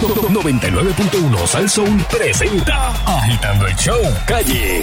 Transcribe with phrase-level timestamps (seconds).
[0.00, 4.82] 99.1 Sal Soul presenta Agitando el Show Calle.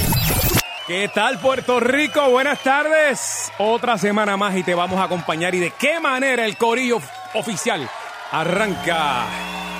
[0.88, 2.30] ¿Qué tal Puerto Rico?
[2.32, 3.52] Buenas tardes.
[3.60, 5.54] Otra semana más y te vamos a acompañar.
[5.54, 7.00] ¿Y de qué manera el corillo
[7.36, 7.88] oficial
[8.32, 9.26] arranca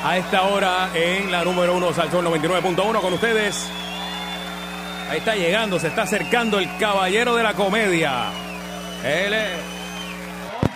[0.06, 3.68] a esta hora en la número uno Salsón 99.1 con ustedes?
[5.10, 8.26] Ahí está llegando, se está acercando el caballero de la comedia.
[9.04, 9.73] Él es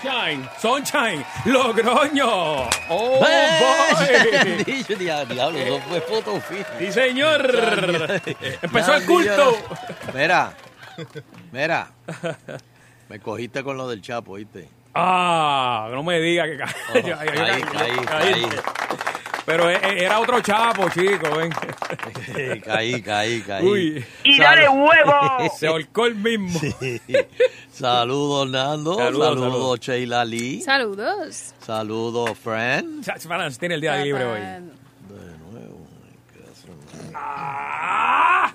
[0.02, 2.70] Sunshine, Sunshine, Logroño.
[2.89, 4.63] Oh, boy.
[4.66, 6.41] Dicho, dia- diablo, no fue foto.
[6.80, 7.49] Sí, señor.
[8.62, 9.58] Empezó el culto.
[10.13, 10.53] Mira,
[11.52, 11.88] mira.
[13.09, 14.70] Me cogiste con lo del Chapo, ¿viste?
[14.94, 18.58] Ah, no me diga que ca- Oh, caí, ay, caí, caíste.
[19.48, 21.50] Pero e- e- era otro chapo, chico, ven.
[22.66, 23.66] caí, caí, caí.
[23.66, 25.14] Uy, y dale huevo.
[25.58, 26.60] se ahorcó el mismo.
[27.72, 28.96] Saludos, Nando.
[28.98, 29.80] Saludos, Saludos, saludos.
[29.80, 30.62] Sheila Lee.
[30.62, 31.54] Saludos.
[31.66, 33.00] Saludos, Fran.
[33.26, 34.42] Para, tiene el día libre hoy.
[34.42, 35.88] De nuevo.
[37.16, 38.47] Ah,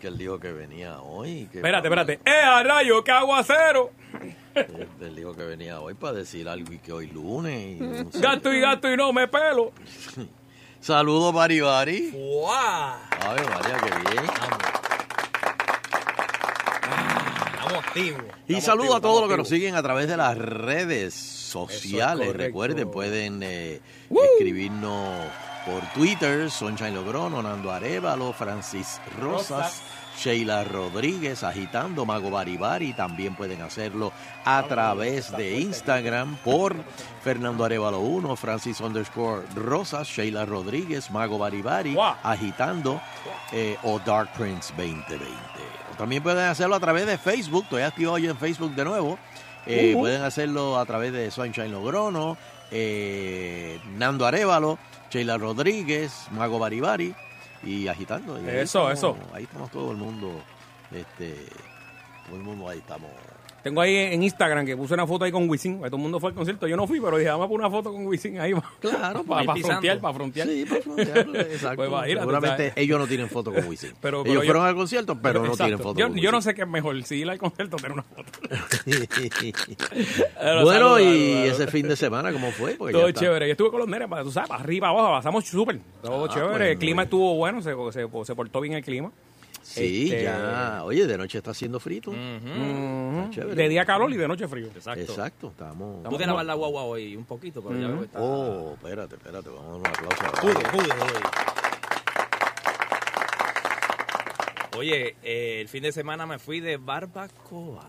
[0.00, 1.48] que él dijo que venía hoy.
[1.52, 2.20] que- espérate, espérate.
[2.24, 3.90] ¡Eh, a rayo, qué aguacero!
[5.00, 7.78] Él dijo que venía hoy para decir algo y que hoy lunes.
[7.78, 8.20] y no sé.
[8.20, 9.72] Gato y gato y no me pelo.
[10.80, 12.10] Saludos, Bari Bari.
[12.12, 12.48] ¡Wow!
[12.50, 14.24] Ave María, qué bien.
[17.54, 18.22] Estamos activos.
[18.46, 22.32] Y saludo a todos los que nos siguen a través de las redes sociales.
[22.34, 25.26] Recuerden, pueden eh, escribirnos
[25.68, 29.82] por Twitter, Sunshine Logrono, Nando Arevalo, Francis Rosas, Rosas.
[30.18, 32.92] Sheila Rodríguez, Agitando, Mago Baribari.
[32.94, 34.12] También pueden hacerlo
[34.44, 36.74] a través de Instagram por
[37.22, 41.96] Fernando Arevalo 1, Francis underscore Rosas, Sheila Rodríguez, Mago Baribari.
[42.22, 43.00] Agitando
[43.52, 45.24] eh, o Dark Prince 2020.
[45.92, 47.64] O También pueden hacerlo a través de Facebook.
[47.64, 49.18] Estoy activo hoy en Facebook de nuevo.
[49.66, 52.38] Eh, Pueden hacerlo a través de Sunshine Logrono,
[52.70, 54.78] eh, Nando Arevalo,
[55.10, 57.14] Sheila Rodríguez, Mago Baribari
[57.62, 58.36] y agitando.
[58.42, 59.34] Y ahí Eso, estamos- eso.
[59.34, 60.42] Ahí estamos todo el mundo.
[60.90, 61.46] Este,
[62.26, 63.10] todo el mundo ahí estamos.
[63.62, 65.78] Tengo ahí en Instagram que puse una foto ahí con Wisin.
[65.80, 66.66] Todo el mundo fue al concierto.
[66.68, 68.52] Yo no fui, pero dije, vamos a poner una foto con Wisin ahí.
[68.80, 70.48] Claro, para, para frontear, para frontear.
[70.48, 71.90] Sí, para frontear, exacto.
[71.90, 73.92] Pues Seguramente ellos no tienen foto con Wisin.
[74.00, 76.40] Pero- pero ellos yo- fueron al concierto, pero no tienen foto yo, con yo no
[76.40, 78.24] sé qué es mejor, si ir al concierto o tener una foto.
[80.62, 82.74] bueno, y ese fin de semana, ¿cómo fue?
[82.74, 83.46] Porque Todo chévere.
[83.46, 85.80] Yo estuve con los nenes, para, tú sabes, arriba, abajo, pasamos súper.
[86.02, 86.50] Todo Ah, chévere.
[86.50, 89.10] bueno, el clima estuvo bueno, se, se, se portó bien el clima.
[89.68, 90.80] Sí, Este- ya.
[90.84, 92.10] Oye, de noche está haciendo frito.
[92.10, 94.68] De día calor y de noche frío.
[94.68, 95.00] Exacto.
[95.00, 96.08] Exacto, estamos.
[96.08, 98.18] Pude lavar la guagua hoy un poquito, pero ya veo que está...
[98.18, 101.22] Oh, espérate, espérate, vamos a dar un aplauso Pude, pude hoy.
[104.78, 107.84] Oye, eh, el fin de semana me fui de barbacoa.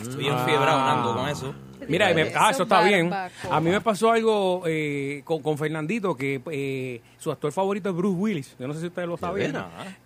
[0.00, 1.54] Estoy enfiebrado, Nando, con eso.
[1.88, 3.12] Mira, y me- Eso, ah, eso está bien.
[3.12, 7.94] A mí me pasó algo eh, con, con Fernandito, que eh, su actor favorito es
[7.96, 8.56] Bruce Willis.
[8.58, 9.54] Yo no sé si ustedes lo saben.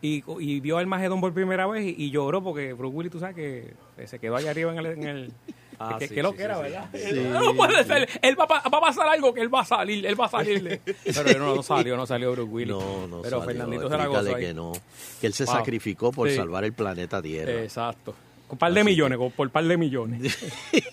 [0.03, 3.19] Y, y vio al Magedón por primera vez y, y lloró porque Bruce Willis, tú
[3.21, 3.75] sabes que
[4.07, 4.87] se quedó allá arriba en el...
[4.87, 5.33] En el
[5.79, 6.89] Ah, que, sí, que lo sí, que era, sí, ¿verdad?
[7.43, 8.09] No puede ser.
[8.23, 10.07] Él va, a pa- va a pasar algo que él va a salir.
[10.07, 10.81] Él va a salir.
[11.05, 12.71] Pero no, no salió, no salió Bruce Willis.
[12.75, 14.43] No, no Pero salió, Fernandito se la gozó ahí.
[14.43, 14.73] que no,
[15.21, 15.55] que él se Wow.
[15.57, 16.37] sacrificó por Sí.
[16.37, 17.53] salvar el planeta Tierra.
[17.63, 18.15] Exacto.
[18.47, 20.39] Con un par de millones, con- por par de millones.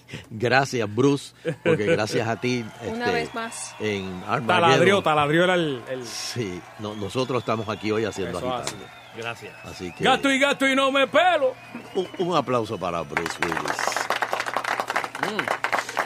[0.29, 1.33] gracias, Bruce,
[1.63, 2.65] porque gracias a ti.
[2.87, 3.75] Una este, vez más.
[3.79, 5.81] En Taladrió, taladrió era el...
[5.89, 8.85] el Sí, no- nosotros estamos aquí hoy haciendo Eso agitando.
[9.15, 9.53] Gracias.
[9.63, 11.53] Así que gato y gato y no me pelo.
[11.93, 13.77] un, un aplauso para Bruce Willis.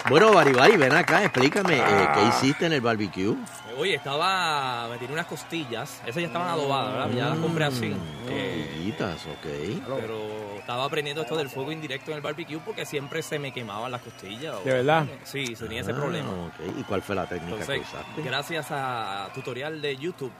[0.09, 2.13] Bueno, Baribari, ven acá, explícame, eh, Ah.
[2.13, 3.35] ¿qué hiciste en el barbecue?
[3.77, 4.87] Oye, estaba...
[4.89, 6.01] Me tiré unas costillas.
[6.05, 7.09] Esas ya estaban adobadas, ¿verdad?
[7.11, 7.95] Ya las compré así.
[8.29, 9.99] Eh, Costillitas, ok.
[10.01, 13.91] pero estaba aprendiendo esto del fuego indirecto en el barbecue porque siempre se me quemaban
[13.91, 14.55] las costillas.
[14.55, 15.05] o- ¿De verdad?
[15.23, 16.29] Sí, tenía ese Ah, problema.
[16.79, 18.21] ¿Y cuál fue la técnica que usaste?
[18.23, 20.31] gracias a tutorial de YouTube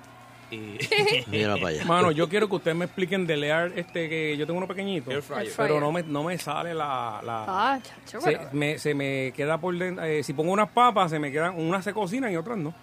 [0.52, 0.78] y
[1.28, 1.86] Mira para allá.
[1.86, 5.12] Mano, yo quiero que ustedes me expliquen de leer este que yo tengo uno pequeñito.
[5.58, 7.20] Pero no me, no me sale la...
[7.24, 10.04] la Ah, chacho, se, me, se me queda por dentro.
[10.06, 11.56] eh, si pongo unas papas, se me quedan.
[11.60, 12.74] Unas se cocinan y otras no.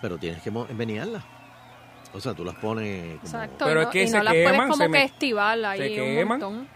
[0.00, 1.22] Pero tienes que menearlas.
[2.14, 3.22] O sea, tú las pones como...
[3.24, 3.64] Exacto.
[3.64, 5.66] Pero es que y se no las queman, puedes como se que me- estivar se
[5.66, 6.40] ahí un queman.
[6.40, 6.68] montón.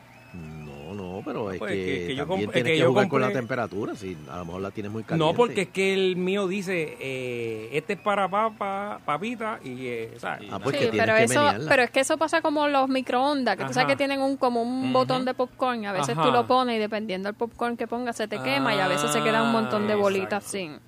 [1.17, 3.21] No, pero es Pues que, que- que yo también tienes que que, yo jugar con
[3.23, 3.95] la temperatura.
[3.97, 5.25] Si a lo mejor la tienes muy caliente.
[5.33, 9.87] No, porque es que el mío dice: eh, este es para papa, papita y.
[9.87, 10.49] Eh, ¿sabes?
[10.53, 11.69] Ah, pues sí, que pero que eso, menearla.
[11.71, 13.87] pero es que eso pasa como los microondas, que tú sabes Ajá.
[13.89, 16.23] que tienen un como un botón de popcorn, a veces Ajá.
[16.25, 19.11] tú lo pones y dependiendo del popcorn que pongas se te quema y a veces
[19.11, 20.51] se queda un montón de Ah, bolitas exacto.
[20.51, 20.79] sin,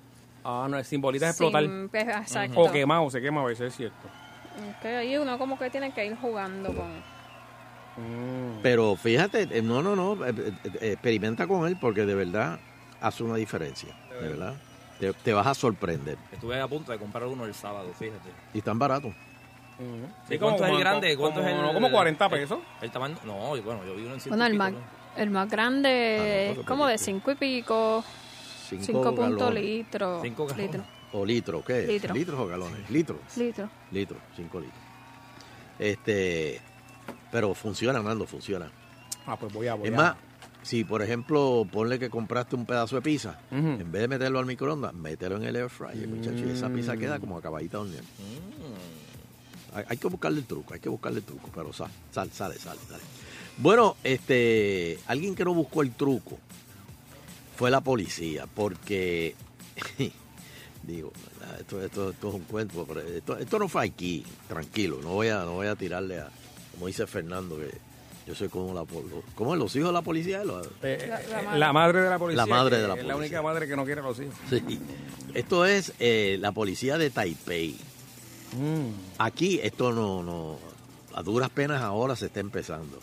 [0.43, 1.63] Ah, no, es sin bolitas explotar.
[1.63, 2.59] sin- pues, exacto.
[2.59, 3.97] O quemado, se quema a veces, es cierto.
[4.77, 6.87] Ok, ahí uno como que tiene que ir jugando con
[8.63, 10.33] Pero fíjate, eh, no, no, no, eh,
[10.81, 12.59] eh, experimenta con él porque de verdad
[13.01, 14.55] hace una diferencia, de verdad.
[14.99, 16.17] Te, te vas a sorprender.
[16.31, 18.29] Estuve a punto de comprar uno el sábado, fíjate.
[18.53, 19.13] Y están baratos.
[20.27, 21.15] Sí, ¿Cuánto es el grande?
[21.15, 22.59] ¿Cuánto como, es el como 40 el- pesos.
[22.81, 23.15] El, tamaño?
[23.23, 24.81] No, y bueno, yo vi uno en 100 Bueno, el y más, pico,
[25.15, 28.03] el más Ah, grande no, es como de pues, 5 y pico,
[28.67, 29.63] Cinco 5 puntos galones.
[29.63, 30.21] litros.
[30.21, 30.65] Cinco galones.
[30.65, 30.85] litros.
[31.13, 31.79] O litros, ¿qué?
[31.83, 31.87] es?
[31.87, 32.13] Litro.
[32.13, 32.89] ¿Litros o galones?
[32.89, 33.19] Litros.
[33.37, 33.69] Litros.
[33.91, 34.83] Litros, cinco litros.
[35.79, 36.59] Este,
[37.31, 38.71] pero funciona, Nando, funciona.
[39.25, 40.15] Ah, pues voy a voy Es a- más,
[40.63, 44.45] si por ejemplo, ponle que compraste un pedazo de pizza, en vez de meterlo al
[44.45, 48.03] microondas, mételo en el air fryer, muchachos, y esa pizza queda como acabadita de hornear.
[49.73, 52.55] Hay, hay que buscarle el truco, hay que buscarle el truco, pero sal, sal, sale,
[52.57, 53.03] sale, sale.
[53.57, 56.39] Bueno, este, alguien que no buscó el truco
[57.55, 59.35] fue la policía, porque,
[60.83, 61.11] digo,
[61.59, 65.27] esto, esto, esto es un cuento, pero esto, esto no fue aquí, tranquilo, no voy
[65.27, 66.29] a, no voy a tirarle a,
[66.79, 67.69] como dice Fernando, que
[68.25, 68.85] yo soy como la,
[69.35, 70.41] como los hijos de la policía,
[70.81, 71.59] Eh, La- la eh, madre.
[71.59, 72.45] la madre de la policía.
[72.45, 73.15] La madre de la Es la policía.
[73.17, 74.33] única madre que no quiere a los hijos.
[74.49, 74.79] Sí.
[75.33, 77.75] Esto es eh, la policía de Taipei.
[79.17, 80.57] Aquí esto no, no,
[81.13, 82.99] a duras penas ahora se está empezando.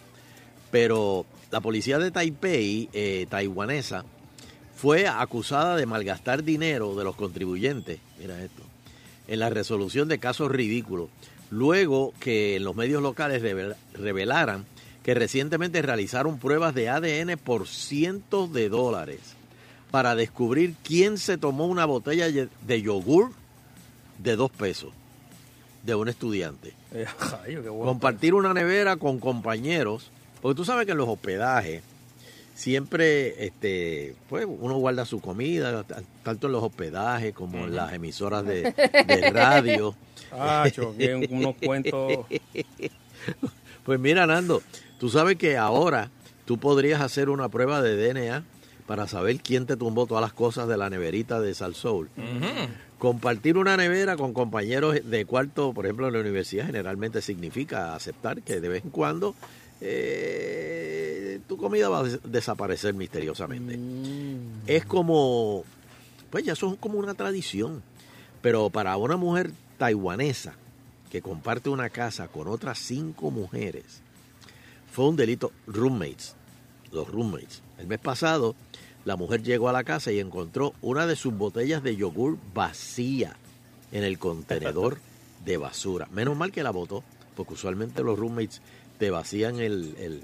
[0.70, 4.05] Pero la policía de Taipei, eh, taiwanesa,
[4.75, 8.62] fue acusada de malgastar dinero de los contribuyentes, mira esto,
[9.29, 11.08] en la resolución de casos ridículos,
[11.50, 14.64] luego que los medios locales revel- revelaran
[15.02, 19.20] que recientemente realizaron pruebas de ADN por cientos de dólares
[19.93, 23.31] para descubrir quién se tomó una botella de yogur
[24.19, 24.90] de dos pesos
[25.84, 26.72] de un estudiante.
[26.93, 27.06] Eh.
[27.84, 30.10] Compartir una nevera con compañeros,
[30.43, 31.82] porque tú sabes que en los hospedajes
[32.54, 35.84] siempre, este, pues uno guarda su comida,
[36.25, 38.62] tanto en los hospedajes como en las emisoras de,
[39.06, 39.94] de radio.
[40.32, 42.26] Ah, choqué unos cuentos.
[43.84, 44.62] Pues mira, Nando,
[44.99, 46.11] tú sabes que ahora
[46.44, 48.43] tú podrías hacer una prueba de DNA
[48.87, 52.08] para saber quién te tumbó todas las cosas de la neverita de Salsoul.
[52.99, 58.43] Compartir una nevera con compañeros de cuarto, por ejemplo, en la universidad, generalmente significa aceptar
[58.43, 59.34] que de vez en cuando
[59.81, 63.79] eh, tu comida va a des- desaparecer misteriosamente.
[64.67, 65.64] Es como,
[66.31, 67.82] pues ya eso es como una tradición,
[68.43, 70.55] pero para una mujer taiwanesa
[71.11, 74.02] que comparte una casa con otras cinco mujeres,
[74.93, 76.34] fue un delito roommates,
[76.93, 77.62] los roommates.
[77.78, 78.55] El mes pasado,
[79.05, 83.37] la mujer llegó a la casa y encontró una de sus botellas de yogur vacía
[83.93, 84.99] en el contenedor
[85.44, 86.08] de basura.
[86.12, 87.05] Menos mal que la botó,
[87.37, 88.61] porque usualmente los roommates
[88.99, 90.22] te vacían el, el-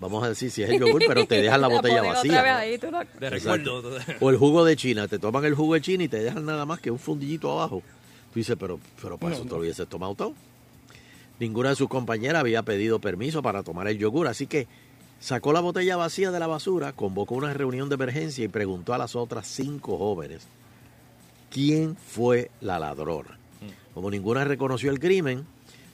[0.00, 2.42] vamos a decir si es el yogur, pero te dejan la botella vacía.
[2.42, 2.58] ¿no?
[2.58, 2.76] ahí,
[3.20, 3.82] De recuerdo.
[4.20, 6.66] O el jugo de China, te toman el jugo de China y te dejan nada
[6.66, 7.82] más que un fundillito abajo.
[8.32, 10.34] Tú dices, pero, pero para eso te lo hubieses tomado todo.
[11.38, 14.66] Ninguna de sus compañeras había pedido permiso para tomar el yogur, así que
[15.20, 18.98] sacó la botella vacía de la basura, convocó una reunión de emergencia y preguntó a
[18.98, 20.42] las otras cinco jóvenes
[21.50, 23.38] quién fue la ladrona.
[23.94, 25.44] Como ninguna reconoció el crimen,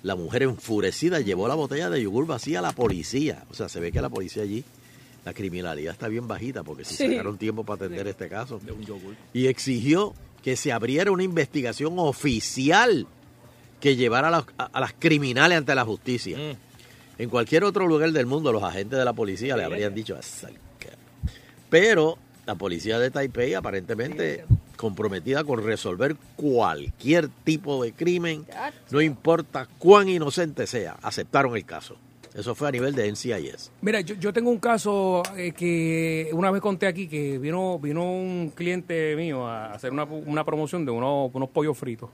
[0.03, 3.45] la mujer enfurecida llevó la botella de yogur vacía a la policía.
[3.51, 4.63] O sea, se ve que la policía allí,
[5.25, 7.09] la criminalidad está bien bajita, porque si Sí.
[7.09, 9.15] sacaron tiempo para atender este caso De un yogur.
[9.33, 10.13] y exigió
[10.47, 13.09] que se abriera una investigación oficial
[13.81, 16.39] que llevara a, las- a- a las criminales ante la justicia.
[16.39, 17.21] Mm.
[17.21, 20.17] En cualquier otro lugar del mundo, los agentes de la policía le habrían dicho,
[21.69, 22.17] pero
[22.47, 24.45] la policía de Taipei aparentemente
[24.77, 28.47] comprometida con resolver cualquier tipo de crimen,
[28.93, 31.97] no importa cuán inocente sea, aceptaron el caso.
[32.37, 33.73] Eso fue a nivel de NCIS.
[33.81, 38.05] Mira, yo, yo tengo un caso eh, que una vez conté aquí que vino vino
[38.05, 42.11] un cliente mío a hacer una, una promoción de unos, unos pollos fritos.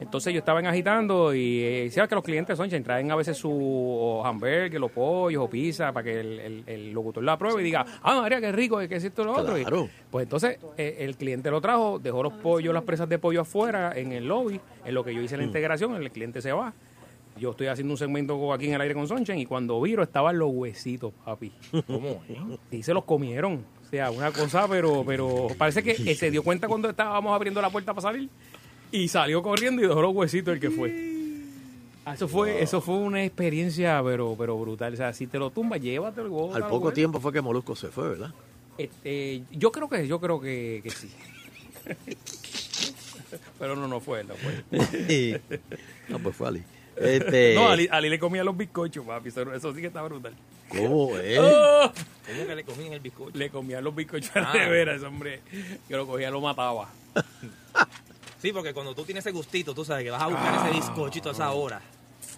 [0.00, 4.22] Entonces yo estaba agitando y eh, decía que los clientes son traen a veces su
[4.24, 7.84] hamburger, los pollos o pizza para que el, el- el locutor la pruebe y diga,
[8.02, 9.58] ah, María, qué rico, qué es esto y lo otro.
[9.58, 9.64] Y,
[10.10, 13.92] pues entonces eh, el cliente lo trajo, dejó los pollos, las presas de pollo afuera
[13.96, 16.72] en el lobby, en lo que yo hice la integración, el cliente se va.
[17.38, 20.38] Yo estoy haciendo un segmento aquí en el aire con Sunshine y cuando viro estaban
[20.38, 21.52] los huesitos, papi.
[21.86, 22.22] ¿Cómo?
[22.70, 23.64] Y se los comieron.
[23.86, 27.62] O sea, una cosa, pero pero parece que eh, se dio cuenta cuando estábamos abriendo
[27.62, 28.28] la puerta para salir
[28.90, 31.18] y salió corriendo y dejó los huesitos el que fue.
[32.04, 34.94] Ah, Eso fue, eso fue una experiencia, pero, pero brutal.
[34.94, 38.08] O sea, si te lo tumbas, llévatelo Al poco tiempo fue que Molusco se fue,
[38.08, 38.32] ¿verdad?
[38.78, 41.10] Este, yo creo que, yo creo que, que sí.
[43.58, 44.64] pero no, no fue, no fue.
[46.08, 46.62] no, pues fue Ali.
[47.00, 49.28] Este, No, Ali, Ali le comía los bizcochos, papi.
[49.28, 50.34] Eso, eso sí que está brutal.
[50.68, 51.38] ¿Cómo es?
[51.40, 51.92] ¡Oh!
[52.26, 53.36] ¿Cómo que le comían el bizcocho?
[53.38, 54.54] Le comía los bizcochos a la Ah.
[54.54, 55.40] nevera, ese hombre.
[55.86, 56.88] Que lo cogía, lo mataba.
[58.40, 61.28] Sí, porque cuando tú tienes ese gustito, tú sabes que vas a buscar ese bizcochito
[61.30, 61.80] a esa hora.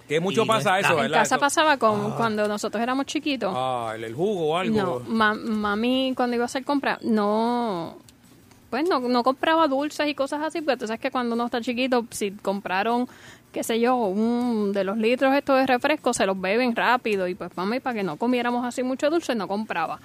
[0.09, 1.19] Que mucho Y pasa eso, En ¿verdad?
[1.19, 3.53] casa Eso- pasaba con cuando nosotros éramos chiquitos.
[3.55, 4.77] Ah, el, el jugo o algo.
[4.77, 7.99] No, ma- mami cuando iba a hacer compra, no,
[8.71, 11.61] pues no, no compraba dulces y cosas así, porque tú sabes que cuando uno está
[11.61, 13.07] chiquito, si compraron,
[13.53, 17.35] qué sé yo, un de los litros estos de refresco, se los beben rápido y
[17.35, 19.99] pues mami, para que no comiéramos así mucho dulce, no compraba.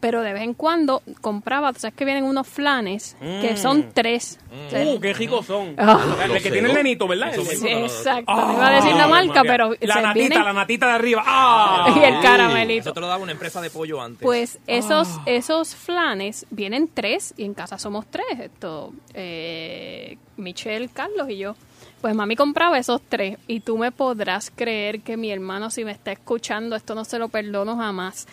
[0.00, 4.40] Pero de vez en cuando compraba, tú sabes que vienen unos flanes, que son tres.
[4.50, 5.76] Uh, qué ricos son.
[5.78, 6.16] Ah.
[6.24, 7.32] El que tiene el nenito, ¿verdad?
[7.34, 9.52] Sí, el- exacto, Ah, no iba a decir la marca, María.
[9.52, 11.22] pero La natita, vienen- la natita de arriba.
[11.24, 11.86] ¡Ah!
[11.96, 12.80] y el caramelito.
[12.80, 14.22] Eso te lo daba una empresa de pollo antes.
[14.22, 15.22] Pues esos, Ah.
[15.26, 18.26] esos flanes vienen tres y en casa somos tres.
[18.40, 21.54] Esto, eh, Michelle, Carlos y yo.
[22.02, 25.92] Pues mami compraba esos tres y tú me podrás creer que mi hermano si me
[25.92, 28.26] está escuchando esto no se lo perdono jamás.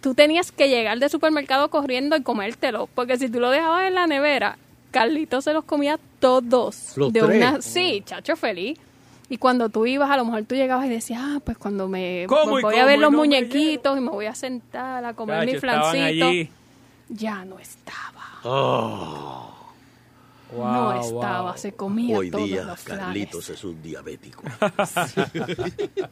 [0.00, 3.94] Tú tenías que llegar del supermercado corriendo y comértelo porque si tú lo dejabas en
[3.94, 4.58] la nevera,
[4.90, 6.96] Carlito se los comía todos.
[6.96, 7.36] ¿Los de tres?
[7.36, 8.78] una, sí, chacho feliz.
[9.28, 12.26] Y cuando tú ibas, a lo mejor tú llegabas y decías, ah, pues cuando me
[12.28, 15.14] ¿Cómo voy a ver y los no me muñequitos y me voy a sentar a
[15.14, 16.26] comer mi Chacho, estaban flancito.
[16.26, 16.50] allí.
[17.08, 18.40] Ya no estaba.
[18.42, 19.50] Oh,
[20.56, 21.58] no estaba, wow.
[21.58, 23.04] se comía hoy todos día los flanes.
[23.04, 24.42] Carlitos es un diabético.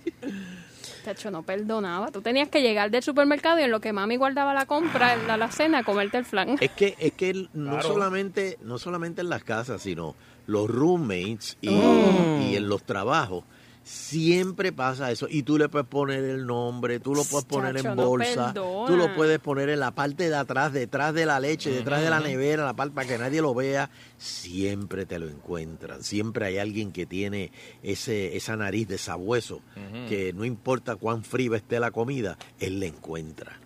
[1.04, 2.10] Chacho, no perdonaba.
[2.10, 5.26] Tú tenías que llegar del supermercado y en lo que mami guardaba la compra, en
[5.26, 6.56] la alacena, comerte el flan.
[6.60, 7.88] Es que, es que no Claro.
[7.88, 10.14] solamente, no solamente en las casas, sino
[10.46, 12.42] los roommates y, Mm.
[12.50, 13.44] y en los trabajos.
[13.88, 15.26] Siempre pasa eso.
[15.30, 18.96] Y tú le puedes poner el nombre, tú lo puedes poner Chacho, en bolsa, tú
[18.96, 22.20] lo puedes poner en la parte de atrás, detrás de la leche, detrás de la
[22.20, 23.88] nevera, la parte para que nadie lo vea.
[24.18, 26.02] Siempre te lo encuentran.
[26.02, 27.50] Siempre hay alguien que tiene
[27.82, 29.62] ese, esa nariz de sabueso,
[30.06, 33.58] que no importa cuán fría esté la comida, él la encuentra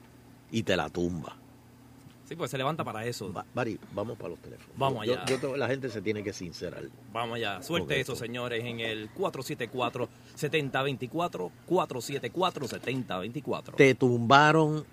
[0.53, 1.42] y te la tumba.
[2.33, 3.31] Sí, pues se levanta para eso.
[3.31, 4.73] Va- Mari, vamos para los teléfonos.
[4.79, 5.39] Vamos Yo- allá.
[5.39, 6.83] yo la gente se tiene que sincerar.
[7.13, 7.61] Vamos allá.
[7.63, 11.51] Suelte Ok, eso, señores, en el 474-7024.
[11.69, 13.75] 474-7024.
[13.77, 14.87] Te tumbaron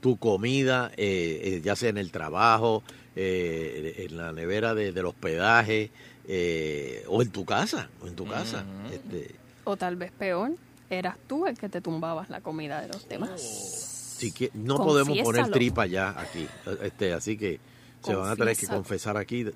[0.00, 2.82] tu comida, eh, eh, ya sea en el trabajo,
[3.14, 5.92] eh, en la nevera de, del hospedaje,
[6.26, 8.64] eh, o en tu casa, o en tu casa.
[8.92, 10.50] Este, O tal vez peor,
[10.90, 13.92] eras tú el que te tumbabas la comida de los demás.
[14.16, 16.46] Si que, no podemos poner tripa ya aquí,
[16.82, 17.58] este, así que
[18.02, 19.46] se van a tener que confesar aquí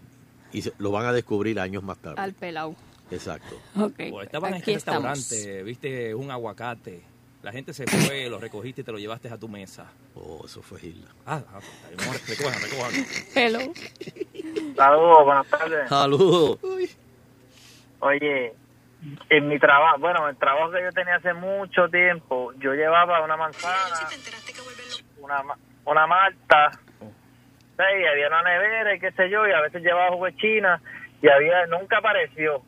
[0.52, 2.20] y se- lo van a descubrir años más tarde.
[2.20, 2.74] Al pelao.
[3.10, 3.54] Exacto.
[3.76, 5.16] Ok, O estaban en aquí este estamos.
[5.18, 7.02] restaurante, viste un aguacate.
[7.42, 9.86] La gente se fue, lo recogiste y te lo llevaste a tu mesa.
[10.16, 11.08] Oh, eso fue Gilda.
[11.24, 11.60] Ah, ah,
[12.26, 13.06] recojan, recojan.
[13.34, 13.60] Hello.
[14.76, 15.88] Saludos, buenas tardes.
[15.88, 16.58] Saludos.
[18.00, 18.54] Oye,
[19.30, 23.36] en mi trabajo, bueno, el trabajo que yo tenía hace mucho tiempo, yo llevaba una
[23.36, 23.74] manzana,
[25.20, 29.60] una, ma- una malta, sí, y había una nevera y qué sé yo, y a
[29.60, 30.80] veces llevaba jugo de China
[31.22, 32.62] y había, nunca apareció.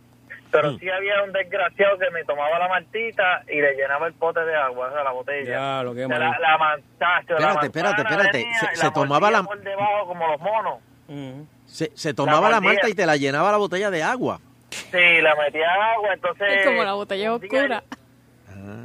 [0.52, 4.40] Pero sí había un desgraciado que me tomaba la maltita y le llenaba el pote
[4.40, 5.48] de agua, o sea, la botella.
[5.78, 8.38] Ya, lo que la, la la Espérate, espérate, manzana espérate.
[8.38, 10.78] venía Se- la tomaba la- por debajo como los monos.
[11.06, 11.46] Ujú.
[11.66, 12.68] Se, se tomaba la, mordía.
[12.80, 14.40] malta y te la llenaba la botella de agua.
[14.70, 16.48] Sí, la metía agua, entonces...
[16.52, 17.82] Es como la botella un día- oscura.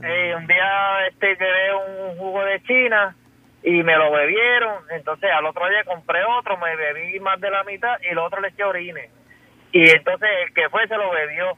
[0.04, 3.16] Eh, un día este quedé un jugo de China
[3.64, 7.64] y me lo bebieron, entonces al otro día compré otro, me bebí más de la
[7.64, 9.10] mitad y el otro le eché orines.
[9.72, 11.58] Y entonces el que fue se lo bebió.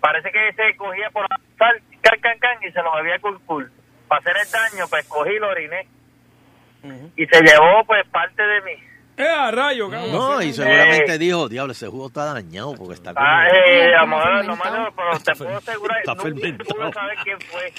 [0.00, 3.40] Parece que se cogía por la sal, can, can, can, y se lo bebía cool,
[3.46, 3.72] cool.
[4.06, 5.88] Para hacer el daño, pues cogí y lo oriné.
[6.84, 7.10] Ujú.
[7.16, 8.76] Y se llevó pues parte de mí.
[9.18, 10.12] ¡Eh, a rayo, cabrón!
[10.12, 13.26] No, y seguramente dijo, diablo, ese jugo está dañado porque está como...
[13.26, 16.70] Ah, eh, amor, no me pero te puedo asegurar, Está nunca fermentado.
[16.78, 17.72] pude saber quién fue.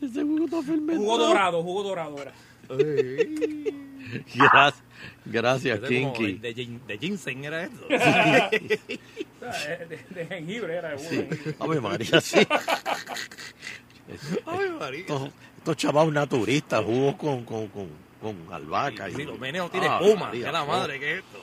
[0.08, 0.98] Ese jugo está fermentado.
[1.00, 2.32] Jugo dorado, jugo dorado era.
[4.34, 4.82] Gracias,
[5.24, 6.34] gracias Kinky.
[6.34, 6.52] De,
[6.86, 7.86] de ginseng era eso.
[9.42, 11.10] De, de- de jengibre era el jugo.
[11.10, 11.54] Sí.
[11.58, 12.46] Ave María, sí.
[14.46, 15.00] Ay, María.
[15.00, 17.88] Estos, estos chavos naturistas, jugos con, con, con,
[18.22, 19.10] con albahaca.
[19.10, 20.26] Sí, y- meneos tiene Ah, espuma.
[20.26, 21.38] María, que la madre que es esto.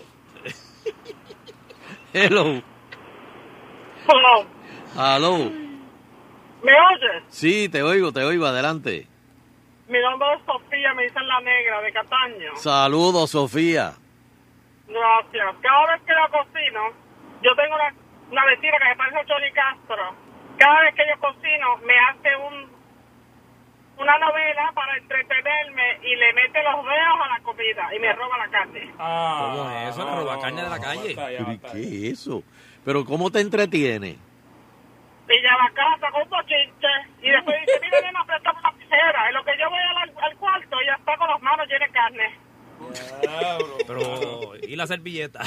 [2.14, 2.62] Hello.
[4.96, 5.52] Hello.
[6.64, 7.24] ¿Me oyes?
[7.30, 9.08] Sí, te oigo, te oigo, adelante.
[9.88, 12.56] Mi nombre es Sofía, me dicen la negra de Cataño.
[12.58, 13.94] Saludos, Sofía.
[14.88, 15.56] Gracias.
[15.62, 16.82] Cada vez que yo cocino,
[17.44, 17.94] yo tengo una,
[18.32, 20.16] una vecina que se parece a Johnny Castro.
[20.58, 22.79] Cada vez que yo cocino, me hace un
[24.00, 28.38] una novela para entretenerme y le mete los dedos a la comida y me roba
[28.38, 28.92] la carne.
[28.98, 30.06] Ah, ¿Cómo es eso?
[30.10, 31.16] ¿Le roba carne de la calle?
[31.16, 32.08] basta ya, ¿Pero qué ya.
[32.08, 32.44] es eso?
[32.86, 34.18] ¿Pero cómo te entretiene?
[35.32, 36.88] Y ya la casa con un bochinche
[37.22, 39.28] y después dice, mira, nena, presta una tijera.
[39.28, 41.94] En lo que yo voy al, al cuarto, ella está con las manos llenas de
[41.94, 42.40] carne.
[43.86, 45.42] Pero, ¿y la servilleta?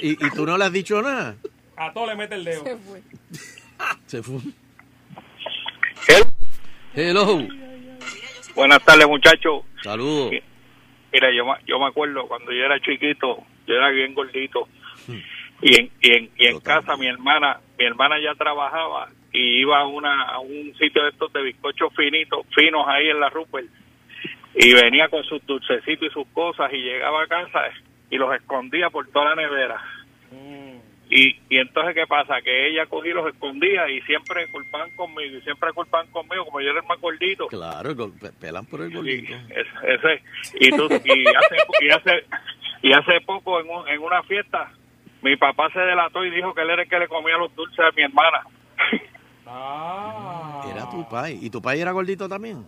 [0.00, 1.34] Y, y tú no le has dicho nada?
[1.76, 2.62] A todo le mete el dedo.
[2.64, 3.02] Se fue.
[4.06, 4.40] Se fue.
[6.94, 7.46] Hello.
[8.54, 9.62] Buenas tardes, muchachos.
[9.82, 10.32] Saludos.
[11.12, 14.68] Mira, yo, me- yo me acuerdo cuando yo era chiquito, yo era bien gordito.
[15.62, 17.14] Y en, y en, y en casa también.
[17.14, 21.32] mi hermana, mi hermana ya trabajaba y iba a, una, a un sitio de estos
[21.32, 23.66] de bizcochos finitos, finos ahí en la Rupert.
[24.54, 27.60] Y venía con sus dulcecitos y sus cosas y llegaba a casa
[28.10, 29.80] y los escondía por toda la nevera.
[31.12, 32.40] Y, y entonces, ¿qué pasa?
[32.40, 36.60] Que ella cogía y los escondía y siempre culpaban conmigo, y siempre culpaban conmigo, como
[36.60, 37.48] yo era el más gordito.
[37.48, 37.94] Claro,
[38.40, 39.34] pelan por el Y, gordito.
[39.48, 40.22] es- ese,
[40.60, 42.24] y, tú, y, hace, y, hace,
[42.82, 44.72] y hace poco en, un- en una fiesta,
[45.22, 47.80] mi papá se delató y dijo que él era el que le comía los dulces
[47.80, 48.42] a mi hermana.
[49.46, 50.62] Ah.
[50.72, 51.38] Era tu pai.
[51.42, 52.64] ¿Y tu pai era gordito también?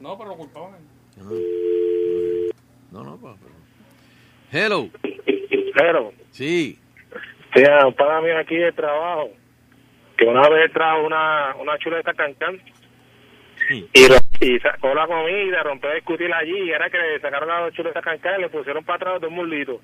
[0.00, 0.76] No, pero lo culpaban.
[1.20, 2.54] Ah, ok.
[2.90, 3.54] No, no, pues, pero...
[4.50, 4.88] Hello.
[5.74, 6.78] Pero, Sí.
[7.64, 9.30] Sí, un pana mío aquí de trabajo,
[10.16, 12.60] que una vez trajo una, una chuleta cancán
[13.68, 13.86] Sí.
[13.92, 17.70] y, y sacó la comida, rompió a discutir allí, y era que le sacaron la
[17.72, 19.80] chuleta cancán y le pusieron para atrás dos muslitos.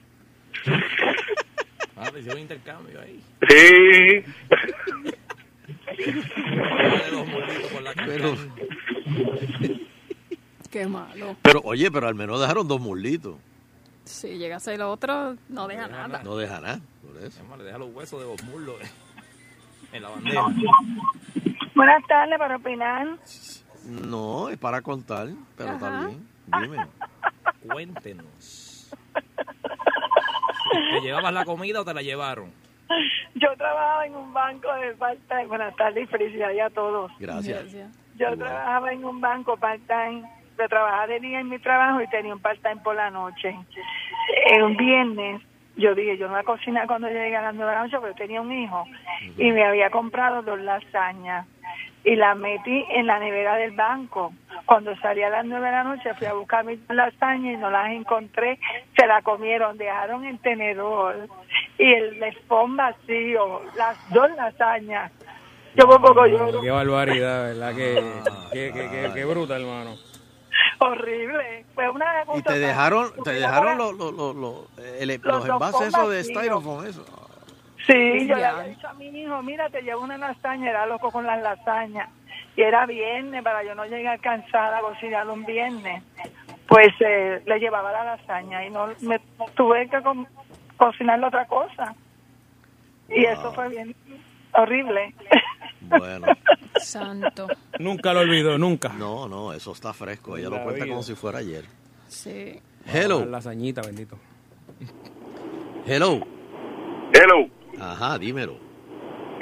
[1.97, 3.21] Ah, te hicieron un intercambio ahí.
[3.49, 4.25] Sí.
[8.07, 8.35] Pero,
[10.71, 11.37] Qué malo.
[11.43, 13.37] pero, oye, pero al menos dejaron dos muslitos.
[14.04, 16.23] Si llega a ser el otro, no deja deja nada.
[16.23, 17.40] No deja nada, por eso.
[17.40, 18.76] Además, le deja los huesos de los muslos
[19.92, 20.42] en la bandeja.
[21.75, 23.18] Buenas tardes para opinar.
[23.87, 26.06] No, es para contar, pero está Ajá.
[26.06, 26.28] bien.
[26.46, 26.87] Dime.
[27.73, 28.90] Cuéntenos.
[30.73, 32.52] ¿Te llevabas la comida o te la llevaron?
[33.34, 35.46] Yo trabajaba en un banco de part-time.
[35.46, 37.11] Buenas tardes y felicidades a todos.
[37.18, 37.62] Gracias.
[37.62, 37.90] Gracias.
[38.16, 40.23] Yo trabajaba en un banco part-time.
[40.58, 43.56] Yo trabajaba de día en mi trabajo y tenía un part-time por la noche.
[44.46, 45.42] En un viernes,
[45.76, 47.99] yo dije, yo no voy a cocinar cuando llegue a las nueve de la noche,
[48.00, 48.84] pero tenía un hijo.
[49.37, 51.46] Y me había comprado dos lasañas.
[52.04, 54.32] Y las metí en la nevera del banco.
[54.66, 57.70] Cuando salí a las nueve de la noche, fui a buscar mis lasañas y no
[57.70, 58.58] las encontré.
[58.96, 61.28] Se la comieron, dejaron el tenedor
[61.78, 65.11] y el espón vacío, las dos lasañas.
[65.76, 66.60] Yo por poco lloro.
[66.60, 67.75] Qué barbaridad, ¿verdad?
[67.75, 68.00] Qué,
[68.52, 69.97] qué, qué, qué, qué bruta, hermano.
[70.84, 71.64] Horrible.
[71.75, 75.88] Fue una Y te dejaron, te dejaron los, los, los, los, el- los Los envases
[75.88, 77.04] esos de styrofoam, eso.
[77.86, 81.10] Sí, yo le había dicho a mi hijo, mira, te llevo una lasaña, era loco
[81.10, 82.08] con las lasañas.
[82.56, 86.02] Y era viernes, para yo no llegar cansada a cocinar un viernes.
[86.68, 89.18] Pues eh, le llevaba la lasaña y no me
[89.54, 90.26] tuve que co-
[90.78, 91.94] cocinarle otra cosa.
[93.08, 93.94] Y eso fue bien
[94.52, 95.14] horrible.
[95.88, 96.26] Bueno,
[96.76, 97.47] Santo.
[97.78, 98.88] Nunca lo olvido, nunca.
[98.90, 100.36] no, no, eso está fresco.
[100.36, 100.92] Ella La lo cuenta vida.
[100.92, 101.64] como si fuera ayer.
[102.08, 102.60] Sí.
[102.86, 104.18] La Hello, lasañita, bendito.
[105.86, 106.20] hello.
[107.12, 107.49] Hello.
[107.80, 108.56] Ajá, dímelo.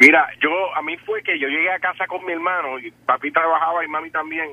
[0.01, 3.31] Mira, yo a mí fue que yo llegué a casa con mi hermano y papi
[3.31, 4.51] trabajaba y mami también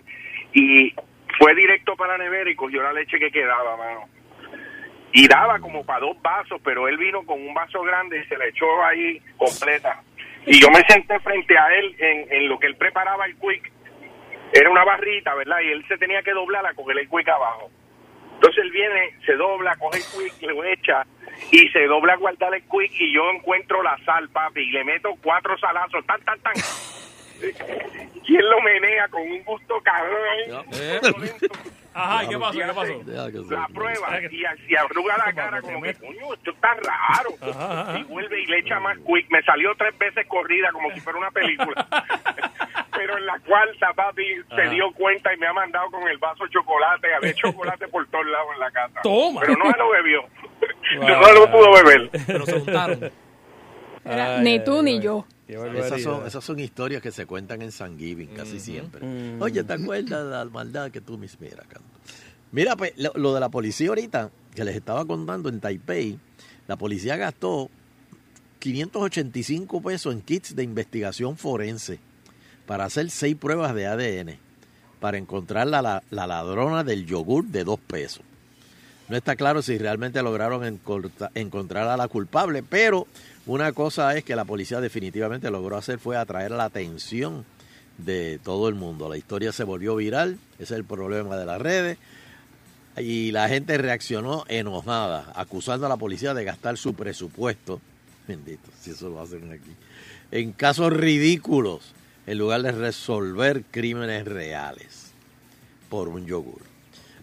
[0.53, 0.93] y
[1.39, 4.01] fue directo para la nevera y cogió la leche que quedaba, mano.
[5.11, 8.37] Y daba como para dos vasos, pero él vino con un vaso grande y se
[8.37, 10.03] le echó ahí completa.
[10.51, 13.71] Y yo me senté frente a él en, en lo que él preparaba el quick.
[14.51, 15.59] Era una barrita, ¿verdad?
[15.61, 17.69] Y él se tenía que doblar a coger el quick abajo.
[18.33, 21.05] Entonces él viene, se dobla, coge el quick, lo echa
[21.51, 24.83] y se dobla a guardar el quick y yo encuentro la sal, papi, y le
[24.85, 26.53] meto cuatro salazos, tan, tan, tan.
[27.41, 30.65] Él lo menea con un gusto cabrón.
[30.73, 30.99] ¿Eh?
[31.93, 32.57] Ajá, ¿y qué pasó?
[32.57, 33.03] ¿Qué pasó?
[33.47, 37.97] se- La prueba y, y arruga la cara como que, coño, esto está raro.
[37.99, 39.29] Y vuelve y le echa más quick.
[39.29, 41.87] Me salió tres veces corrida como si fuera una película.
[42.95, 44.23] Pero en la cuarta, papi,
[44.55, 47.13] se dio cuenta y me ha mandado con el vaso de chocolate.
[47.15, 48.99] Había chocolate por todos lados en la casa.
[49.03, 49.41] Toma.
[49.41, 50.21] Pero no se lo bebió.
[50.97, 51.07] Wow.
[51.07, 52.09] No lo pudo beber.
[52.27, 53.11] Pero se juntaron.
[54.05, 55.01] Era Ay, ni ay, tú ni ay.
[55.01, 55.25] yo.
[55.49, 59.01] Esas son, esas son historias que se cuentan en San Giving casi siempre.
[59.39, 61.89] Oye, ¿te acuerdas de la maldad que tú mis mira, Carlos?
[62.51, 66.19] Mira, pues, lo, lo de la policía ahorita, que les estaba contando en Taipei,
[66.67, 67.69] la policía gastó
[68.59, 71.99] 585 pesos en kits de investigación forense
[72.65, 74.37] para hacer seis pruebas de ADN
[74.99, 78.21] para encontrar la, la, la ladrona del yogur de dos pesos.
[79.07, 80.79] No está claro si realmente lograron
[81.33, 83.07] encontrar a la culpable, pero
[83.45, 87.45] una cosa es que la policía definitivamente logró hacer fue atraer la atención
[87.97, 89.09] de todo el mundo.
[89.09, 91.97] La historia se volvió viral, ese es el problema de las redes,
[92.97, 97.81] y la gente reaccionó enojada, acusando a la policía de gastar su presupuesto,
[98.27, 99.71] bendito, si eso lo hacen aquí,
[100.31, 101.93] en casos ridículos,
[102.27, 105.11] en lugar de resolver crímenes reales
[105.89, 106.61] por un yogur.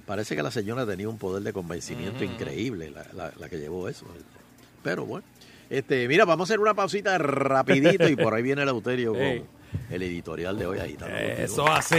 [0.06, 3.88] Parece que la señora tenía un poder de convencimiento increíble, la, la- la que llevó
[3.88, 4.06] eso.
[4.82, 5.24] Pero bueno,
[5.68, 9.44] este, mira, vamos a hacer una pausita rapidito y por ahí viene el Euterio hey.
[9.88, 10.78] con el editorial de hoy.
[10.78, 11.76] Ahí está Eso contigo.
[11.76, 11.96] así.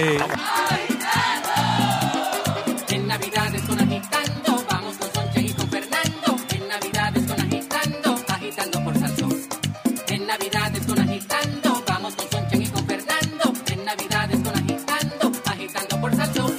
[2.89, 6.35] En Navidad con agitando, vamos con Sonche y con Fernando.
[6.55, 9.33] En Navidad con agitando, agitando por Salsón.
[10.07, 13.53] En Navidad con agitando, vamos con Sonche y con Fernando.
[13.71, 16.53] En Navidad con agitando, agitando por Salsón.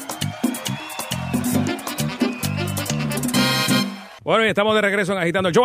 [4.23, 5.65] Bueno, y estamos de regreso en Agitando el Show.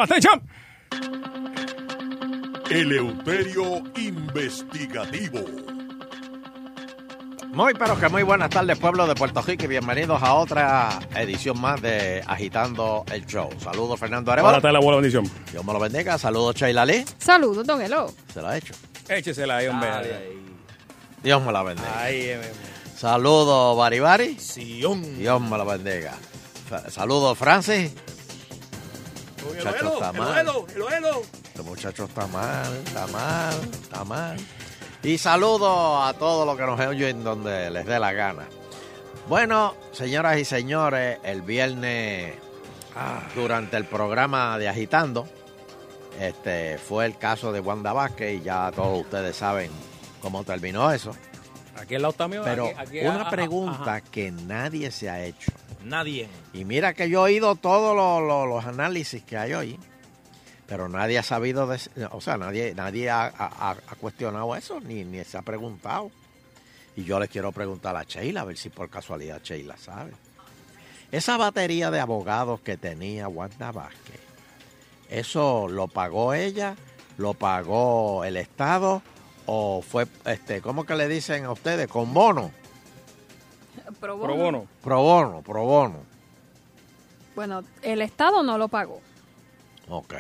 [2.74, 5.46] Eleuterio Investigativo.
[7.52, 11.62] Muy, pero que muy buenas tardes, pueblo de Puerto Rico, y bienvenidos a otra edición
[11.62, 13.52] más de Agitando el Show.
[13.60, 14.54] Saludos, Fernando Arevalo.
[14.54, 15.30] Buenas tardes, abuela bendición.
[15.52, 16.18] Dios me lo bendiga.
[16.18, 17.06] Saludos, Sheila Lee.
[17.20, 18.12] Saludos, don Elo.
[18.34, 18.74] Se lo ha hecho.
[19.08, 19.90] Échesela ahí, hombre.
[21.22, 22.02] Dios me la bendiga.
[22.02, 22.54] Ahí, eh,
[22.98, 24.40] Saludos, Baribari.
[24.40, 25.20] Sion.
[25.20, 26.16] Dios me la bendiga.
[26.90, 27.94] Saludos, Francis.
[29.38, 30.48] El Muchacho oelo, está mal.
[31.54, 34.38] Este muchacho está mal, está mal, está mal.
[35.04, 38.48] Y saludos a todos los que nos oyen donde les dé la gana.
[39.30, 42.34] Bueno, señoras y señores, el viernes
[43.36, 45.28] durante el programa de Agitando,
[46.20, 49.70] este fue el caso de Wanda Vázquez y ya todos ustedes saben
[50.22, 51.12] cómo terminó eso.
[51.80, 52.42] Aquí al lado está mío.
[52.44, 55.52] Pero aquí- aquí- una pregunta que nadie se ha hecho.
[55.84, 56.30] Nadie.
[56.54, 59.80] Y mira que yo he oído todos los, los- los análisis que hay hoy,
[60.68, 65.04] pero nadie ha sabido, dec- o sea, nadie, nadie ha, ha- ha cuestionado eso, ni,
[65.04, 66.12] ni se ha preguntado.
[66.96, 70.12] Y yo les quiero preguntar a Sheila, a ver si por casualidad Sheila sabe.
[71.12, 74.20] Esa batería de abogados que tenía Wanda Vázquez,
[75.10, 76.76] ¿eso lo pagó ella?
[77.18, 79.02] ¿Lo pagó el Estado?
[79.46, 82.52] ¿O fue, este, cómo que le dicen a ustedes, con bono?
[84.00, 84.68] Pro Pro bono.
[84.82, 86.00] Pro bono, pro bono.
[87.36, 89.02] Bueno, el Estado no lo pagó.
[89.94, 90.14] Ok.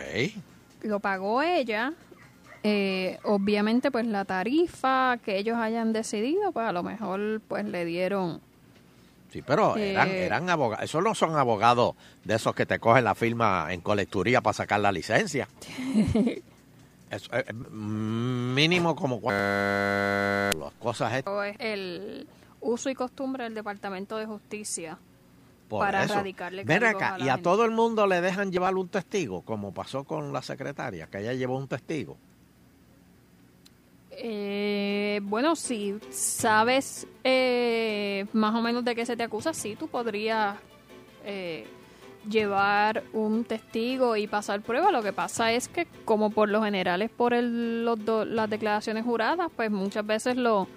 [0.83, 1.93] Lo pagó ella.
[2.61, 7.83] Eh, obviamente, pues la tarifa que ellos hayan decidido, pues a lo mejor pues le
[7.83, 8.39] dieron...
[9.31, 10.85] Sí, pero eran, Eh, eran abogados.
[10.85, 14.79] Esos no son abogados de esos que te cogen la firma en colecturía para sacar
[14.79, 15.47] la licencia.
[17.09, 21.25] Eso, eh, mínimo como las cosas es
[21.59, 22.27] el
[22.61, 24.97] uso y costumbre del Departamento de Justicia
[25.79, 26.13] por para eso.
[26.13, 27.43] erradicarle Ven acá, a la y a gente.
[27.43, 31.33] todo el mundo le dejan llevar un testigo, como pasó con la secretaria, que ella
[31.33, 32.17] llevó un testigo.
[34.11, 39.87] Eh, bueno, si sabes eh, más o menos de qué se te acusa, sí, tú
[39.87, 40.55] podrías
[41.25, 41.65] eh,
[42.29, 44.91] llevar un testigo y pasar prueba.
[44.91, 48.49] Lo que pasa es que, como por lo general es por el- los do- las
[48.49, 50.67] declaraciones juradas, pues muchas veces lo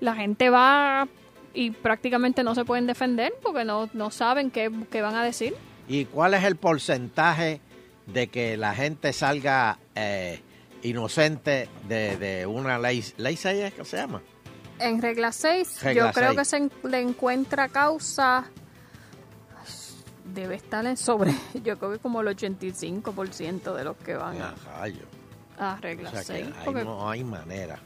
[0.00, 1.06] la gente va
[1.54, 5.54] y prácticamente no se pueden defender porque no, no saben qué, qué van a decir.
[5.88, 7.60] ¿Y cuál es el porcentaje
[8.06, 10.40] de que la gente salga eh,
[10.82, 13.04] inocente de, de una ley?
[13.16, 14.20] ¿Ley 6 es que se llama?
[14.80, 18.44] En regla 6, Regla yo creo que se en- le encuentra causa.
[20.24, 21.32] Debe estar en sobre.
[21.62, 24.54] Yo creo que como el 85% de los que van a,
[25.58, 26.46] Ah, a regla O sea que 6.
[26.46, 27.78] ahí porque- no hay manera.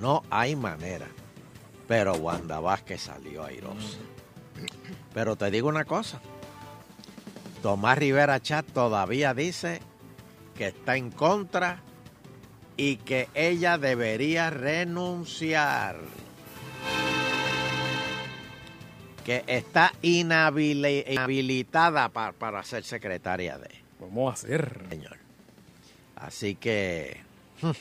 [0.00, 1.06] No hay manera.
[1.90, 3.98] Pero Wanda Vázquez salió airosa.
[5.12, 6.20] Pero te digo una cosa.
[7.62, 9.80] Tomás Rivera Chat todavía dice
[10.56, 11.80] que está en contra
[12.76, 15.96] y que ella debería renunciar.
[19.24, 23.68] Que está inhabili- inhabilitada pa- para ser secretaria de.
[23.98, 24.86] Vamos a hacer.
[24.90, 25.16] Señor.
[26.14, 27.20] Así que.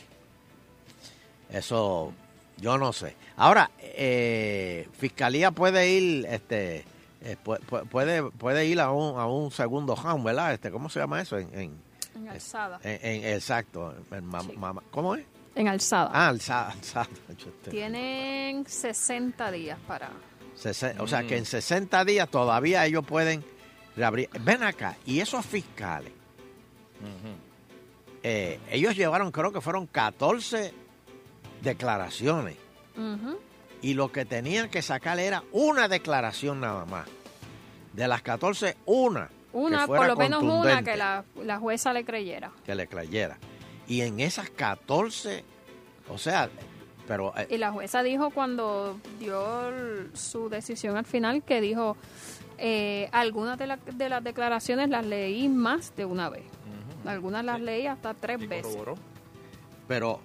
[1.52, 2.12] Eso,
[2.60, 3.16] yo no sé.
[3.38, 6.84] Ahora, eh, Fiscalía puede ir, este,
[7.22, 10.54] eh, pu- pu- puede, puede ir a un, a un segundo round, ¿verdad?
[10.54, 11.38] Este, ¿Cómo se llama eso?
[11.38, 11.82] En, en,
[12.16, 12.80] En alzada.
[12.84, 13.94] en- en- exacto.
[14.12, 15.26] en ma- ma- ¿Cómo es?
[15.56, 16.10] En alzada.
[16.14, 16.72] Ah, alzada.
[16.80, 17.08] alzada.
[17.70, 20.10] Tienen 60 días para.
[20.58, 21.28] Sesen- O sea, Mm.
[21.28, 23.44] que en 60 días todavía ellos pueden
[23.96, 24.30] reabrir.
[24.42, 26.12] Ven acá, y esos fiscales,
[28.24, 30.74] eh, ellos llevaron, creo que fueron 14
[31.62, 32.58] declaraciones.
[33.82, 37.08] Y lo que tenían que sacar era una declaración nada más.
[37.94, 39.30] De las 14, una.
[39.54, 42.52] Una, que por fuera lo menos una contundente, que la, la jueza le creyera.
[42.66, 43.38] que le creyera.
[43.88, 45.44] Y en esas 14,
[46.10, 46.50] o sea,
[47.08, 49.42] pero eh, Y la jueza dijo cuando dio
[50.14, 51.98] su decisión al final que dijo,
[52.60, 56.44] eh, algunas de, la- de las declaraciones las leí más de una vez.
[57.06, 58.78] Algunas las leí hasta tres veces.
[59.88, 60.20] Pero,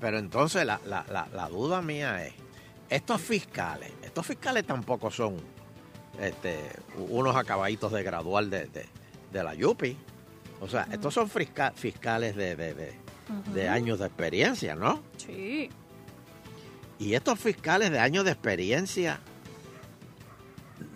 [0.00, 2.34] pero entonces la, la, la, la duda mía es,
[2.90, 5.36] estos fiscales, estos fiscales tampoco son
[6.20, 6.58] este,
[7.08, 8.86] unos acabaditos de graduar de, de,
[9.32, 9.96] de la Yupi.
[10.60, 12.94] O sea, estos son fisca- fiscales de, de,
[13.54, 15.02] de- años de experiencia, ¿no?
[15.18, 15.70] Sí.
[16.98, 19.20] Y estos fiscales de años de experiencia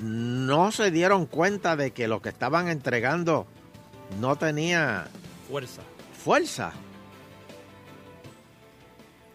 [0.00, 3.46] no se dieron cuenta de que lo que estaban entregando
[4.20, 5.06] no tenía
[5.48, 5.82] Fuerza.
[6.24, 6.72] fuerza.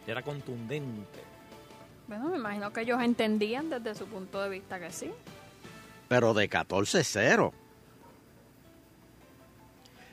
[0.07, 1.19] Era contundente.
[2.07, 5.11] Bueno, me imagino que ellos entendían desde su punto de vista que sí.
[6.07, 7.51] Pero de 14-0.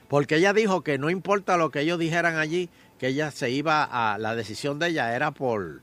[0.08, 3.84] Porque ella dijo que no importa lo que ellos dijeran allí, que ella se iba
[3.84, 4.18] a.
[4.18, 5.80] La decisión de ella era por,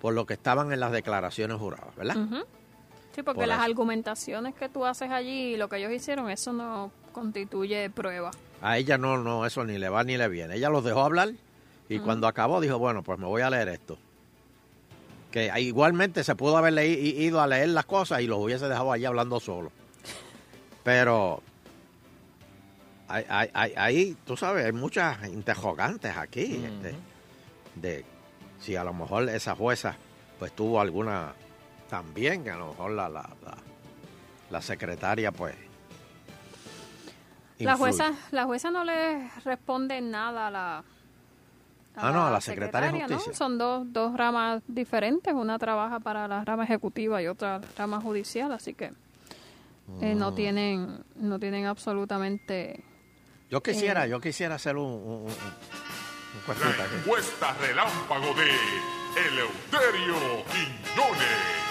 [0.00, 2.16] por lo que estaban en las declaraciones juradas, ¿verdad?
[3.14, 3.64] Sí, porque Por las eso.
[3.64, 8.30] argumentaciones que tú haces allí y lo que ellos hicieron, eso no constituye prueba.
[8.60, 10.56] A ella no, no, eso ni le va ni le viene.
[10.56, 11.30] Ella los dejó hablar
[11.88, 13.98] y cuando acabó dijo, bueno, pues me voy a leer esto.
[15.30, 18.68] Que igualmente se pudo haber leí- i- ido a leer las cosas y los hubiese
[18.68, 19.70] dejado allí hablando solo.
[20.84, 21.42] Pero
[23.08, 26.64] hay, hay- hay- hay, tú sabes, hay muchas interrogantes aquí.
[26.64, 26.94] este,
[27.74, 28.04] de
[28.60, 29.96] si a lo mejor esa jueza
[30.38, 31.34] pues tuvo alguna
[31.90, 33.56] también, a lo mejor la, la, la,
[34.50, 35.54] la secretaria pues...
[37.58, 40.84] La jueza, la jueza no le responde nada a la,
[41.96, 43.06] Ah, no, a la secretaria de ¿no?
[43.08, 43.32] justicia.
[43.34, 45.32] Son dos, dos ramas diferentes.
[45.34, 48.92] Una trabaja para la rama ejecutiva y otra rama judicial, así que
[50.00, 50.34] eh, no Mm.
[50.34, 52.82] tienen no tienen absolutamente...
[53.50, 54.10] Yo quisiera, Eh.
[54.10, 58.50] yo quisiera hacer un, un, un- un La encuesta relámpago de
[59.28, 61.65] Eleuterio Quiñones.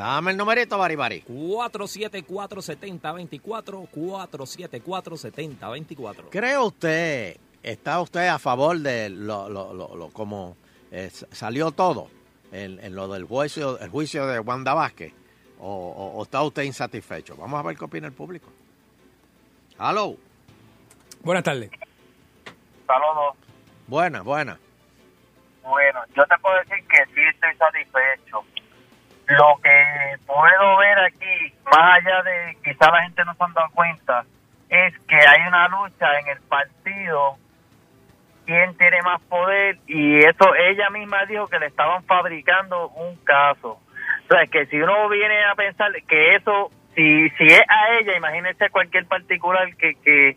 [0.00, 1.22] Dame el numerito, Bari Bari.
[1.28, 6.30] 474-7024, 474-7024.
[6.30, 10.56] ¿Cree usted, está usted a favor de lo, lo, lo, lo- como
[10.90, 12.08] eh, salió todo
[12.50, 15.12] en, en lo del juicio, el juicio de Wanda Vázquez?
[15.58, 17.36] O, o- o está usted insatisfecho?
[17.36, 18.48] Vamos a ver qué opina el público.
[19.78, 20.16] Hello.
[21.22, 21.70] Buenas tardes.
[22.86, 23.36] Saludos.
[23.86, 24.58] Buena, buena.
[25.62, 28.42] Bueno, yo te puedo decir que sí estoy satisfecho.
[29.30, 33.70] Lo que puedo ver aquí, más allá de quizá la gente no se han dado
[33.72, 34.24] cuenta,
[34.68, 37.36] es que hay una lucha en el partido,
[38.44, 43.78] quién tiene más poder, y eso ella misma dijo que le estaban fabricando un caso.
[44.24, 48.16] O sea, que si uno viene a pensar que eso, si, si es a ella,
[48.16, 50.36] imagínese cualquier particular que, que,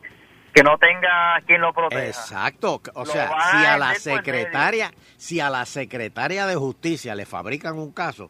[0.54, 2.06] que no tenga quien lo proteja.
[2.06, 2.82] Exacto.
[2.94, 7.78] O sea, si a a la secretaria, si a la secretaria de justicia le fabrican
[7.78, 8.30] un caso,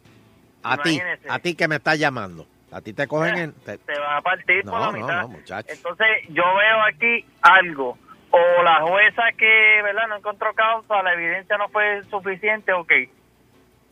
[0.64, 3.52] a ti, a ti que me estás llamando, a ti te cogen en...
[3.52, 5.22] te- te va a partir por No, la no, mitad.
[5.22, 5.68] no, muchacho.
[5.72, 7.98] Entonces, yo veo aquí algo.
[8.30, 10.08] O la jueza que, ¿verdad?
[10.08, 12.92] No encontró causa, la evidencia no fue suficiente, ok.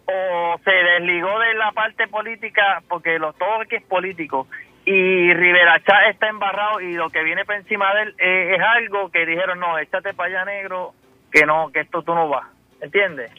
[0.06, 4.48] O se desligó de la parte política, porque lo, todo aquí es político.
[4.84, 8.60] Y Rivera Chá está embarrado y lo que viene por encima de él eh, es
[8.60, 10.92] algo que dijeron, no, échate para allá negro,
[11.30, 12.46] que no, que esto tú no vas.
[12.80, 13.30] ¿Entiendes?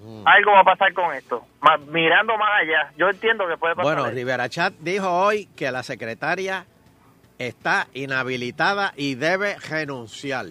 [0.00, 0.22] Mm.
[0.26, 1.44] Algo va a pasar con esto.
[1.60, 3.84] Más- mirando más allá, yo entiendo que puede pasar.
[3.94, 4.14] Bueno, eso.
[4.14, 6.66] Rivera Chat dijo hoy que la secretaria
[7.38, 10.46] está inhabilitada y debe renunciar.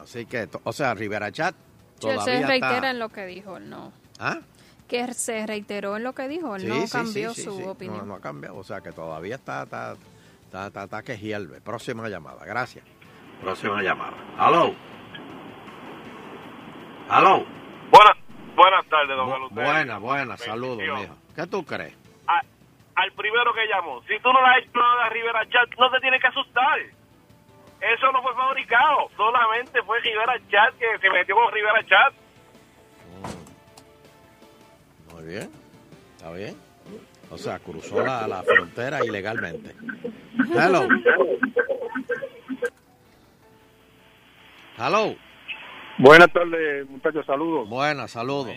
[0.00, 2.90] Así que, o sea, Rivera Chat Sí, todavía se reitera está...
[2.90, 3.92] en lo que dijo, él no.
[4.18, 4.40] ¿Ah?
[4.88, 7.56] Que se reiteró en lo que dijo, él Sí, no sí, cambió sí, sí, su
[7.58, 7.62] sí.
[7.64, 7.98] opinión.
[8.00, 9.94] No, no ha cambiado, o sea que todavía está, está,
[10.44, 11.60] está, está, está que hierve.
[11.60, 12.84] Próxima llamada, gracias.
[13.40, 14.16] Próxima llamada.
[14.38, 14.74] Aló.
[17.14, 17.44] Aló.
[17.90, 18.16] Buenas,
[18.56, 19.64] buenas tardes, don Bu- Eleuterio.
[19.72, 21.16] buena, buena, saludos, mijo.
[21.36, 21.94] ¿Qué tú crees?
[22.26, 22.42] A-
[22.96, 25.90] al primero que llamó, si tú no le has hecho nada a Rivera Chat, no
[25.90, 26.78] te tienes que asustar.
[26.80, 32.14] Eso no fue fabricado, solamente fue Rivera Chat que se metió con Rivera Chat.
[35.12, 35.50] Muy bien,
[36.16, 36.56] está bien.
[37.30, 39.74] O sea, cruzó la, la frontera ilegalmente.
[40.52, 40.86] Hello.
[44.76, 45.14] Hello.
[46.04, 47.66] Buenas tardes, muchachos, saludos.
[47.66, 48.50] Buenas, saludos.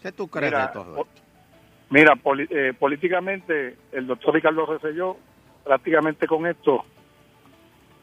[0.00, 1.20] ¿Qué tú crees Mira, de todo esto?
[1.90, 5.16] Mira, poli- eh, políticamente, el doctor Ricardo Rosselló,
[5.64, 6.84] prácticamente con esto,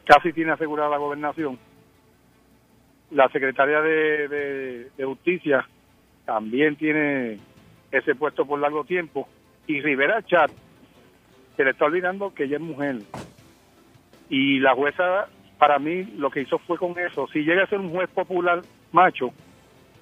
[0.04, 1.58] casi tiene asegurada la gobernación.
[3.12, 5.66] La secretaria de, de- de Justicia
[6.26, 7.38] también tiene
[7.90, 9.26] ese puesto por largo tiempo.
[9.66, 10.50] Y Rivera Chat,
[11.56, 12.96] se le está olvidando que ella es mujer.
[14.28, 15.26] Y la jueza,
[15.58, 17.26] para mí, lo que hizo fue con eso.
[17.32, 18.60] Si llega a ser un juez popular
[18.92, 19.32] macho,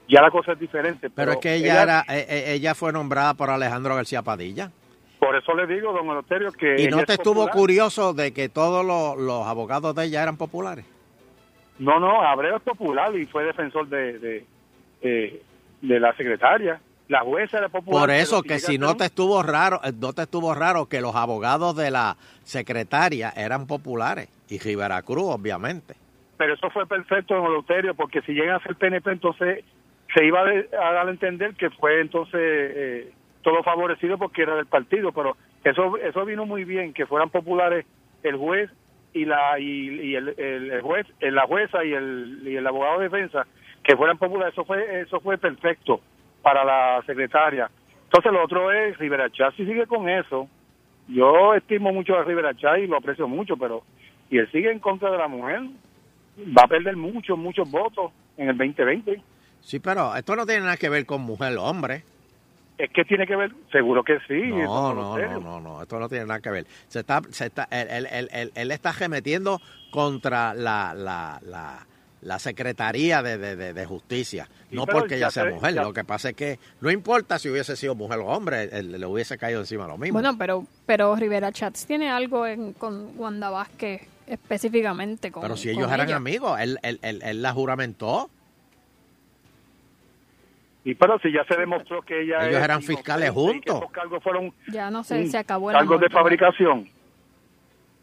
[0.09, 1.11] ya la cosa es diferente.
[1.11, 4.71] Pero es que ella, era, eh, eh, ella fue nombrada por Alejandro García Padilla.
[5.19, 6.81] Por eso le digo, don Eleuterio, que...
[6.81, 10.37] ¿Y no es te estuvo curioso de que todos los, los abogados de ella eran
[10.37, 10.85] populares?
[11.79, 14.47] No, no, Abreu es popular y fue defensor de, de,
[15.03, 15.43] eh,
[15.83, 16.81] de la secretaria.
[17.09, 18.01] La jueza era popular.
[18.01, 21.75] Por eso que si no te estuvo raro, no te estuvo raro que los abogados
[21.75, 25.95] de la secretaria eran populares y Rivera Cruz, obviamente.
[26.39, 29.65] Pero eso fue perfecto, don Eleuterio, porque si llega a ser PNP, entonces
[30.15, 34.67] se iba a, dar a entender que fue entonces eh, todo favorecido porque era del
[34.67, 35.13] partido.
[35.13, 37.85] Pero eso, eso vino muy bien, que fueran populares
[38.23, 38.71] el juez
[39.13, 43.09] y la y, el- el juez, eh, la jueza y el, y el abogado de
[43.09, 43.47] defensa
[43.83, 46.01] que fueran populares, eso fue eso fue perfecto
[46.43, 47.69] para la secretaria.
[48.05, 50.49] Entonces lo otro es Rivera Chá si sigue con eso.
[51.09, 53.83] Yo estimo mucho a Rivera Chá y lo aprecio mucho, pero
[54.31, 55.63] y él sigue en contra de la mujer,
[56.57, 59.21] va a perder muchos muchos votos en el 2020.
[59.61, 62.05] Sí, pero esto no tiene nada que ver con mujer o hombre.
[62.79, 64.41] Es que tiene que ver, seguro que sí.
[64.53, 66.67] No, no, no, no, no, esto no tiene nada que ver.
[66.87, 71.85] Se está, se está, él, él- él- él- él está gemetiendo contra la, la, la,
[72.23, 75.75] la Secretaría de, de- de- de Justicia, Sí, no porque ya ella sea te- mujer.
[75.75, 78.93] ya- Lo que pasa es que no importa si hubiese sido mujer o hombre, él-
[78.93, 80.13] le hubiese caído encima lo mismo.
[80.21, 85.31] Bueno, pero, pero Rivera Chats tiene algo en, con Wanda Vázquez específicamente.
[85.33, 86.17] Con, pero si con ellos eran ella.
[86.17, 88.31] amigos, él, él, él, él la juramentó.
[90.85, 93.77] Y pero si ya se demostró que ella Ellos es eran fiscales y que juntos.
[93.77, 96.85] esos cargos fueron Ya no sé, se acabó el cargos de pero- fabricación.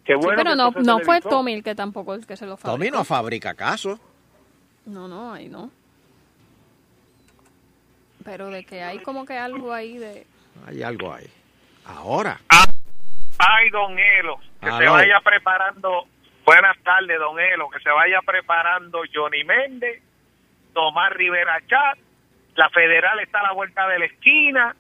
[0.04, 1.22] Qué Sí, bueno pero que no, no se fue.
[1.22, 2.78] Tommy el que tampoco el que se lo fabricó.
[2.78, 4.00] Tommy no fabrica casos.
[4.86, 5.72] No, no, ahí no.
[8.24, 10.28] Pero de que hay como que algo ahí de...
[10.68, 11.28] Hay algo ahí.
[11.86, 12.40] Ahora.
[13.38, 14.92] Ay, don Elo, que se Aló.
[14.94, 16.06] vaya preparando.
[16.46, 20.02] Buenas tardes, don Elo, que se vaya preparando Johnny Méndez,
[20.74, 21.98] Tomás Rivera Chat,
[22.56, 24.76] la federal está a la vuelta de la esquina.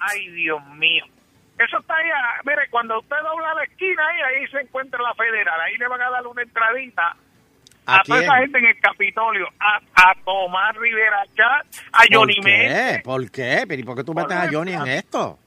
[0.00, 1.04] Ay, Dios mío.
[1.58, 5.14] Eso está ahí, a- mire, cuando usted dobla la esquina ahí, ahí se encuentra la
[5.14, 7.16] federal, ahí le van a dar una entradita
[7.86, 12.36] ¿A a, toda esa gente en el Capitolio, a, a Tomás Rivera Chat, a Johnny
[12.36, 12.96] ¿Por Méndez.
[12.96, 13.02] qué?
[13.04, 13.64] ¿Por qué?
[13.68, 15.38] ¿Pero ¿y por qué tú metes a Johnny en esto?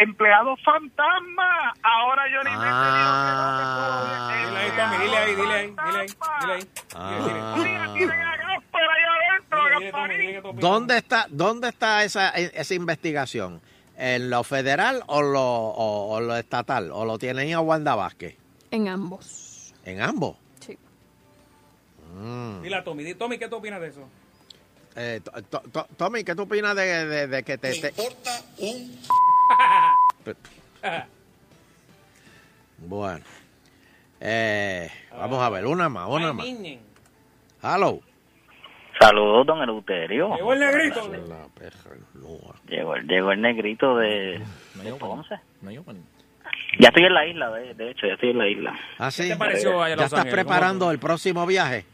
[0.00, 1.72] Empleado fantasma.
[1.82, 4.32] Ahora Johnny Ah.
[4.46, 6.08] Dile ahí, Tommy, dile ahí, dile ahí, dile ahí,
[6.40, 6.68] dile ahí.
[6.94, 7.94] Ah.
[10.42, 10.60] Méndez.
[10.60, 13.60] ¿Dónde está, dónde está esa, esa investigación?
[13.96, 16.90] ¿En lo federal o lo, o, o lo estatal?
[16.92, 18.36] ¿O lo tienen a Wanda Vázquez?
[18.70, 19.74] En ambos.
[19.84, 20.36] ¿En ambos?
[20.60, 20.78] Sí.
[22.14, 22.62] Mm.
[22.62, 24.08] Dile a Tommy, di- Tommy, ¿qué tú opinas de eso?
[24.96, 27.72] Eh, to- to- to- Tommy, ¿qué tú opinas de, de- de que te...
[27.80, 28.98] te- importa un...
[32.78, 33.24] Bueno.
[34.20, 36.46] Eh, vamos a ver, una más, una más.
[37.62, 38.00] Hello.
[38.98, 40.34] Saludos, don Eleuterio.
[40.36, 41.08] Llegó el negrito.
[41.28, 42.28] La perra, no.
[42.68, 44.42] Llegó, el- llegó el negrito de,
[44.76, 44.92] No de.
[44.94, 45.36] Ponce.
[45.62, 45.70] No.
[46.78, 48.78] Ya estoy en la isla, de, de hecho, ya estoy en la isla.
[48.98, 49.28] ¿Ah, sí?
[49.28, 51.84] te pareció allá ¿Ya estás preparando el próximo viaje?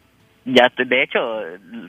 [0.48, 1.18] Ya estoy, de hecho,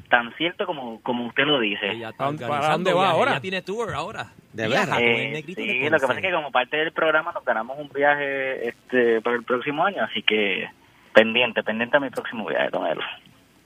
[0.09, 1.91] tan cierto como, como usted lo dice.
[2.17, 3.33] ¿Para dónde va ahora?
[3.33, 4.31] Ya tiene tour ahora.
[4.51, 7.31] ¿De con el Eh, de sí, lo que pasa es que como parte del programa
[7.31, 10.67] nos ganamos un viaje este para el próximo año, así que
[11.13, 13.03] pendiente, pendiente a mi próximo viaje, don Elo.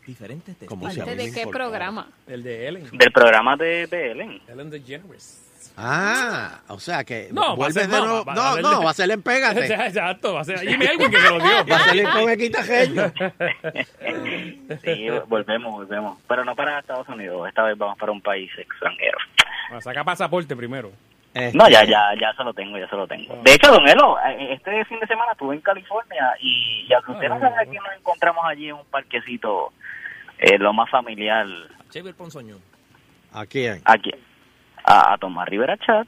[0.05, 2.09] Diferentes de Como si a ¿Parte mí de me qué programa?
[2.27, 2.89] El de Ellen.
[2.91, 4.41] Del programa de, de Ellen.
[4.49, 5.50] Ellen DeGeneres.
[5.77, 8.25] Ah, o sea que No, va a vuelves ser- de no, nuevo.
[8.25, 9.65] va- va- No, va a no, ser- va a ser en Pégate.
[9.87, 11.65] Exacto, va a ser Jimmy Elwin que se lo dio.
[11.69, 12.21] Va a salir con.
[14.83, 16.17] Sí, volvemos, volvemos.
[16.27, 19.17] Pero no para Estados Unidos, esta vez vamos para un país extranjero.
[19.69, 20.91] Bueno, saca pasaporte primero.
[21.33, 23.35] Este, No, ya, ya, ya se lo tengo, ya se lo tengo.
[23.43, 27.11] De hecho, don Elo, eh, este fin de semana estuve en California y, y aunque
[27.13, 29.71] usted no sabe que nos encontramos allí en un parquecito,
[30.39, 31.45] eh, lo más familiar,
[31.89, 32.57] Chévere Ponzoño.
[33.33, 33.81] ¿A quién?
[33.85, 34.11] aquí,
[34.83, 36.07] a, a Tomás Rivera Chat,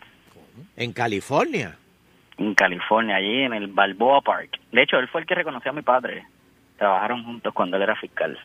[0.75, 1.77] En California.
[2.37, 4.59] en California, allí en el Balboa Park.
[4.71, 6.25] De hecho, él fue el que reconoció a mi padre.
[6.77, 8.37] Trabajaron juntos cuando él era fiscal.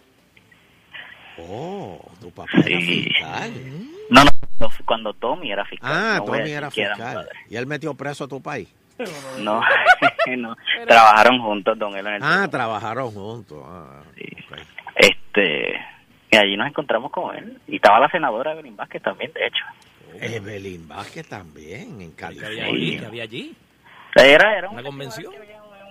[1.38, 3.52] Oh, tu papá era fiscal.
[4.10, 5.90] No, no, cuando, cuando Tommy era fiscal.
[5.92, 7.28] Ah, no Tommy era fiscal.
[7.48, 8.68] Y él metió preso a tu país.
[9.38, 9.60] No,
[10.36, 10.56] no.
[10.88, 13.62] Trabajaron juntos, don Elo, en el Ah, trabajaron juntos.
[13.64, 14.02] Ah.
[14.96, 15.74] Este,
[16.32, 17.58] y allí nos encontramos con él.
[17.68, 19.64] Y estaba la senadora Evelyn Vázquez también, de hecho.
[20.20, 22.56] Evelyn Vázquez también, en ¿Qué había allí?
[22.58, 23.00] California.
[23.00, 23.56] ¿Qué había allí?
[24.16, 25.32] Era, era un, ¿Una convención?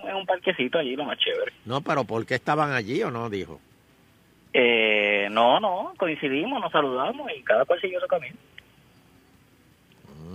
[0.04, 1.52] en un parquecito allí, lo más chévere.
[1.64, 3.28] No, pero ¿por qué estaban allí o no?
[3.28, 3.60] Dijo.
[4.52, 8.36] Eh, no, no, coincidimos, nos saludamos y cada cual siguió su camino.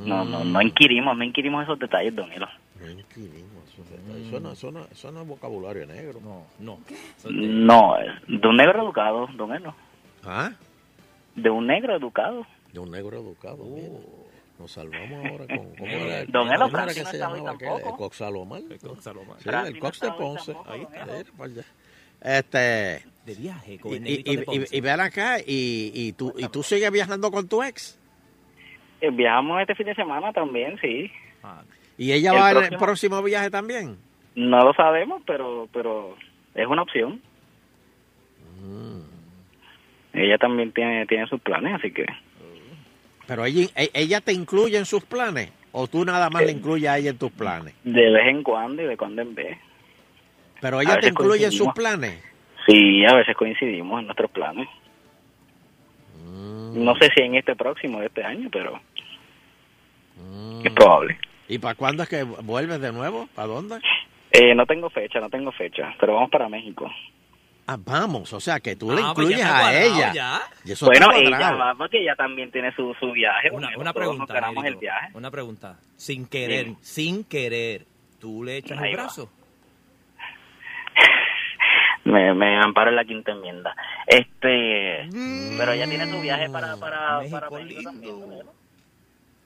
[0.06, 2.48] No, no, no inquirimos, no inquirimos esos detalles, don Hilo.
[2.80, 3.84] No inquirimos, eso,
[4.18, 6.20] eso no, eso, no, eso no es vocabulario negro.
[6.22, 6.80] No, no.
[7.30, 7.96] No,
[8.28, 9.74] de un negro educado, don Elo.
[10.26, 10.52] ¿Ah?
[11.36, 12.46] De un negro educado.
[12.74, 13.64] De un negro educado.
[13.66, 13.88] mira.
[14.60, 15.76] Nos salvamos ahora con.
[15.76, 17.52] ¿Cómo era, el- Don Elo cómo era Francis que no se llamaba.
[17.52, 18.62] El Cox Salomar.
[19.00, 19.38] Salomar.
[19.38, 20.56] Sí, Francis el Cox de Ponce.
[20.68, 22.38] Ahí está.
[22.40, 23.06] Este.
[23.26, 24.78] De viaje con Y, el y, negrito y, de y, Ponce.
[24.78, 27.98] y ven acá, y, y, tú, ¿y tú sigues viajando con tu ex?
[29.02, 31.12] Eh, viajamos este fin de semana también, sí.
[31.42, 31.62] Ah,
[31.98, 33.98] ¿Y ella El va en el próximo- próximo viaje también?
[34.36, 36.16] No lo sabemos, pero, pero
[36.56, 37.22] es una opción.
[40.14, 42.06] Ella también tiene, tiene sus planes, así que...
[43.28, 46.90] Pero ella, e- ella te incluye en sus planes, o tú nada más le incluyes
[46.90, 47.74] a ella en tus planes.
[47.84, 49.58] De vez en cuando y de cuando en vez.
[50.62, 52.22] Pero ella te incluye en sus planes.
[52.68, 54.68] Sí, a veces coincidimos en nuestros planes.
[56.26, 56.84] Mm.
[56.84, 58.80] No sé si en este próximo de este año, pero
[60.18, 60.66] Mm.
[60.66, 61.18] es probable.
[61.48, 63.28] ¿Y para cuándo es que vuelves de nuevo?
[63.36, 63.80] ¿Para dónde?
[64.32, 66.90] Eh, no tengo fecha, no tengo fecha, pero vamos para México.
[67.66, 70.14] Ah, vamos, o sea que tú le Ah, pues ya incluyes a cuadrado, ella.
[70.14, 70.42] ya.
[70.66, 73.50] Y eso bueno, ella va porque ella también tiene su, su viaje.
[73.52, 75.12] Una, pregunta, el viaje.
[75.14, 75.78] Una pregunta.
[75.96, 77.86] Sin querer, sin querer,
[78.20, 79.30] ¿tú le echas Ahí el brazo?
[82.06, 83.74] Me, me amparo en la quinta enmienda.
[84.08, 85.58] Este, Mm.
[85.58, 88.20] pero ella tiene su viaje para, para, México para México también.
[88.20, 88.52] ¿no?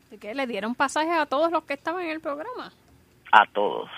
[0.10, 0.34] ¿De qué?
[0.34, 2.72] ¿Le dieron pasajes a todos los que estaban en el programa?
[3.32, 3.90] A todos.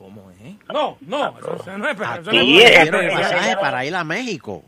[0.00, 0.38] ¿Cómo es?
[0.72, 2.70] No, no, eso, eso no es eso no es-
[3.04, 4.64] es- pasaje para ir a México.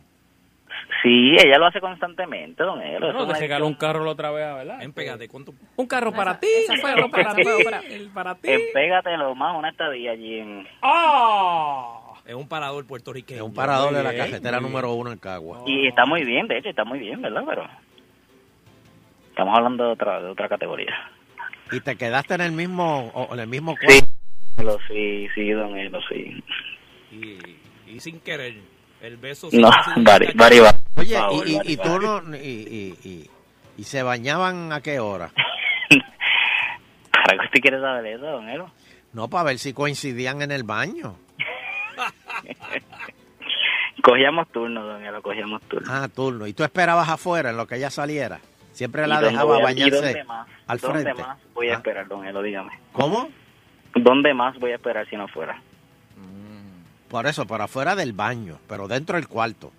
[1.02, 3.14] Sí, ella lo hace constantemente, don Elo.
[3.14, 4.82] No, te regaló un carro la otra vez, ¿verdad?
[4.82, 5.54] En Pégate, ¿cuánto?
[5.76, 6.46] Un carro para ti.
[6.68, 7.42] un otra, para ti.
[7.90, 8.50] el para ti.
[8.50, 10.68] En Pégate lo más una estadía allí en...
[10.82, 12.12] ¡Ah!
[12.26, 13.38] Es un parador puertorriqueño.
[13.40, 15.62] Es un parador de la carretera número uno en Cagua.
[15.66, 17.42] Y está muy bien, de hecho, está muy bien, ¿verdad?
[17.48, 17.64] Pero
[19.30, 20.94] estamos hablando de otra, de otra categoría.
[21.72, 24.11] Y te quedaste en el mismo, o en el mismo Sí, cuarto.
[24.62, 26.42] Elo, sí, sí, don Elo, sí.
[27.10, 27.38] Y,
[27.94, 28.54] y sin querer,
[29.00, 29.48] el beso...
[29.52, 30.58] No, vari, vari,
[30.94, 33.30] por Oye, favor, y, y, y tú no, y, y, y,
[33.76, 35.30] y se bañaban a qué hora?
[37.12, 38.70] ¿Para qué usted quiere saber eso, don Elo?
[39.12, 41.16] No, para ver si coincidían en el baño.
[44.02, 45.92] Cogíamos turno, don Elo, cogíamos turno.
[45.92, 46.46] Ah, turno.
[46.46, 48.40] Y tú esperabas afuera en lo que ella saliera.
[48.72, 50.24] Siempre ¿Y la dejaba voy a- ¿Y bañarse
[50.66, 51.22] al ¿Dónde frente.
[51.22, 51.76] más voy a Ah.
[51.76, 52.42] esperar, don Elo?
[52.42, 52.72] Dígame.
[52.92, 53.28] ¿Cómo?
[53.94, 55.60] ¿Dónde más voy a esperar si no fuera?
[57.08, 59.70] Por eso, por afuera del baño, pero dentro del cuarto.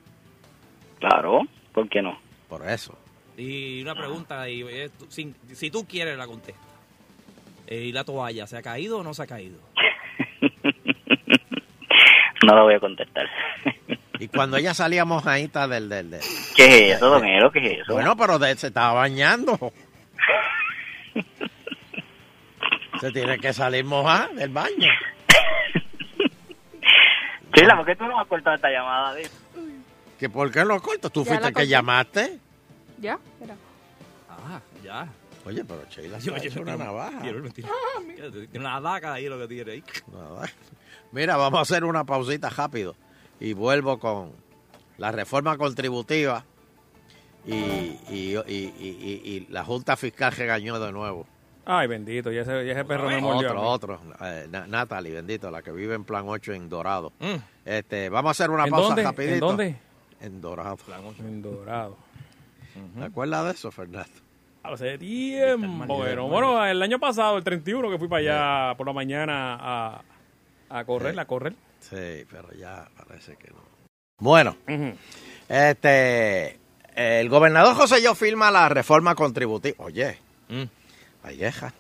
[1.00, 1.42] Claro,
[1.74, 2.20] ¿por qué no?
[2.48, 2.96] Por eso.
[3.36, 6.62] Y una pregunta, y, eh, tú- sin- si tú quieres la contesta.
[7.66, 9.58] Eh, ¿Y la toalla se ha caído o no se ha caído?
[12.46, 13.26] No lo voy a contestar.
[14.20, 15.88] Y cuando ella salía mojadita del...
[15.88, 16.20] del, del-
[16.58, 17.50] ¿Qué es eso, don Elo?
[17.54, 17.94] ¿Qué es eso?
[17.94, 19.58] Bueno, pero de- se estaba bañando.
[23.04, 24.88] se tiene que salir mojada del baño.
[27.54, 29.14] Chila, ¿por qué tú no has cortado esta llamada?
[29.16, 29.24] Di?
[30.18, 31.10] ¿Que ¿Por qué lo corto?
[31.10, 32.40] ¿Tú Ya fuiste el que llamaste?
[33.00, 33.20] ¿Ya?
[33.42, 33.56] Era.
[34.30, 35.08] Ah, ya.
[35.46, 37.20] Oye, pero Sheila Yo- yo una navaja.
[37.20, 37.66] Quiero mentir.
[38.50, 39.84] Tiene una daga ahí lo que tiene ahí.
[40.12, 40.50] Nada.
[41.12, 42.96] Mira, vamos a hacer una pausita rápido
[43.40, 44.32] y vuelvo con
[44.98, 46.46] la reforma contributiva
[47.46, 51.28] y, y, y- y- y la Junta Fiscal regañó de nuevo.
[51.66, 53.50] Ay, bendito, ya ese, ya ese perro me mordió.
[53.50, 54.00] Otro, otro.
[54.22, 57.14] Eh, Na- Natalie, bendito, la que vive en Plan 8 en Dorado.
[57.20, 57.36] Mm.
[57.66, 59.04] Este, vamos a hacer una ¿En pausa dónde?
[59.04, 59.34] rapidito.
[59.34, 59.76] ¿En dónde?
[60.22, 60.78] En Dorado.
[61.20, 61.98] En Dorado.
[62.98, 64.10] ¿Te acuerdas de eso, Fernando?
[64.64, 65.86] Hace tiempo.
[65.98, 68.20] Bueno, bueno, el año pasado, el 31, que fui para
[68.70, 70.02] allá por la mañana a,
[70.70, 71.54] a correr, a correr.
[71.80, 73.58] Sí, pero ya parece que no.
[74.20, 74.56] Bueno,
[75.50, 76.58] este,
[76.96, 79.76] el gobernador José Yo firma la reforma contributiva.
[79.80, 80.18] Oye,
[80.50, 80.64] Mm.
[81.24, 81.74] Hay queja.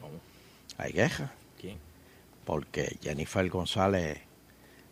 [0.00, 0.14] ¿Cómo?
[0.78, 1.32] Hay queja.
[1.60, 1.78] ¿Quién?
[2.44, 4.18] Porque Jennifer González,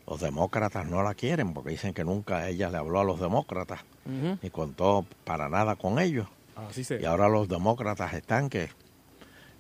[0.06, 3.80] los demócratas no la quieren porque dicen que nunca ella le habló a los demócratas
[4.06, 4.38] Ujú.
[4.42, 6.28] ni contó para nada con ellos.
[6.56, 8.68] Así se Y ahora los demócratas están que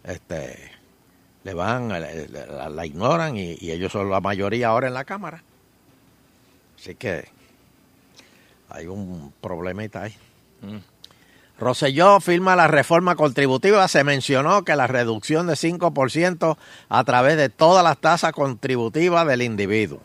[0.04, 0.70] este
[1.42, 5.42] le van, la, la ignoran y, y ellos son la mayoría ahora en la Cámara.
[6.78, 7.26] Así que
[8.68, 10.14] hay un problemita ahí.
[10.62, 10.76] Mm.
[11.60, 13.86] Rosselló firma la reforma contributiva.
[13.86, 16.56] Se mencionó que la reducción de 5%
[16.88, 20.00] a través de todas las tasas contributivas del individuo.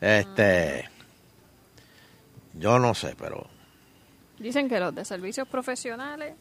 [0.00, 0.88] Este,
[2.54, 3.46] yo no sé, pero
[4.38, 6.34] Dicen que los de servicios profesionales.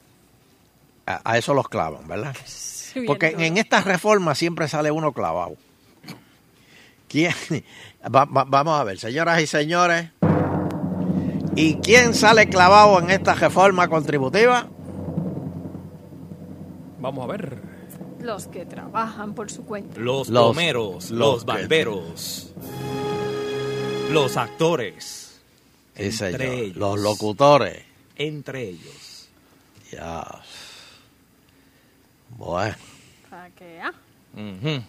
[1.06, 2.36] a, a eso los clavan, ¿verdad?
[2.46, 5.56] sí, Porque en estas reformas siempre sale uno clavado.
[7.08, 7.34] ¿Quién?
[8.04, 10.10] Va- va- vamos a ver, señoras y señores.
[11.56, 14.68] ¿Y quién sale clavado en esta reforma contributiva?
[16.99, 17.58] Vamos a ver.
[18.20, 19.99] Los que trabajan por su cuenta.
[19.99, 22.53] Los, Los- plomeros, los los, que- barberos,
[24.12, 25.39] los actores,
[25.95, 26.41] Sí, señor.
[26.41, 26.78] Entre ellos.
[26.78, 27.84] Los locutores.
[28.18, 29.30] entre ellos.
[29.91, 30.26] Ya.
[32.38, 32.76] Bueno,
[33.30, 33.93] Para que, ah,
[34.34, 34.84] Ujú.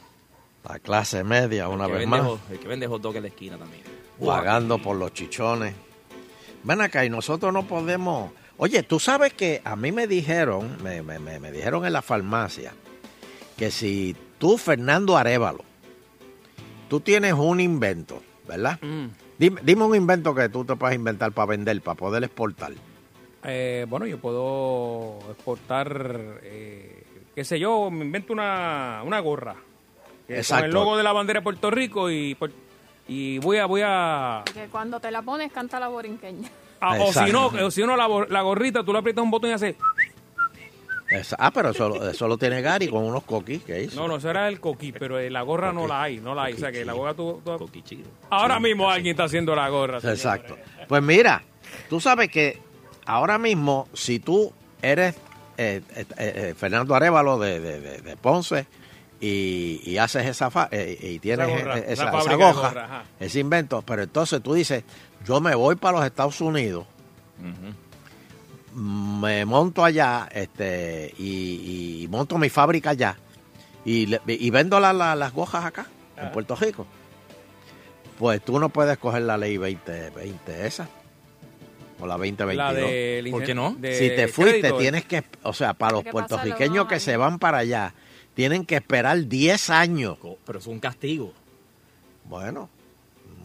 [0.68, 3.28] la clase media, una el, vez vende más, el que vende hot dog en la
[3.28, 3.82] esquina también.
[4.24, 5.74] pagando por los chichones.
[6.66, 8.32] Ven acá, y nosotros no podemos...
[8.58, 12.02] Oye, tú sabes que a mí me dijeron, me, me- me- me dijeron en la
[12.02, 12.72] farmacia,
[13.56, 15.62] que si tú, Fernando Arevalo,
[16.88, 18.78] tú tienes un invento, ¿verdad?
[18.82, 19.06] Mm.
[19.38, 22.72] Dime, dime un invento que tú te puedas inventar para vender, para poder exportar.
[23.44, 27.04] Eh, bueno, yo puedo exportar, eh,
[27.34, 29.54] qué sé yo, me invento una, una gorra.
[30.26, 30.64] que con Exacto.
[30.66, 32.34] el logo de la bandera de Puerto Rico y,
[33.08, 36.48] y voy a, voy a, Que cuando te la pones, canta la borinqueña.
[36.80, 39.30] Ah, o si no, o si no la, bor- la gorrita, tú le aprietas un
[39.30, 39.76] botón y hace.
[41.08, 43.94] Esa- ah, pero eso, lo- eso lo tiene Gary con unos coquis que hizo.
[44.00, 46.44] No, no, eso era el coquí, pero eh, la gorra no la hay, no la
[46.44, 46.54] hay.
[46.54, 47.40] O sea que la gorra tú.
[47.44, 47.70] tú-
[48.28, 49.98] ahora mismo alguien está haciendo la gorra.
[49.98, 50.56] Exacto.
[50.88, 51.42] Pues mira,
[51.88, 52.58] tú sabes que
[53.06, 54.52] ahora mismo, si tú
[54.82, 55.14] eres
[55.58, 58.66] eh, eh, eh, Fernando Arevalo de, de- de- de Ponce
[59.20, 62.30] y, y haces esa fa- eh, y tienes Esa gorra, eh, esa esa, esa fábrica
[62.30, 64.84] de goja, gorra, ese invento, pero entonces tú dices,
[65.24, 66.86] yo me voy para los Estados Unidos,
[68.74, 73.16] me monto allá este y, y monto mi fábrica allá
[73.84, 75.86] y, le- y vendo la- la- las gojas acá,
[76.16, 76.86] en Puerto Rico.
[78.18, 80.88] Pues tú no puedes coger la ley 2020 esa.
[82.00, 82.56] O la 2022.
[82.56, 83.70] La de ¿Por qué no?
[83.74, 84.78] si te fuiste, crédito.
[84.78, 87.94] tienes que, o sea, para los puertorriqueños que se van para allá,
[88.36, 90.18] tienen que esperar 10 años.
[90.44, 91.32] Pero es un castigo.
[92.24, 92.68] Bueno,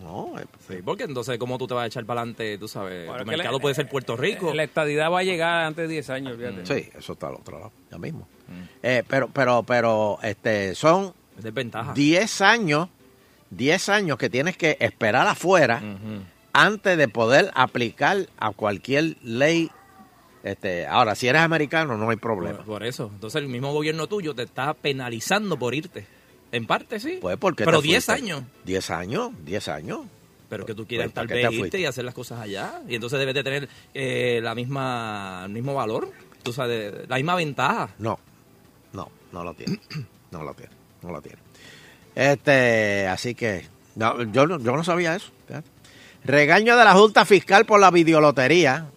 [0.03, 0.37] no.
[0.37, 2.57] eh, Sí, porque entonces, ¿cómo tú te vas a echar para adelante?
[2.57, 4.53] Tú sabes, Bueno, tu mercado puede ser Puerto Rico.
[4.53, 6.65] La estadidad va a llegar antes de 10 años, fíjate.
[6.65, 8.27] Sí, eso está al otro lado, ya mismo.
[8.83, 11.93] Eh, pero, pero, pero, este, son Es desventaja.
[11.93, 12.89] 10 años,
[13.51, 15.81] 10 años que tienes que esperar afuera
[16.51, 19.71] antes de poder aplicar a cualquier ley.
[20.43, 22.57] Este, ahora, si eres americano, no hay problema.
[22.57, 23.09] Por, por eso.
[23.13, 26.05] Entonces, el mismo gobierno tuyo te está penalizando por irte.
[26.51, 27.19] En parte, sí.
[27.21, 28.23] Pues porque Pero te 10 fuiste.
[28.23, 28.43] años.
[28.65, 29.99] 10 años, 10 años.
[30.49, 31.79] Pero que tú quieras Pues, ¿por tal fuiste?
[31.79, 32.81] y hacer las cosas allá.
[32.89, 36.11] Y entonces debes de tener eh, la misma, el mismo valor.
[36.43, 37.89] Tú sabes, la misma ventaja.
[37.99, 38.19] No,
[38.91, 39.79] no, no lo tiene.
[40.31, 40.71] No lo tiene,
[41.03, 41.37] no lo tiene.
[42.15, 43.65] Este, así que,
[43.95, 45.31] no, yo, no- yo no sabía eso.
[46.23, 48.87] Regaño de la Junta Fiscal por la videolotería.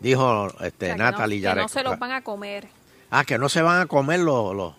[0.00, 2.68] dijo este, O sea, que Natalie no, que no se los van a comer.
[3.10, 4.54] Ah, que no se van a comer los...
[4.54, 4.74] los-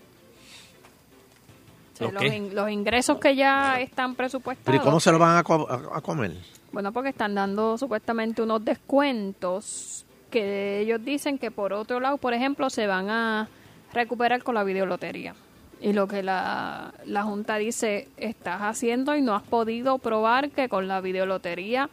[1.98, 4.80] Sea, ¿Los in- ingresos que ya están Pero presupuestados.
[4.82, 6.34] ¿y cómo se los van a, co- a- a comer?
[6.72, 12.34] Bueno, porque están dando supuestamente unos descuentos que ellos dicen que por otro lado, por
[12.34, 13.48] ejemplo, se van a
[13.94, 15.34] recuperar con la videolotería.
[15.80, 20.68] Y lo que la, la Junta dice, estás haciendo y no has podido probar que
[20.70, 21.90] con la videolotería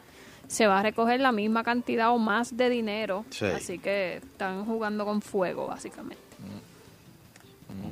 [0.48, 3.24] se va a recoger la misma cantidad o más de dinero.
[3.30, 3.44] Sí.
[3.46, 6.22] Así que están jugando con fuego, básicamente.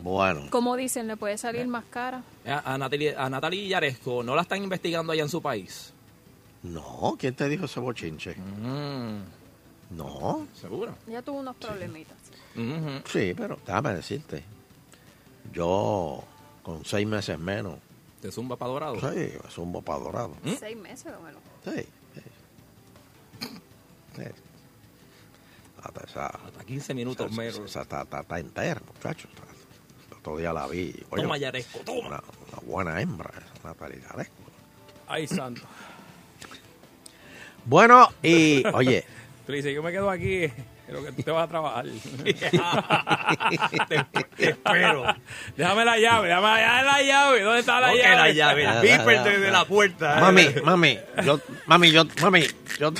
[0.03, 0.43] Bueno.
[0.51, 2.23] Como dicen, le puede salir más cara.
[2.47, 5.93] A, a Natalie, a Natalie Yaresco, ¿no la están investigando allá en su país?
[6.63, 8.37] No, ¿quién te dijo ese bochinche?
[9.91, 10.47] No.
[10.55, 10.95] ¿Seguro?
[11.07, 12.17] Ya tuvo unos problemitas.
[13.11, 14.43] Sí, pero déjame decirte.
[15.53, 16.23] Yo,
[16.63, 17.79] con seis meses menos,
[18.21, 19.01] ¿Te zumba para dorado?
[19.01, 20.37] sí, es un para dorado.
[20.59, 21.39] Seis meses, don Elo.
[21.65, 21.87] Sí.
[22.15, 22.21] sí.
[24.17, 24.23] Sí.
[25.83, 27.59] Hasta esa, Hasta 15 minutos esa, menos.
[27.59, 29.27] esa está, está, está entera, muchacho.
[29.29, 29.52] Está- el
[30.23, 30.95] otro día la vi.
[31.15, 32.09] Toma, Yaresco, toma.
[32.09, 33.31] Una, una buena hembra,
[33.63, 34.35] Natalia Yaresco.
[35.09, 35.63] Ay, santo.
[37.65, 39.05] Bueno, y oye,
[39.47, 40.53] Tú dices, yo me quedo aquí en
[40.89, 41.85] lo que tú te vas a trabajar.
[43.89, 45.05] te, espero.
[45.57, 47.43] Déjame la llave, déjame la, la llave.
[47.43, 48.17] ¿Dónde está la ¿Cómo que llave?
[48.17, 48.65] la llave?
[48.65, 50.21] El beeper desde la puerta.
[50.21, 52.45] mami, mami, yo, mami, yo, mami,
[52.79, 52.93] yo,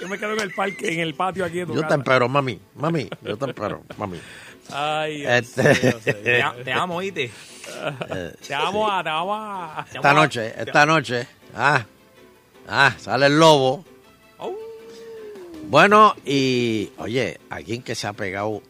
[0.00, 2.26] Yo me quedo en el parque, en el patio aquí de tu yo te espero,
[2.28, 4.18] mami, mami, yo te espero, mami.
[4.70, 6.12] Ay, Dios Este-.
[6.64, 7.30] Te, amo, ¿oíste?
[8.46, 9.86] Te amo a, te amo a.
[9.92, 11.84] Esta noche, esta noche, ah,
[12.68, 13.84] ah, sale el lobo.
[15.68, 18.62] Bueno, y oye, alguien que se ha pegado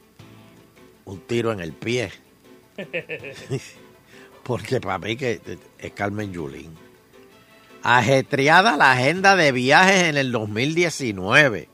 [1.04, 2.12] un tiro en el pie,
[4.44, 5.40] porque para mí que
[5.78, 6.76] es Carmen Yulín.
[7.82, 11.68] Ajetreada la agenda de viajes en el 2019.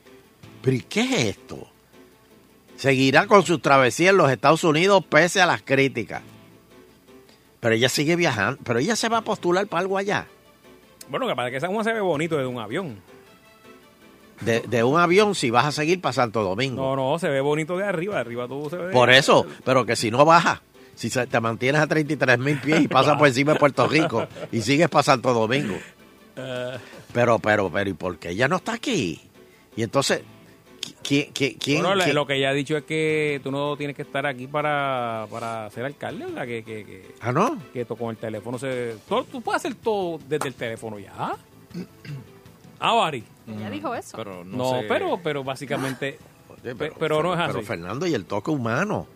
[0.62, 1.68] ¿Pero y qué es esto?
[2.78, 6.22] Seguirá con sus travesías en los Estados Unidos pese a las críticas.
[7.58, 8.60] Pero ella sigue viajando.
[8.64, 10.28] Pero ella se va a postular para algo allá.
[11.08, 13.00] Bueno, que para que esa uno se ve bonito desde un avión.
[14.42, 16.80] De, de un avión si vas a seguir para Santo Domingo.
[16.80, 18.14] No, no, se ve bonito de arriba.
[18.14, 18.92] De arriba tú se ve.
[18.92, 20.60] Por eso, pero que si no bajas,
[20.94, 24.60] si te mantienes a 33 mil pies y pasas por encima de Puerto Rico y
[24.60, 25.76] sigues para Santo Domingo.
[26.40, 26.78] Eh,
[27.12, 29.20] Pero, pero, pero, ¿y por qué ella no está aquí?
[29.74, 30.22] Y entonces,
[31.02, 33.94] ¿quién, quién, quién- bueno, quién- lo que ella ha dicho es que tú no tienes
[33.96, 36.46] que estar aquí para, para ser alcalde, ¿verdad?
[36.46, 37.58] Que, que, que, Ah, ¿no?
[37.72, 38.96] que to- con el teléfono se...
[39.08, 41.36] todo- tú puedes hacer todo desde el teléfono ya.
[42.80, 43.24] Ah, Bari.
[43.48, 44.16] Ella dijo eso.
[44.16, 44.86] Pero no, No, sé.
[44.88, 46.16] pero, pero básicamente
[46.48, 47.66] Oye, Pe- pero no es Pero así.
[47.66, 49.06] Fernando, y el toque humano.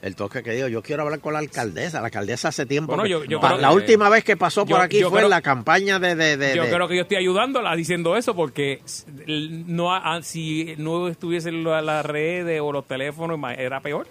[0.00, 2.00] El toque que digo, yo quiero hablar con la alcaldesa.
[2.00, 2.88] La alcaldesa hace tiempo.
[2.92, 5.00] Bueno, que- yo- yo Pa- creo la que- última vez que pasó por yo- aquí
[5.02, 6.14] fue creo- en la campaña de.
[6.14, 8.80] de, de- Yo de- creo que yo estoy ayudándola diciendo eso porque
[9.26, 14.06] no ha- ah, si no estuviesen la- las redes o los teléfonos era peor.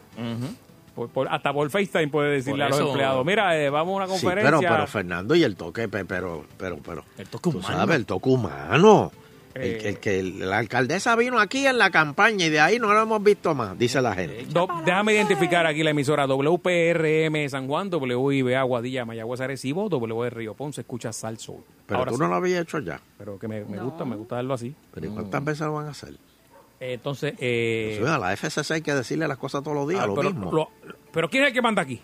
[0.96, 4.06] Por- por- hasta por FaceTime puede decirle a los empleados, mira, eh, vamos a una
[4.08, 4.58] Sí, conferencia.
[4.60, 7.04] pero, pero Fernando y el toque, pe- pero, pero, pero.
[7.20, 7.78] El toque tú humano.
[7.78, 9.12] sabes, el toque humano.
[9.58, 9.78] El, Eh.
[9.78, 13.02] que- el que la alcaldesa vino aquí en la campaña y de ahí no lo
[13.02, 14.46] hemos visto más, dice la gente.
[14.50, 20.54] Do- déjame identificar aquí la emisora WPRM San Juan, WIB Aguadilla, Mayagüez Arecibo, W Río
[20.54, 21.64] Ponce, escucha Sal Soul.
[21.86, 22.24] Pero Ahora tú sí.
[22.24, 23.00] no lo habías hecho ya.
[23.18, 23.86] Pero que me, me No.
[23.86, 24.76] gusta, me gusta darlo así.
[24.94, 26.14] Pero ¿y cuántas veces lo van a hacer?
[26.80, 30.02] Eh, Entonces, eh, Pues, a la FCC hay que decirle las cosas todos los días,
[30.04, 30.52] ah, lo pero, mismo.
[30.52, 30.70] lo-
[31.12, 32.00] pero ¿quién es el que manda aquí?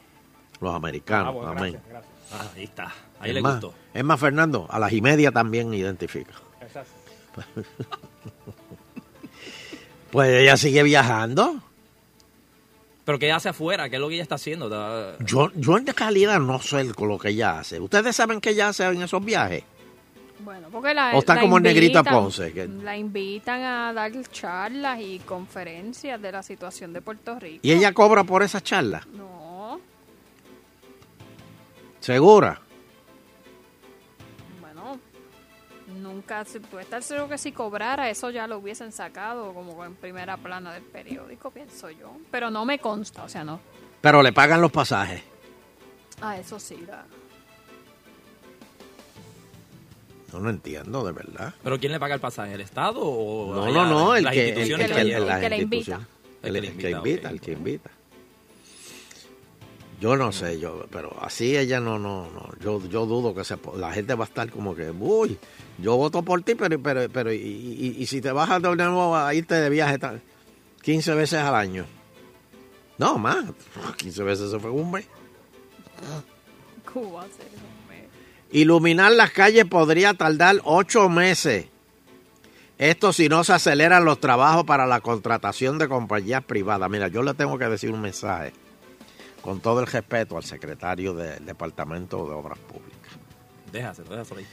[0.62, 1.74] Los americanos, Ah, bueno, amén.
[1.74, 2.14] gracias, gracias.
[2.32, 2.86] Ah, ahí está.
[3.20, 3.74] Ahí es le más, gustó.
[3.94, 6.34] Es más, Fernando, a las y media también identifica.
[10.12, 11.60] Pues ella sigue viajando.
[13.04, 13.90] Pero ¿qué hace afuera?
[13.90, 14.70] ¿Qué es lo que ella está haciendo?
[15.20, 17.80] Yo, yo en realidad no sé con lo que ella hace.
[17.80, 19.64] ¿Ustedes saben qué ella hace en esos viajes?
[20.40, 23.92] Bueno, porque la, O está la como el negrito invitan- Ponce, que- La invitan a
[23.94, 27.60] dar charlas y conferencias de la situación de Puerto Rico.
[27.64, 29.06] ¿Y ella cobra por esa charla?
[29.14, 29.80] No,
[32.00, 32.62] ¿Segura?
[36.14, 39.96] Nunca, si tú estás seguro que si cobrara eso ya lo hubiesen sacado como en
[39.96, 42.16] primera plana del periódico, pienso yo.
[42.32, 43.60] Pero no me consta, o sea, no.
[44.02, 45.24] Pero le pagan los pasajes.
[46.22, 47.06] Ah, eso sí, la-
[50.32, 51.54] No lo entiendo, de verdad.
[51.64, 52.54] ¿Pero quién le paga el pasaje?
[52.54, 56.00] ¿El Estado o No, no, no, el que, el, que El la invita.
[56.42, 57.92] El, que invita, el que invita.
[60.02, 62.50] Yo no sé, yo, pero así ella no, no, no.
[62.60, 65.38] Yo, yo dudo que se, la gente va a estar como que, uy,
[65.78, 69.16] yo voto por ti, pero, pero, pero, y, y- y si te vas de nuevo
[69.16, 70.22] a irte de viaje tal,
[70.82, 71.86] 15 veces al año.
[72.98, 73.46] No, más,
[73.98, 75.06] 15 veces se fue un mes.
[76.92, 77.44] Cuba, sí,
[77.82, 78.08] hombre.
[78.52, 81.68] Iluminar las calles podría tardar ocho meses.
[82.78, 86.90] Esto si no se aceleran los trabajos para la contratación de compañías privadas.
[86.90, 88.52] Mira, yo le tengo que decir un mensaje
[89.44, 93.12] con todo el respeto al secretario del Departamento de Obras Públicas.
[93.74, 94.48] Déjaselo, déjaselo ahí.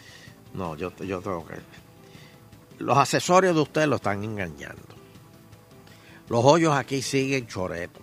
[0.52, 1.54] No, yo, yo tengo que...
[2.78, 4.82] Los accesorios de usted lo están engañando.
[6.28, 8.02] Los hoyos aquí siguen choretos.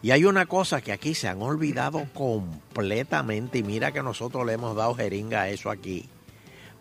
[0.00, 4.52] Y hay una cosa que aquí se han olvidado completamente y mira que nosotros le
[4.52, 6.08] hemos dado jeringa a eso aquí.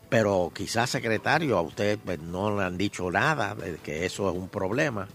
[0.08, 4.36] Pero quizás, secretario, a usted pues, no le han dicho nada de que eso es
[4.36, 5.08] un problema.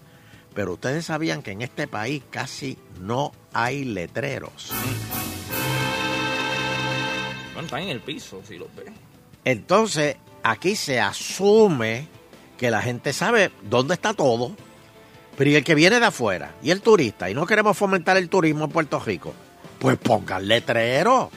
[0.53, 4.71] Pero ustedes sabían que en este país casi no hay letreros.
[7.53, 8.91] Bueno, están en el piso, si los ves.
[9.45, 12.07] Entonces, aquí se asume
[12.57, 14.51] que la gente sabe dónde está todo,
[15.37, 18.27] pero y el que viene de afuera, y el turista, y no queremos fomentar el
[18.27, 19.33] turismo en Puerto Rico,
[19.79, 21.31] pues pongan letrero.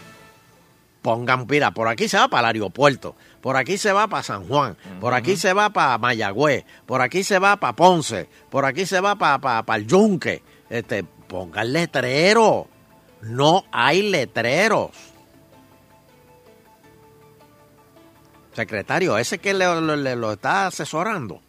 [1.02, 4.48] Pongan, mira, por aquí se va para el aeropuerto, por aquí se va para San
[4.48, 8.84] Juan, por aquí se va para Mayagüez, por aquí se va para Ponce, por aquí
[8.84, 10.42] se va para, para, para el Yunque.
[10.68, 12.66] Este, pongan letrero.
[13.22, 14.90] No hay letreros.
[18.54, 21.40] Secretario, ese que le, le- le- lo está asesorando,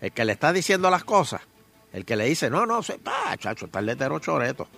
[0.00, 1.40] el que le está diciendo las cosas,
[1.92, 4.68] el que le dice, no, no, pa, chacho, está el letrero choreto.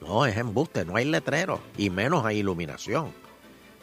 [0.00, 3.12] No, es embuste, no hay letrero, y menos hay iluminación.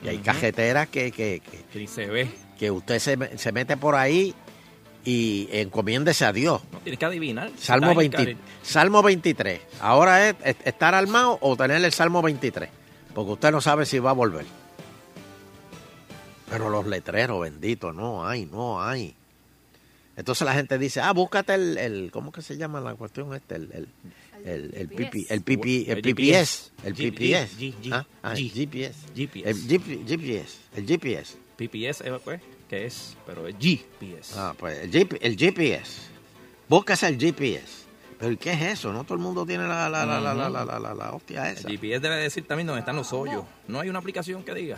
[0.01, 2.30] Y hay cajeteras que, que, que, Que ni se ve.
[2.59, 4.36] que usted se, se mete por ahí
[5.10, 6.62] y encomiéndese a Dios.
[6.72, 7.49] No, tienes que adivinar.
[7.58, 8.38] Salmo, Está ahí, 20 Cari.
[8.62, 9.62] Salmo 23.
[9.80, 12.70] Ahora es es- estar armado o tener el Salmo 23.
[13.16, 14.45] Porque usted no sabe si va a volver.
[16.49, 19.16] Pero los letreros, bendito, no hay, no hay.
[20.16, 23.55] Entonces la gente dice, ah, búscate el, el ¿cómo que se llama la cuestión este?
[23.55, 23.88] El, el,
[24.45, 26.72] el, el, PP, el, PP, el El PPS.
[26.84, 27.93] El PPS.
[27.93, 28.95] Ah, ah, G- GPS.
[29.16, 29.49] GPS.
[29.49, 30.58] El GP GPS.
[30.76, 31.38] El GPS.
[31.58, 34.34] PPS, eh, pues, que es, pero es GPS.
[34.38, 36.01] Ah, pues el, GP el GPS.
[36.68, 37.86] Búscase el GPS.
[38.20, 38.91] Pero ¿y qué es eso?
[38.91, 41.49] No todo el mundo tiene la, la, la, la, la, la, la, la, la hostia
[41.51, 41.70] El esa.
[41.70, 43.43] GPS debe decir también dónde están los hoyos.
[43.68, 44.78] No hay una aplicación que diga.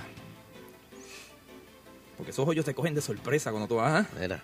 [2.18, 4.06] Porque esos hoyos te cogen de sorpresa cuando tú vas.
[4.06, 4.10] ¿ah?
[4.20, 4.44] Mira,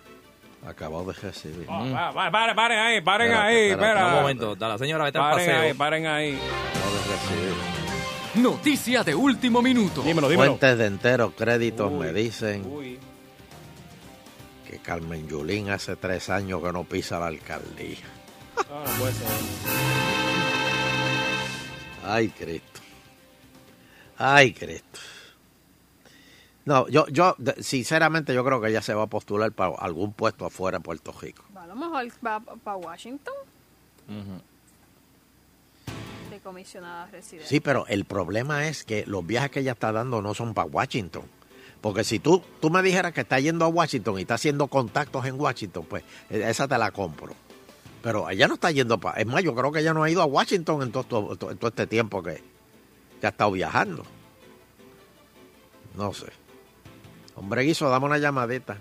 [0.66, 1.66] acabado de recibir.
[1.68, 4.06] Ah, va- va- paren, paren ahí, paren Espérate, ahí, espérate, espera.
[4.16, 5.60] Un momento, da la señora vete al Paren paseo.
[5.62, 6.38] ahí, paren ahí.
[6.74, 8.42] Acabado de recibir.
[8.42, 10.02] Noticia de último minuto.
[10.02, 10.52] Dímelo, dímelo.
[10.56, 12.98] Fuentes de enteros créditos Uy, me dicen Uy.
[14.86, 17.98] Carmen Yulín hace tres años que no pisa la alcaldía.
[18.68, 19.26] No, no puede ser.
[22.04, 22.80] Ay, Cristo.
[24.16, 25.00] Ay, Cristo.
[26.64, 30.46] No, yo, yo, sinceramente, yo creo que ella se va a postular para algún puesto
[30.46, 31.44] afuera de Puerto Rico.
[31.56, 33.34] A lo mejor va para Washington
[36.30, 37.48] de comisionada residente.
[37.48, 40.68] Sí, pero el problema es que los viajes que ella está dando no son para
[40.68, 41.24] Washington.
[41.80, 45.24] Porque si tú, tú me dijeras que está yendo a Washington y está haciendo contactos
[45.26, 47.34] en Washington, pues eh, esa te la compro.
[48.02, 49.20] Pero ella no está yendo para...
[49.20, 51.36] Es más, yo creo que ella no ha ido a Washington en todo
[51.68, 52.42] este tiempo que,
[53.20, 54.04] que ha estado viajando.
[55.96, 56.26] No sé.
[57.34, 58.78] Hombre Guiso, dame una llamadita.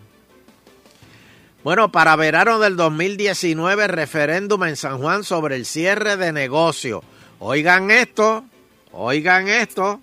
[1.63, 7.03] Bueno, para verano del 2019, referéndum en San Juan sobre el cierre de negocio.
[7.39, 8.45] Oigan esto,
[8.91, 9.99] oigan esto.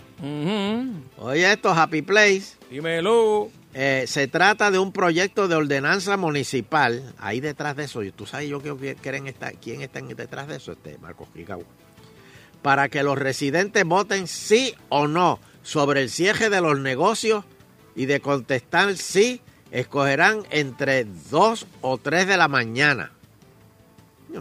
[1.18, 2.56] Oye esto, Happy Place.
[2.70, 3.50] Dímelo.
[3.74, 7.14] Eh, se trata de un proyecto de ordenanza municipal.
[7.18, 10.72] Ahí detrás de eso, tú sabes yo que quieren estar, quién está detrás de eso,
[10.72, 11.64] este Marcos Quicau.
[12.60, 17.44] Para que los residentes voten sí o no sobre el cierre de los negocios
[17.96, 19.40] y de contestar sí,
[19.70, 23.12] escogerán entre 2 o 3 de la mañana.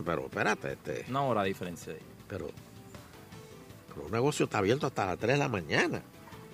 [0.05, 1.99] Pero espérate, este, Una hora de diferencia ahí.
[2.27, 2.49] pero,
[3.93, 6.01] pero un negocio está abierto hasta las 3 de la mañana.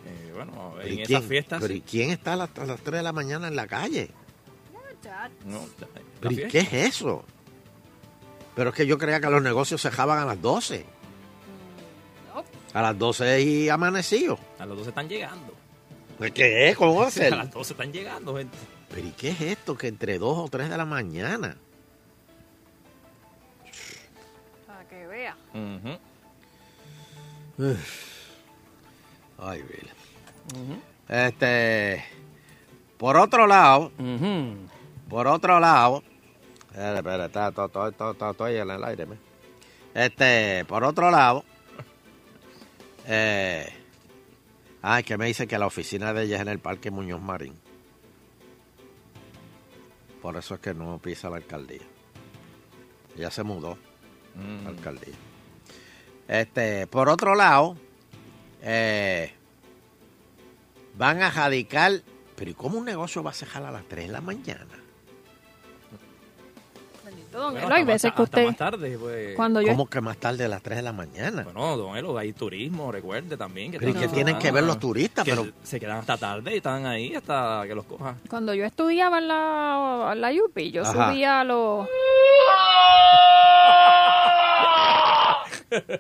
[0.06, 1.62] Eh, bueno, Pero en ¿y esas fiestas.
[1.62, 1.84] pero ¿y sí.
[1.90, 4.10] quién está a las, a las 3 de la mañana en la calle?
[5.46, 5.88] No, la
[6.20, 7.24] ¿Pero y qué es eso?
[8.56, 10.86] Pero es que yo creía que los negocios se dejaban a las 12.
[12.74, 14.38] A las 12 y amanecido.
[14.60, 15.54] A las 12 están llegando.
[16.18, 16.76] ¿Pues ¿Qué es?
[16.78, 17.34] ¿Cómo va a ser?
[17.34, 18.58] A las 12 están llegando, gente.
[18.90, 19.78] ¿Pero y qué es esto?
[19.78, 21.58] Que entre 2 o 3 de la mañana.
[24.66, 25.36] Para que vea.
[29.40, 29.90] Ay, Bill.
[31.10, 32.04] Este.
[32.98, 33.92] Por otro lado,
[35.10, 36.04] por otro lado,
[36.72, 37.66] espera, espera, está, está,
[38.12, 39.18] está- estoy en el aire, me.
[39.94, 41.44] Este, por otro lado,
[43.06, 43.72] eh,
[44.82, 47.54] ay, que me dice que la oficina de ella es en el Parque Muñoz Marín.
[50.22, 51.82] Por eso es que no pisa la alcaldía.
[53.16, 53.78] Ella se mudó
[54.36, 55.14] a la alcaldía.
[56.28, 57.76] Este, por otro lado,
[58.62, 59.34] eh,
[60.96, 61.94] van a radicar.
[62.36, 64.66] Pero ¿y cómo un negocio va a cerrar a las 3 de la mañana?
[67.04, 68.46] Bendito don Bueno, Elo, hay veces que hasta usted...
[68.46, 69.36] más tarde, pues.
[69.36, 71.44] Cuando yo ¿Cómo que más tarde a las 3 de la mañana?
[71.44, 73.72] Bueno, don Elo, hay turismo, recuerde también.
[73.72, 75.24] Que Pero ¿y están- qué tienen que ver los Ah, turistas?
[75.26, 78.16] que Pero, Se quedan hasta tarde y están ahí hasta que los coja.
[78.30, 81.10] Cuando yo estudiaba en la, en la UPI, yo Ajá.
[81.12, 81.88] subía a los...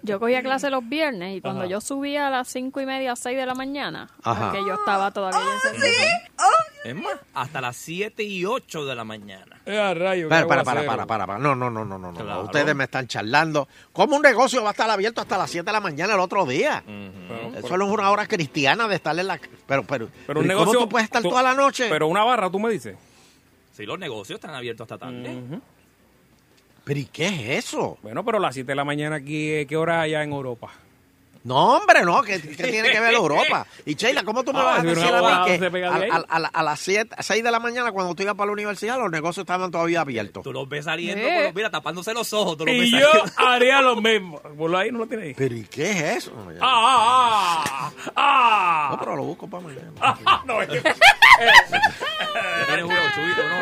[0.03, 1.69] Yo cogía clase los viernes y cuando Ajá.
[1.69, 4.51] yo subía a las cinco y media, seis de la mañana, Ajá.
[4.51, 6.07] porque yo estaba todavía en servicio.
[6.85, 9.59] Es más, hasta las 7 y 8 de la mañana.
[9.65, 11.37] rayo, para, para, para, para, para, para.
[11.39, 12.41] No, no, no, no, no.
[12.43, 13.67] Ustedes me están charlando.
[13.91, 16.45] ¿Cómo un negocio va a estar abierto hasta las 7 de la mañana el otro
[16.45, 16.81] día?
[17.57, 19.37] Eso no es una hora cristiana de estar en la...
[19.67, 20.73] Pero, pero, Pero un ¿y negocio.
[20.75, 21.87] ¿Cómo tú puedes estar tú- toda la noche?
[21.89, 22.95] Pero una barra, tú me dices.
[23.73, 25.59] Sí, los negocios están abiertos hasta tarde.
[26.87, 27.27] ¿Pero y qué
[27.57, 27.97] es eso?
[28.01, 30.31] Bueno, pero a las 7 de la mañana aquí, eh, ¿qué hora hay allá en
[30.31, 30.71] Europa?
[31.43, 33.65] No, hombre, no, ¿qué, qué tiene que ver Europa?
[33.85, 36.35] Y Sheila, ¿cómo tú me Ah, vas a decir a mí que a, a- a
[36.59, 39.43] a las 7, 6 de la mañana cuando tú ibas para la universidad los negocios
[39.43, 40.43] estaban todavía abiertos?
[40.43, 41.43] Tú los ves saliendo, Eh.
[41.45, 42.57] los- mira, tapándose los ojos.
[42.57, 43.31] Tú los ves Y yo saliendo.
[43.37, 44.41] haría lo mismo.
[44.57, 45.33] Ponlo ahí, no lo tiene ahí.
[45.37, 46.33] ¿Pero y qué es eso?
[46.59, 47.63] ¡Ah!
[47.63, 47.91] ¡Ah!
[48.17, 48.87] ¡Ah!
[48.91, 49.89] No, pero lo busco para mañana.
[50.01, 50.43] ah.
[50.45, 50.97] no, es que- Tienes
[52.85, 53.57] uno, chubito, no,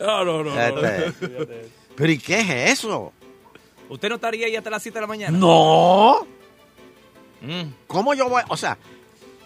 [0.00, 0.54] No, no, no.
[0.54, 0.80] no.
[1.96, 3.12] ¿Pero y qué es eso?
[3.88, 5.36] ¿Usted no estaría ahí hasta las 7 de la mañana?
[5.38, 6.26] ¡No!
[7.42, 7.72] Mm.
[7.86, 8.42] ¿Cómo yo voy?
[8.48, 8.78] O sea,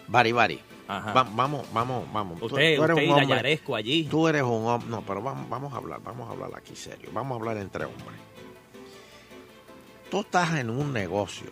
[0.07, 0.59] Bari Bari.
[0.87, 1.13] Ajá.
[1.13, 2.37] va- vamos, vamos, vamos.
[2.39, 3.27] Tú- Usted, tú eres usted un y hombre.
[3.27, 4.03] Dayaresco allí.
[4.03, 4.87] Tú eres un hombre.
[4.89, 7.09] No, pero vamos, vamos a hablar, vamos a hablar aquí serio.
[7.11, 8.19] Vamos a hablar entre hombres.
[10.11, 11.47] Tú estás en un negocio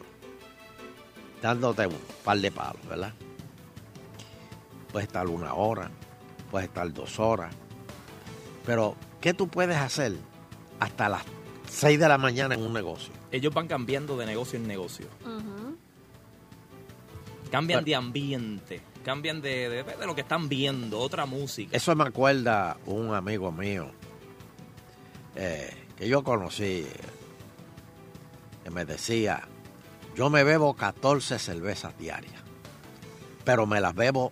[1.41, 3.13] dándote un par de palos, ¿verdad?
[4.91, 5.89] Puedes estar una hora,
[6.51, 7.55] puedes estar dos horas.
[8.65, 10.13] Pero, ¿qué tú puedes hacer
[10.79, 11.23] hasta las
[11.69, 13.13] seis de la mañana en un negocio?
[13.31, 15.07] Ellos van cambiando de negocio en negocio.
[17.51, 18.81] Cambian Pero- de ambiente.
[19.03, 20.97] Cambian de, de, de lo que están viendo.
[20.99, 21.75] Otra música.
[21.75, 23.91] Eso me acuerda un amigo mío
[25.35, 26.85] eh, que yo conocí,
[28.63, 29.45] que me decía,
[30.15, 32.33] yo me bebo 14 cervezas diarias,
[33.43, 34.31] pero me las bebo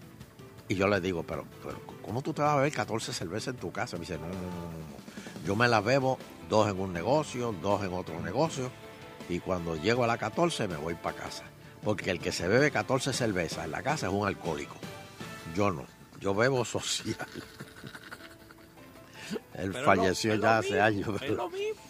[0.70, 3.60] y yo le digo, pero, pero ¿cómo tú te vas a beber 14 cervezas en
[3.60, 3.98] tu casa?
[3.98, 6.18] Me dice, no, no, no, no, yo me las bebo
[6.50, 8.72] dos en un negocio, dos en otro negocio
[9.30, 11.44] y cuando llego a la 14 me voy para casa.
[11.84, 14.76] Porque el que se bebe 14 cervezas en la casa es un alcohólico.
[15.56, 15.86] Yo no.
[16.20, 17.16] Yo bebo social.
[19.56, 21.08] Él Pero falleció no, ya es hace mismo, años.
[21.16, 21.82] es pero- lo mismo.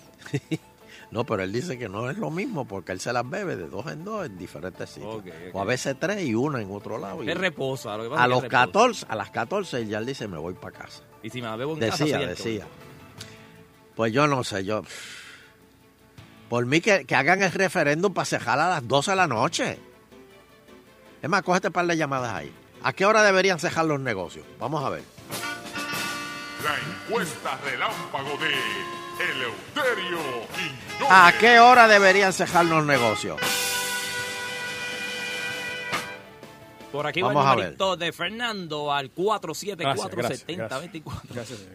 [1.11, 3.67] no, pero él dice que no es lo mismo porque él se las bebe de
[3.67, 5.21] dos en dos en diferentes sitios.
[5.53, 7.21] O a veces tres y una en otro lado.
[7.23, 7.97] y- Es reposa.
[7.97, 8.65] Lo que pasa a los reposa.
[8.65, 11.03] 14, a las 14 él ya él dice me voy para casa.
[11.21, 12.67] Y si me la bebo en casa, Decía, soy decía.
[13.95, 14.81] Pues yo no sé, yo...
[16.49, 19.79] Por mí que, que hagan el referéndum para cejar a las 12 de la noche.
[21.21, 22.51] Es más, cógete un par de llamadas ahí.
[22.83, 24.45] ¿A qué hora deberían cejar los negocios?
[24.59, 25.03] Vamos a ver.
[26.63, 28.51] La encuesta relámpago de
[29.21, 30.17] Eleuterio
[30.55, 31.09] Quiñones.
[31.09, 33.39] ¿A qué hora deberían cejar los negocios?
[36.91, 41.03] Por aquí Vamos va a el numerito de Fernando al 474-7024.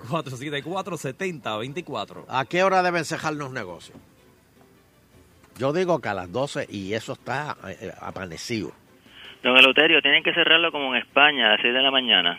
[0.09, 2.25] 474-7024.
[2.29, 3.99] ¿A qué hora deben cejar los negocios?
[5.59, 8.73] Yo digo que a las 12 y eso está eh, eh, amanecido.
[9.43, 12.39] Don Eleuterio, tienen que cerrarlo como en España, a las 6 de la mañana.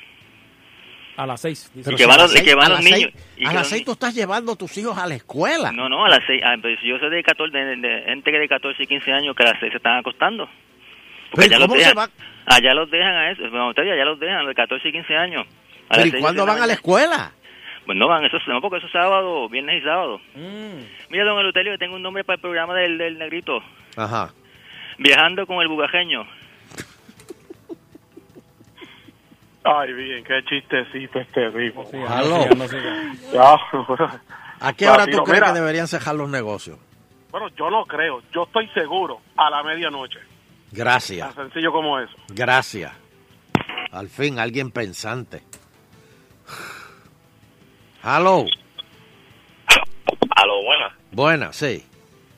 [1.17, 1.71] A las 6.
[1.75, 3.13] Y que van los- y que van a los las seis- niños.
[3.37, 5.71] y a las los 6 tú estás llevando a tus hijos a la escuela.
[5.71, 6.41] No, no, a las 6.
[6.83, 9.47] yo soy de, 14, de, de gente que de 14 y 15 años que a
[9.51, 10.47] las 6 se están acostando.
[11.31, 12.09] Porque Pero allá los, ¿cómo se dejan, va?
[12.55, 13.41] allá los dejan a eso.
[13.43, 15.45] Don Eleuterio, allá los dejan, de 14 y 15 años.
[15.89, 17.31] A ¿Pero y seis cuándo van a la escuela?
[17.85, 20.19] Pues no van, eso, no, porque eso es sábado, viernes y sábado.
[20.35, 20.83] Mm.
[21.09, 23.63] Mira, don Eleuterio, que tengo un nombre para el programa del, del negrito.
[23.95, 24.33] Ajá.
[24.97, 26.27] Viajando con el bugajeño.
[29.63, 31.45] Ay, bien, qué chistecito este.
[32.07, 32.45] Aló.
[33.33, 33.55] Ya,
[34.59, 36.79] ¿A qué hora tú crees que deberían cejar los negocios?
[37.31, 40.19] Bueno, yo no creo, yo estoy seguro, a la medianoche.
[40.71, 41.35] Gracias.
[41.35, 42.15] Tan sencillo como eso.
[42.29, 42.91] Gracias.
[43.91, 45.41] Al fin, alguien pensante.
[48.03, 48.45] Hello.
[50.35, 50.93] Aló, buenas.
[51.11, 51.83] Buena, sí.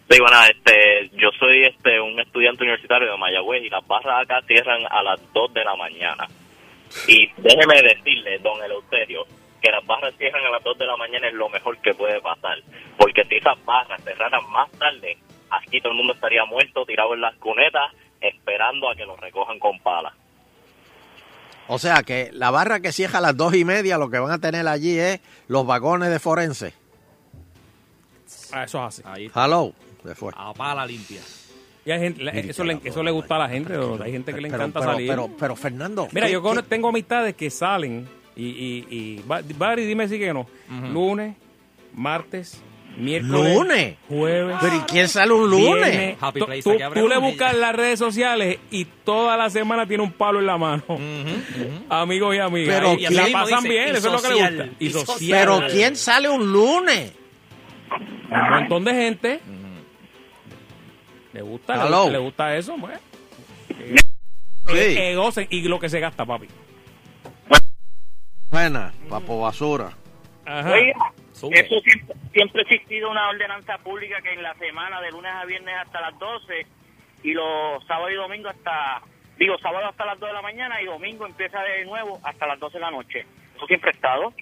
[0.10, 4.42] Sí, buenas, este, yo soy este un estudiante universitario de Mayagüez y las barras acá
[4.48, 6.28] cierran a las 2 de la mañana.
[7.08, 9.26] Y déjeme decirle, don Eleuterio,
[9.62, 12.22] que las barras cierran a las 2 de la mañana es lo mejor que puede
[12.22, 12.58] pasar.
[12.98, 15.18] Porque si esas barras cerraran más tarde,
[15.50, 19.60] aquí todo el mundo estaría muerto, tirado en las cunetas, esperando a que los recojan
[19.60, 20.14] con palas.
[21.68, 24.32] O sea que la barra que cierra a las dos y media, lo que van
[24.32, 26.74] a tener allí es los vagones de forense.
[28.52, 29.04] Ah, eso es así.
[29.06, 29.74] Ahí Hello.
[30.04, 30.32] Se fue.
[30.36, 31.22] A pala limpia.
[31.86, 34.42] Y hay gente, eso, le, eso le gusta a la gente, pero hay gente que
[34.42, 35.08] le encanta pero- salir.
[35.10, 39.24] pero- pero, Fernando, Mira, ¿qué- yo qué- tengo amistades que salen y, y, y
[39.58, 40.46] Barry, dime si que no.
[40.92, 41.36] Lunes,
[41.94, 42.62] martes,
[42.98, 43.96] miércoles, ¿Lunes?
[44.10, 44.58] jueves.
[44.62, 45.90] Pero ¿y quién sale un lunes?
[45.92, 46.18] viernes.
[46.20, 49.88] Happy Tú- Place, tú, tú le buscas en las redes sociales y toda la semana
[49.88, 50.84] tiene un palo en la mano.
[51.90, 52.76] Amigos y amigas.
[52.78, 54.70] Pero y ¿quién- la pasan dice, bien, eso es lo que le gusta.
[54.80, 55.40] Y y social.
[55.40, 57.14] Pero ¿quién sale un lunes?
[58.32, 59.40] Un montón de gente.
[61.34, 62.10] Le gusta, le, Hello.
[62.10, 63.00] le gusta eso, pues.
[63.68, 64.76] Sí.
[64.76, 66.48] Eh, eh, gocen y lo que se gasta, papi.
[68.50, 69.92] Buena, papo basura.
[70.46, 70.72] Ajá.
[70.72, 71.60] Oiga, Sube.
[71.60, 75.46] eso siempre, siempre ha existido una ordenanza pública que en la semana de lunes a
[75.46, 76.66] viernes hasta las 12
[77.24, 79.02] y los sábados y domingos hasta,
[79.38, 82.60] digo, sábado hasta las 2 de la mañana y domingo empieza de nuevo hasta las
[82.60, 83.26] 12 de la noche.
[83.56, 84.34] Eso siempre ha estado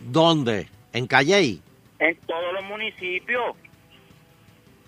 [0.00, 0.68] ¿Dónde?
[0.92, 1.62] ¿En Calley?
[2.00, 3.54] en todos los municipios.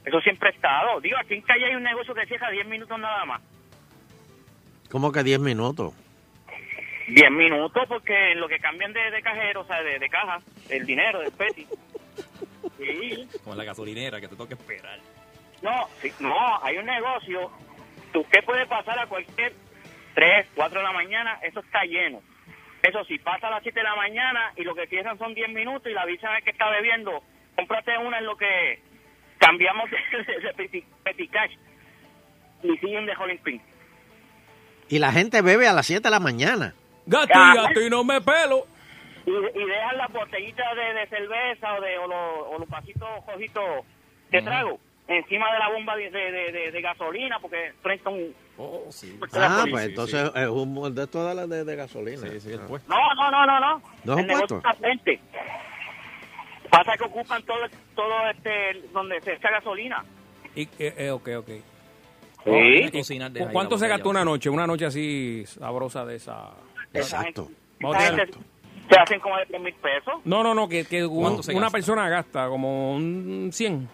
[0.04, 1.00] Eso siempre ha estado.
[1.00, 3.40] Digo, aquí en calle hay un negocio que cierra 10 minutos nada más.
[4.90, 5.94] ¿Cómo que 10 minutos?
[7.08, 10.40] 10 minutos porque en lo que cambian de, de cajero, o sea, de, de caja,
[10.70, 11.66] el dinero, del peti.
[12.78, 13.28] Sí.
[13.42, 14.98] Como en la gasolinera, que te toca esperar.
[15.62, 17.50] No, sí, no, hay un negocio.
[18.14, 19.52] Usted puede pasar a cualquier
[20.14, 22.20] 3, 4 de la mañana, eso está lleno.
[22.82, 25.50] Eso sí, pasa a las 7 de la mañana y lo que cierran son 10
[25.50, 27.22] minutos y la avisan al que está bebiendo,
[27.54, 28.82] cómprate una en lo que
[29.44, 31.52] cambiamos de, peti cash
[32.62, 33.60] y siguen de Holling Pin.
[34.88, 36.74] Y la gente bebe a las 7 de la mañana.
[37.06, 38.66] Gato y gato y no me pelo.
[39.26, 43.08] Y, y dejan las botellitas de, de cerveza o, de, o, los, o los vasitos
[43.26, 43.84] rojitos
[44.30, 47.72] de trago encima de la bomba de, de, de- de- gasolina porque
[48.10, 48.34] un...
[48.56, 49.18] Oh, sí.
[49.34, 52.22] Ah, pues entonces es un de esto de, la- de, de gasolina.
[52.26, 52.78] Ah.
[52.88, 53.82] No, no, no, no, no.
[54.04, 54.62] ¿No es un puesto?
[56.76, 57.58] Pasa que ocupan todo,
[57.94, 60.04] todo este, donde se echa gasolina.
[60.54, 61.48] Y, eh, eh, ok, ok.
[62.44, 62.90] Sí.
[62.92, 64.50] Cocinar de ¿Cu- ahí ¿Cuánto se gastó una noche?
[64.50, 66.50] Una noche así sabrosa de esa.
[66.92, 67.48] Exacto.
[68.90, 70.14] Se hacen como de 3 mil pesos.
[70.24, 71.76] No, no, no, que, que un- ¿Cuánto se una gasta?
[71.76, 73.88] persona gasta como un 100.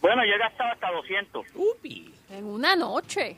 [0.00, 1.46] Bueno, yo he gastado hasta 200.
[2.30, 3.36] En una noche.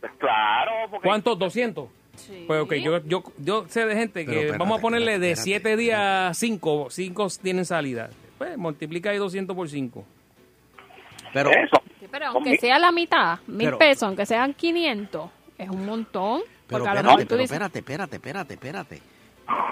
[0.00, 1.08] Pues claro, porque...
[1.08, 1.38] ¿Cuántos?
[1.38, 1.88] ¿200?
[2.16, 2.44] Sí.
[2.46, 5.32] Pues ok, yo, yo, yo sé de gente que espérate, vamos a ponerle espérate, de
[5.32, 5.74] espérate.
[5.74, 8.10] 7 días 5, 5 tienen salida.
[8.38, 10.04] Pues multiplica ahí 200 por 5.
[11.32, 11.82] Pero, Eso.
[12.00, 16.40] Sí, pero aunque sea la mitad, mil Pero- pesos, aunque sean 500, es un montón.
[16.66, 19.02] pero Porque a lo espérate, mejor tú pero dices, espérate, espérate, espérate, espérate.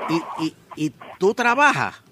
[0.08, 0.54] Y, y,
[0.86, 2.02] y tú trabajas,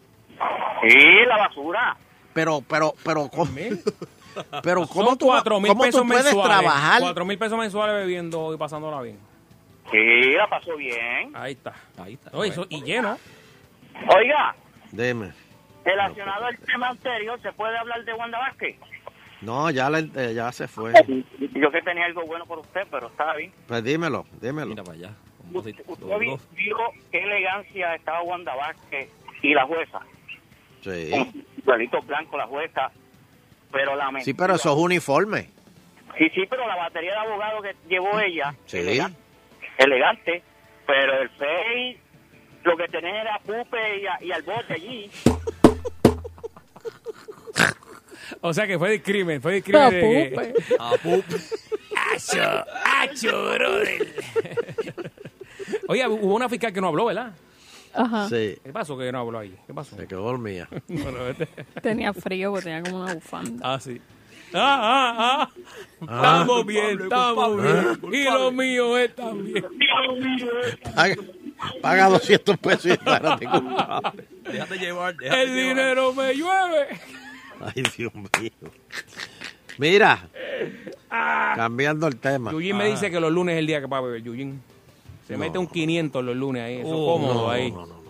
[0.82, 1.96] Sí, la basura.
[2.32, 3.50] pero, pero, pero, ¿cómo,
[4.62, 6.58] pero ¿cómo Son tú, 4 mil cómo tú pesos puedes mensuales.
[6.58, 7.00] trabajar?
[7.02, 9.18] 4 mil pesos mensuales bebiendo y pasándola bien.
[9.92, 11.30] Sí, la pasó bien.
[11.34, 11.74] Ahí está.
[11.98, 12.30] Ahí está.
[12.36, 13.18] Oye, eso- y lleno.
[14.16, 14.56] Oiga,
[14.90, 15.32] Dime.
[15.84, 18.76] relacionado al tema anterior, ¿se puede hablar de Wanda Vázquez?
[19.42, 20.92] No, ya, la- eh, ya se fue.
[21.54, 23.52] Yo que tenía algo bueno por usted, pero está bien.
[23.68, 24.68] Pues dímelo, dímelo.
[24.68, 25.10] Mira para allá.
[25.52, 25.74] Usted
[26.18, 26.76] vi- vio
[27.10, 29.10] qué elegancia estaba Wanda Vázquez
[29.42, 30.00] y la jueza.
[30.80, 31.10] Sí.
[31.90, 32.90] Con blancos la jueza.
[33.72, 35.48] Pero la Sí, pero eso es uniforme.
[36.18, 38.78] Sí, sí, pero la batería de abogados que llevó ella, Sí.
[38.78, 39.18] elegante,
[39.78, 40.42] elegante,
[40.86, 41.98] pero el FEI
[42.64, 45.10] lo que tenía era pupe y, a- y al bote allí.
[48.40, 49.90] O sea que fue de crimen, fue de crimen.
[49.90, 50.54] de- Pupe.
[50.78, 51.36] Ah, pupe.
[52.14, 54.06] Acho, acho, brother.
[55.88, 57.32] Oye, hubo una fiscal que no habló, ¿verdad?
[57.94, 58.28] Ajá.
[58.28, 58.56] Sí.
[58.64, 59.54] ¿Qué pasó que no habló ahí?
[59.66, 59.96] ¿Qué pasó?
[59.96, 60.68] Se quedó dormida.
[60.88, 61.46] Bueno, este-
[61.82, 63.74] Tenía frío porque tenía como una bufanda.
[63.74, 64.00] Ah, sí.
[64.54, 65.50] Ah, ah, ah.
[66.00, 67.98] Estamos bien, estamos bien.
[68.12, 69.64] Y lo mío es también.
[70.94, 71.14] Paga,
[71.80, 74.24] paga 200 pesos y espérate, culpable.
[74.50, 75.16] Déjate llevar.
[75.16, 75.68] déjate El llevar.
[75.76, 76.88] dinero me llueve.
[77.60, 78.50] Ay, Dios mío.
[79.78, 80.28] Mira,
[81.08, 82.50] cambiando el tema.
[82.52, 84.22] Yuyin me dice que los lunes es el día que va a beber.
[84.22, 84.60] Yuyin.
[85.26, 85.38] Se No.
[85.38, 86.76] mete un 500 los lunes ahí.
[86.78, 87.70] Eso Oh, cómodo no, ahí.
[87.70, 88.01] no, no,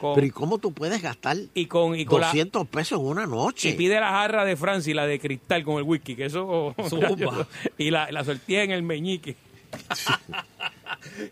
[0.00, 3.06] Con- Pero ¿y cómo tú puedes gastar y con, y con la- 200 pesos en
[3.06, 3.68] una noche?
[3.68, 6.74] y pide la jarra de Francia y la de cristal con el whisky, que eso...
[6.88, 7.46] Zumba.
[7.78, 9.36] y la, la sortía en el meñique.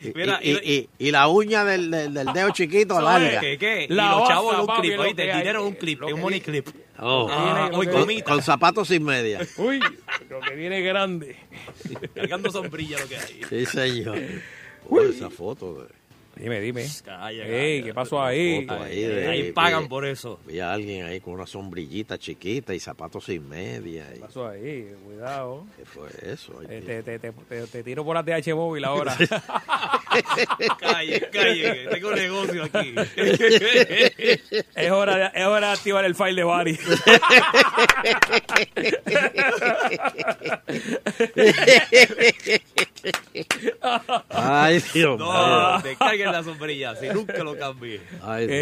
[0.03, 3.41] Y, Mira, y- y- y- y la uña del, del- del dedo chiquito ¿Sabes larga.
[3.41, 3.59] qué?
[3.59, 3.85] ¿Qué?
[3.89, 6.21] Y los chavos baza, en un papi, clip, oíste, el dinero es un clip, un
[6.21, 6.69] money clip.
[7.01, 7.27] Oh.
[7.31, 7.71] Ah,
[8.25, 9.41] con, zapatos sin media.
[9.57, 9.81] Uy,
[10.29, 11.37] lo que viene grande.
[12.15, 13.41] Cargando sombrilla lo que hay.
[13.49, 14.19] Sí, señor.
[14.89, 15.85] Uy, esa foto.
[15.85, 15.98] De,
[16.39, 16.87] Dime, dime.
[17.05, 17.83] Calla, Ey.
[17.83, 18.65] ¿qué pasó ahí?
[18.69, 20.39] Ahí, ahí de- ahí vi- pagan por eso.
[20.47, 24.07] Vi a alguien ahí con una sombrillita chiquita y zapatos sin media.
[24.11, 24.89] Y, ¿Qué pasó ahí?
[25.05, 25.67] Cuidado.
[25.77, 26.55] ¿Qué fue eso?
[26.61, 29.17] Ay, Eh, te, te, te, te- te tiro por la TH móvil ahora.
[30.81, 32.95] Calle, calle, tengo negocio aquí.
[34.75, 36.79] es, hora de, es hora de activar el file de Bari.
[44.31, 48.01] Ay, Dios No, descarguen la sombrilla, si nunca lo cambie.
[48.23, 48.57] Ay, Dios.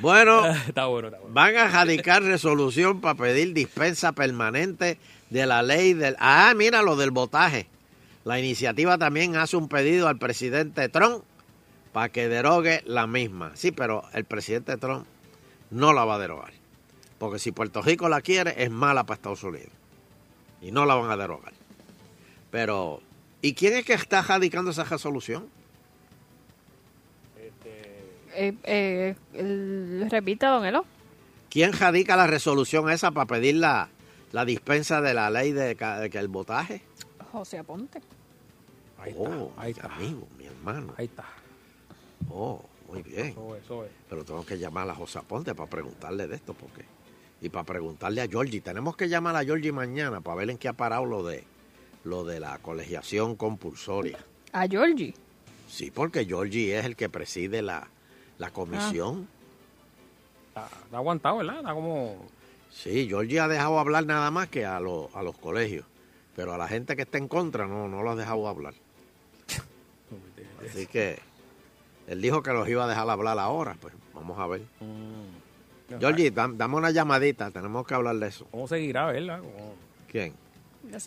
[0.00, 1.34] Bueno, está bueno, está bueno.
[1.34, 4.98] van a radicar resolución para pedir dispensa permanente
[5.30, 6.16] de la ley del...
[6.18, 7.68] Ah, mira lo del votaje.
[8.24, 11.22] La iniciativa también hace un pedido al presidente Trump
[11.92, 13.52] para que derogue la misma.
[13.54, 15.06] Sí, pero el presidente Trump
[15.70, 16.52] no la va a derogar.
[17.18, 19.70] Porque si Puerto Rico la quiere, es mala para Estados Unidos.
[20.60, 21.52] Y no la van a derogar.
[22.56, 23.02] Pero,
[23.42, 25.46] ¿y quién es que está radicando esa resolución?
[28.34, 30.86] Eh, eh, el- repita, don Elo.
[31.50, 33.90] ¿Quién radica la resolución esa para pedir la,
[34.32, 36.80] la dispensa de la ley de, que el votaje?
[37.30, 38.00] José Aponte.
[39.00, 39.94] Ahí está, Oh, ahí mi está.
[39.94, 40.94] amigo, mi hermano.
[40.96, 41.26] Ahí está.
[42.30, 43.26] Oh, muy bien.
[43.28, 43.90] Eso es, eso es.
[44.08, 46.86] Pero tengo que llamar a José Aponte para preguntarle de esto, porque
[47.42, 48.62] y para preguntarle a Georgie.
[48.62, 51.44] Tenemos que llamar a Georgie mañana para ver en qué ha parado lo de
[52.06, 54.18] lo de la colegiación compulsoria.
[54.52, 55.12] A Georgie.
[55.68, 57.88] Sí, porque Georgie es el que preside la,
[58.38, 59.28] la comisión.
[60.48, 61.58] Está, está aguantado, ¿verdad?
[61.58, 62.16] Está como...
[62.70, 65.84] Sí, Georgie ha dejado hablar nada más que a, los a los colegios.
[66.36, 68.74] Pero a la gente que está en contra no, no lo ha dejado hablar.
[70.68, 71.18] Así que
[72.06, 73.76] él dijo que los iba a dejar hablar ahora.
[73.80, 74.62] Pues vamos a ver.
[75.98, 77.50] Georgie, dam- dame una llamadita.
[77.50, 78.46] Tenemos que hablar de eso.
[78.50, 79.40] ¿Cómo seguirá, verdad?
[79.40, 79.74] Como-
[80.10, 80.34] ¿Quién?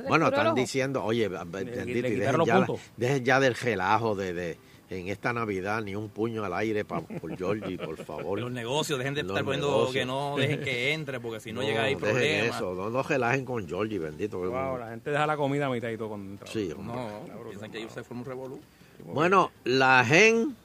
[0.08, 2.80] Bueno, están diciendo, oye, bendito, y dejen ya, puntos.
[2.98, 4.58] dejen ya del relajo de, de
[4.90, 8.40] en esta Navidad ni un puño al aire pa- por Georgie, por favor.
[8.40, 9.94] Los negocios, dejen de Los estar poniendo negocios.
[9.94, 12.56] que no dejen que entre, porque si no, llega ahí dejen problemas.
[12.56, 14.40] eso, no, no relajen con Georgie, bendito.
[14.40, 16.96] Wow, la gente deja la comida a mitad y todo con Sí, hombre.
[16.96, 18.60] No, piensan que ellos se fueron un revolú.
[19.06, 20.56] Bueno, la GEN,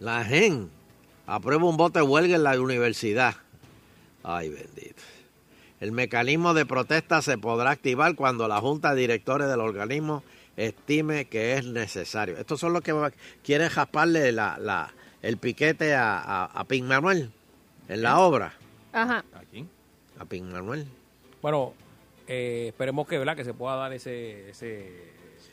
[0.00, 0.70] la GEN
[1.26, 3.34] aprueba un bote de huelga en la universidad.
[4.22, 5.02] Ay, bendito.
[5.84, 10.22] El mecanismo de protesta se podrá activar cuando la Junta de Directores del organismo
[10.56, 12.38] estime que es necesario.
[12.38, 12.94] Estos son los que
[13.42, 17.30] quieren jasparle la, la- el piquete a, a, a Pin Manuel
[17.90, 18.54] en la obra.
[18.94, 19.26] Ajá.
[19.34, 19.66] Aquí.
[20.18, 20.86] A Pin Manuel.
[21.42, 21.74] Bueno,
[22.28, 23.36] eh, esperemos que, ¿verdad?
[23.36, 25.12] que se pueda dar ese, ese,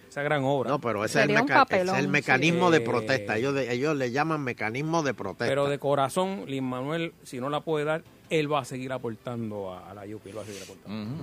[0.09, 0.69] esa gran obra.
[0.69, 2.09] No, pero ese es el, Sería un meca- papelón, ese es el sí.
[2.09, 3.35] mecanismo de Eh, protesta.
[3.35, 5.47] Ellos, ellos le llaman mecanismo de protesta.
[5.51, 9.71] Pero de corazón, Lin Manuel, si no la puede dar, él va a seguir aportando
[9.73, 11.15] a, a la UP, él va a seguir aportando.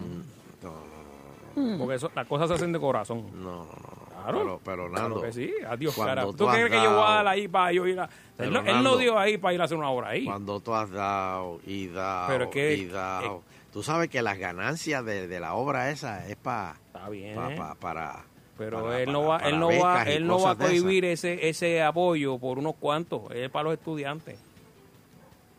[1.79, 3.27] Porque eso, las cosas se hacen de corazón.
[3.35, 4.09] No, no, no.
[4.23, 4.39] Claro.
[4.39, 6.23] Pero, pero Claro Nando, que sí, adiós, cara.
[6.25, 8.09] tú ¿Tú has crees que yo voy a dar ahí para yo ir a...
[8.39, 10.25] Él, no, él no Nando, dio ahí para ir a hacer una obra ahí.
[10.25, 13.43] Cuando tú has dado y dado Pero es que- y dado.
[13.73, 17.35] Tú sabes que las ganancias de, de la obra esa es pa, Está bien.
[17.37, 18.25] pa- pa- para,
[18.57, 21.05] Pero para- él no para- va, para él no va, él no va a cohibir
[21.05, 24.39] ese, ese apoyo por unos cuantos, es para los estudiantes.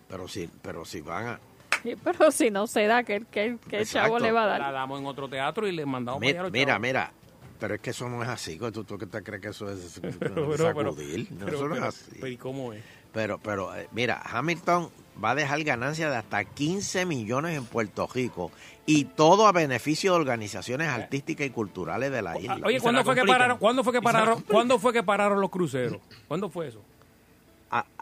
[0.09, 1.39] Pero si, pero si van a...
[1.83, 4.73] Sí, pero si no se da, ¿qué, qué, qué chavo le va a La dar?
[4.73, 7.13] damos en otro teatro y le mandamos Mi- Mira, mira,
[7.59, 8.57] pero es que eso no es así.
[8.57, 11.31] ¿Tú, tú qué te crees que eso es Pero, pero, pero, sacudir?
[11.31, 12.11] No, pero, eso no es pero, así.
[12.15, 12.83] pero, ¿y cómo es?
[13.13, 14.89] Pero, pero, eh, mira, Hamilton
[15.23, 18.51] va a dejar ganancias de hasta 15 millones en Puerto Rico
[18.85, 22.55] y todo a beneficio de organizaciones artísticas y culturales de la isla.
[22.55, 25.49] Ah, Oye, ¿cuándo fue, que pararon, ¿cuándo, fue que pararon, ¿cuándo fue que pararon los
[25.49, 26.01] cruceros?
[26.27, 26.83] ¿Cuándo fue eso?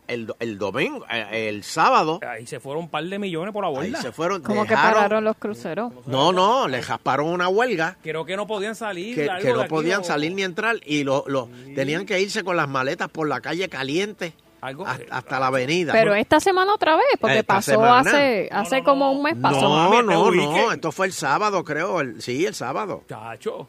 [0.07, 3.81] El, el domingo, eh, el sábado, Ahí se fueron un par de millones por la
[3.81, 4.41] ahí se fueron.
[4.41, 5.91] ¿Cómo que pararon los cruceros?
[6.05, 9.15] No, no, le jasparon una huelga Creo que no podían salir.
[9.15, 12.55] que, no aquí, podían o- salir ni entrar y lo, lo- tenían que irse con
[12.55, 15.91] las maletas por la calle caliente Algo- hasta, hasta la avenida.
[15.91, 17.99] Pero esta semana otra vez, porque Esta pasó semana.
[17.99, 19.59] hace hace como un mes pasó.
[19.61, 21.99] No, no, no, esto fue el sábado, creo.
[21.99, 23.03] el- sí, el sábado.
[23.09, 23.67] Chacho.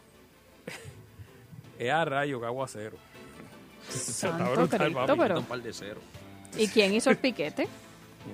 [1.78, 2.96] Es a rayo, que aguacero.
[3.88, 5.18] Santo Está brutal, Cristo, papi.
[5.18, 6.00] pero- Un par de cero.
[6.56, 7.68] ¿Y quién hizo el piquete?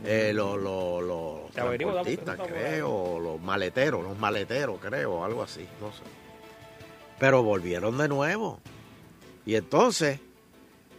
[0.04, 6.02] Eh, los dame un transportistas, creo, los maleteros, los maleteros, creo, algo así, no sé.
[7.18, 8.60] Pero volvieron de nuevo.
[9.46, 10.18] Y entonces,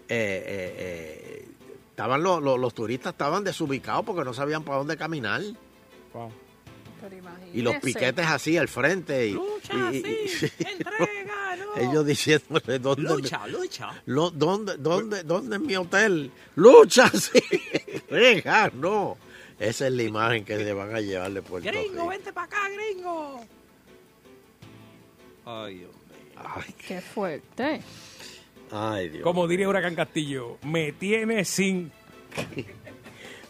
[0.08, 1.48] eh, eh, eh,
[1.90, 5.42] estaban los, los, los turistas estaban desubicados porque no sabían para dónde caminar.
[6.14, 6.32] Wow.
[7.54, 9.28] Y los piquetes así al frente.
[9.28, 10.52] Y, y- y-
[11.84, 13.04] ellos diciéndole dónde.
[13.04, 14.02] Lucha, lucha.
[14.06, 16.32] Lo- ¿dónde, dónde, ¿Dónde es mi hotel?
[16.56, 17.10] ¡Lucha!
[17.14, 17.40] Sí.
[18.10, 19.18] Venga, no.
[19.60, 22.08] Esa es la imagen que se van a llevar de Puerto Gringo, Rico.
[22.08, 23.42] vente para acá, gringo.
[25.46, 26.44] Ay, Dios mío.
[26.56, 27.82] Ay, Qué fuerte.
[28.72, 29.24] ay, Dios.
[29.24, 31.92] Como diría Huracán Castillo, me tiene sin...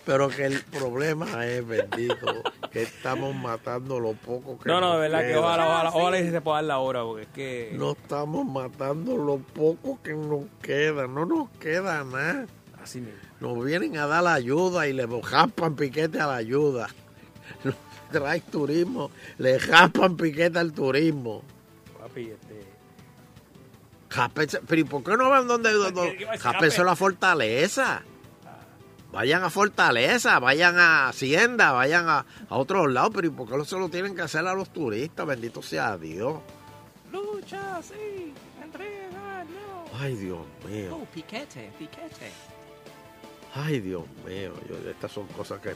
[0.05, 4.99] Pero que el problema es, bendito, que estamos matando lo poco que No, no, de
[4.99, 5.39] verdad que queda.
[5.39, 7.71] ojalá, ojalá, ojalá y se pueda dar la hora, porque es que...
[7.73, 11.07] No estamos matando lo poco que nos queda.
[11.07, 12.45] No nos queda nada.
[12.83, 13.19] Así mismo.
[13.39, 16.87] Nos vienen a dar la ayuda y le jaspan piquete a la ayuda.
[17.63, 17.75] Nos
[18.11, 21.41] trae turismo, le jaspan piquete al turismo.
[21.99, 22.75] Papi, este...
[24.67, 25.71] Pero ¿y por qué no van donde,
[26.39, 28.03] jápense la fortaleza?
[29.15, 33.63] Vayan a Fortaleza, vayan a Hacienda, vayan a, a otros lados, pero ¿y por qué
[33.63, 35.25] se lo tienen que hacer a los turistas?
[35.25, 36.41] Bendito sea Dios.
[37.13, 38.33] Lucha, sí.
[38.61, 39.97] Entrega, no.
[39.97, 40.97] Ay, Dios mío.
[41.01, 42.29] Oh, piquete, piquete.
[43.53, 44.51] Ay, Dios mío.
[44.67, 45.69] yo- estas son cosas que...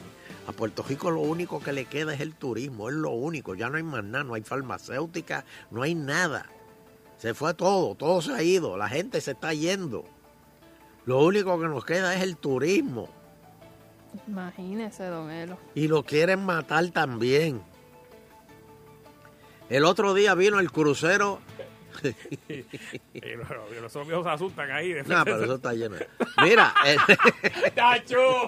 [0.46, 3.54] A Puerto Rico lo único que le queda es el turismo, es lo único.
[3.54, 6.44] Ya no hay más nada, no hay farmacéutica, no hay nada.
[7.16, 10.04] Se fue todo, todo se ha ido, la gente se está yendo.
[11.06, 13.08] Lo único que nos queda es el turismo.
[14.26, 15.58] Imagínese, don Elo.
[15.74, 17.62] Y lo quieren matar también.
[19.68, 21.40] El otro día vino el crucero.
[22.02, 24.92] No, no, Los viejos se asustan ahí.
[24.92, 25.96] de no, pero eso está lleno.
[26.42, 26.96] Mira, eh,
[27.74, 28.46] ¡Chacho!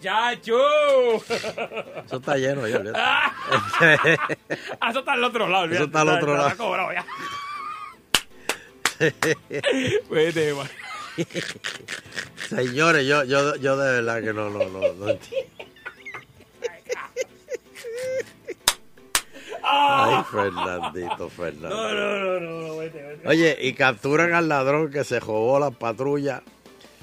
[0.00, 1.16] ¡Chacho!
[1.16, 2.66] eso está lleno.
[2.66, 2.98] ya, olvídate.
[3.00, 3.32] Ah,
[4.90, 5.66] eso está al otro lado.
[5.66, 6.50] Eso está al otro lado.
[10.10, 10.68] Vete, man.
[12.48, 15.50] Señores, yo, yo, yo de verdad que no, no, no, no entiendo.
[19.62, 21.68] Ay, Fernandito, Fernando.
[21.68, 23.28] No, no, no, no, no, vete, vete.
[23.28, 26.42] Oye, y capturan al ladrón que se robó la patrulla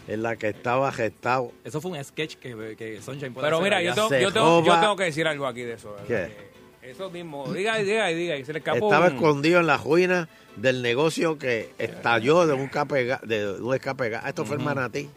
[0.08, 1.52] en la que estaba gestado.
[1.64, 4.60] Eso fue un sketch que, que Sunshine puede Pero hacer mira, yo tengo, yo, tengo,
[4.64, 5.92] yo roba- tengo que decir algo aquí de eso.
[5.94, 6.08] ¿verdad?
[6.08, 6.36] ¿Qué?
[6.36, 6.57] Que
[6.88, 7.52] Eso mismo.
[7.54, 8.38] Diga, y diga, y diga.
[8.38, 8.88] Y se le escapó.
[8.88, 13.60] Estaba un- escondido en la ruina del negocio que estalló de un escape ga- de
[13.62, 14.26] un escape gas.
[14.26, 15.10] Esto fue el manatí.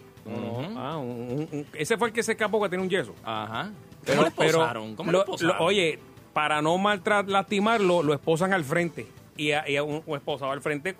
[0.77, 3.15] Ah, un- un- un- ese fue el que se escapó que tiene un yeso.
[3.25, 3.71] Ajá.
[4.05, 4.95] Pero, ¿Cómo pero?
[4.97, 5.99] ¿Cómo lo- lo- oye,
[6.33, 9.07] para no maltratar, lastimarlo, lo esposan al frente.
[9.37, 10.95] Y a, y a un, un esposado al frente,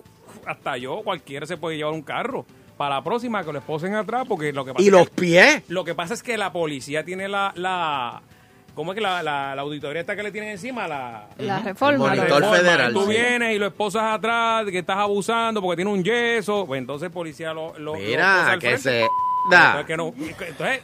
[0.45, 2.45] hasta yo, cualquiera se puede llevar un carro.
[2.77, 5.21] Para la próxima, que lo esposen atrás, porque lo que pasa Y es los que-
[5.21, 5.63] pies.
[5.67, 7.51] Lo que pasa es que la policía tiene la...
[7.55, 8.21] la
[8.73, 10.87] ¿Cómo es que la, la, la auditoría esta que le tienen encima?
[10.87, 11.91] La, La reforma.
[12.13, 12.57] El monitor la reforma.
[12.57, 12.93] federal.
[12.93, 13.09] Tú sí.
[13.09, 16.65] vienes y lo esposas atrás, que estás abusando porque tiene un yeso.
[16.65, 19.07] Pues entonces el policía lo, lo lo Mira, que se Entonces,
[19.51, 19.85] da.
[19.85, 20.81] que no- entonces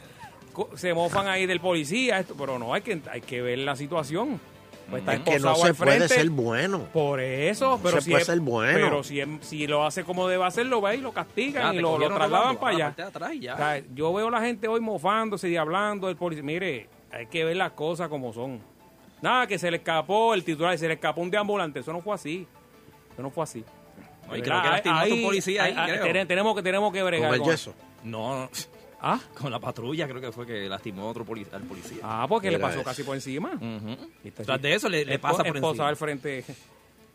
[0.74, 4.40] se mofan ahí del policía, esto, pero no, hay que, hay que ver la situación.
[4.90, 6.80] Pues está Es que no se puede ser bueno.
[6.94, 8.72] Por eso, pero se si puede es- ser bueno.
[8.72, 11.82] Pero si, es- si lo hace como debe hacerlo, va y lo castigan Ya, y
[11.82, 12.86] lo, lo trasladan para a la allá.
[12.86, 13.54] parte de atrás y ya.
[13.54, 16.42] O sea, yo veo a la gente hoy mofándose y hablando del policía.
[16.42, 18.60] Mire, hay que ver las cosas como son.
[19.22, 21.80] Nada, que se le escapó el titular, se le escapó un deambulante.
[21.80, 22.46] Eso no fue así.
[23.12, 23.64] Eso no fue así.
[24.30, 26.26] Creo que lastimó a tu policía ahí, creo.
[26.26, 27.74] tenemos, que, tenemos que bregar Con el con yeso.
[28.04, 28.50] No, no.
[29.00, 29.18] ¿Ah?
[29.40, 31.98] Con la patrulla creo que fue que lastimó a otro poli- al policía.
[32.02, 32.84] Ah, porque le pasó eso.
[32.84, 33.52] casi por encima.
[34.24, 35.88] Y está Tras de eso le, pasa por encima.
[35.88, 36.44] al frente.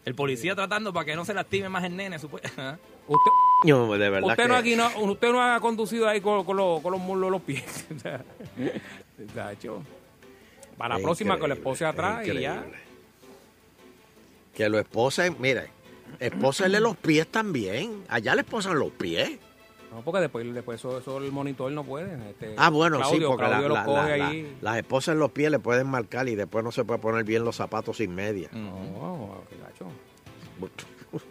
[0.05, 2.17] El policía tratando para que no se lastime más el nene.
[2.19, 2.79] supu- Ajá.
[3.07, 3.31] Usted,
[3.65, 6.57] No, de verdad usted, que- no aquí no, usted no ha conducido ahí con, con
[6.57, 7.85] los, con los muslos de los pies.
[9.29, 9.83] O sea, tacho.
[10.77, 12.65] Para la Es próxima con la esposa atrás es y ya.
[14.55, 15.69] Que lo esposen, mire,
[16.19, 18.03] esposenle los pies también.
[18.07, 19.37] Allá le esposan los pies.
[19.91, 22.13] No, porque después, después eso, eso el monitor no puede.
[22.31, 24.41] este, Ah, bueno, sí, Claudio- porque la- la- ahí.
[24.61, 27.23] la- las esposas en los pies le pueden marcar y después no se puede poner
[27.23, 28.49] bien los zapatos sin media.
[28.53, 29.85] No, qué gacho.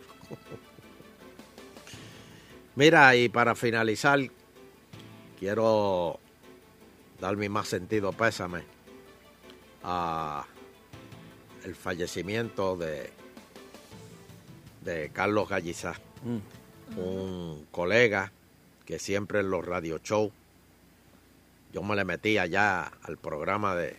[2.74, 4.18] Mira, y para finalizar,
[5.38, 6.18] quiero
[7.22, 8.62] dar mi más sentido pésame
[9.84, 10.44] a
[11.64, 13.10] el fallecimiento de,
[14.84, 15.94] de Carlos Gallizá,
[16.24, 16.98] Mm.
[16.98, 18.32] un colega
[18.84, 20.30] que siempre en los radio show,
[21.72, 23.96] yo me le metí allá al programa de,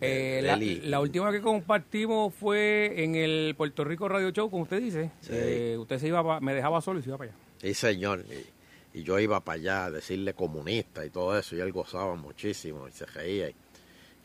[0.00, 4.48] Eh, de la, y- la última que compartimos fue en el Puerto Rico Radio Show,
[4.50, 5.10] como usted dice.
[5.20, 5.30] Sí.
[5.32, 7.38] Eh, usted se iba pa- me dejaba solo y se iba para allá.
[7.60, 8.24] Sí, señor.
[8.28, 8.61] Y,
[8.94, 12.88] y yo iba para allá a decirle comunista y todo eso, y él gozaba muchísimo
[12.88, 13.48] y se reía.
[13.50, 13.54] Y,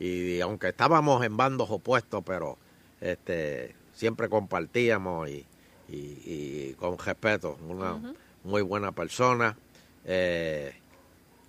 [0.00, 2.58] y aunque estábamos en bandos opuestos, pero
[3.00, 5.44] este siempre compartíamos y,
[5.88, 7.58] y- y con respeto.
[7.68, 8.14] Una
[8.44, 9.56] muy buena persona.
[10.04, 10.74] eh,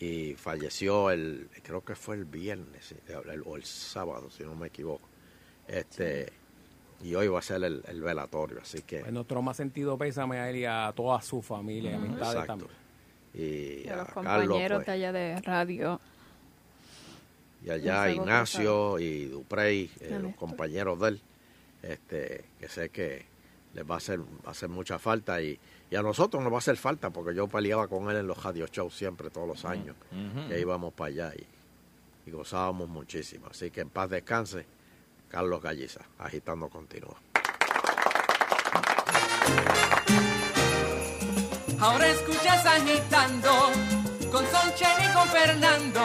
[0.01, 4.67] y falleció el, creo que fue el viernes el- o el sábado, si no me
[4.67, 5.07] equivoco.
[5.67, 6.31] Este,
[7.03, 8.99] Y hoy va a ser el, el velatorio, así que...
[9.01, 12.47] Pues nuestro más sentido pésame a él y a toda su familia y amistades Exacto.
[12.47, 12.71] también.
[13.33, 14.13] Y, Y a a los Carlos,
[14.47, 16.01] compañeros pues, de allá de radio.
[17.65, 21.21] y allá Ignacio y Duprey, eh, los compañeros de él,
[21.83, 23.25] este, que sé que
[23.73, 25.59] les va a hacer, va a hacer mucha falta y,
[25.91, 28.41] y a nosotros nos va a hacer falta porque yo peleaba con él en los
[28.43, 30.49] radio shows siempre, todos los años, Ujú.
[30.49, 33.47] que íbamos para allá y, y gozábamos muchísimo.
[33.51, 34.65] Así que en paz descanse,
[35.29, 37.15] Carlos Galliza, agitando continúa.
[41.81, 43.49] Ahora escuchas agitando
[44.29, 46.01] con Sonchen y con Fernando.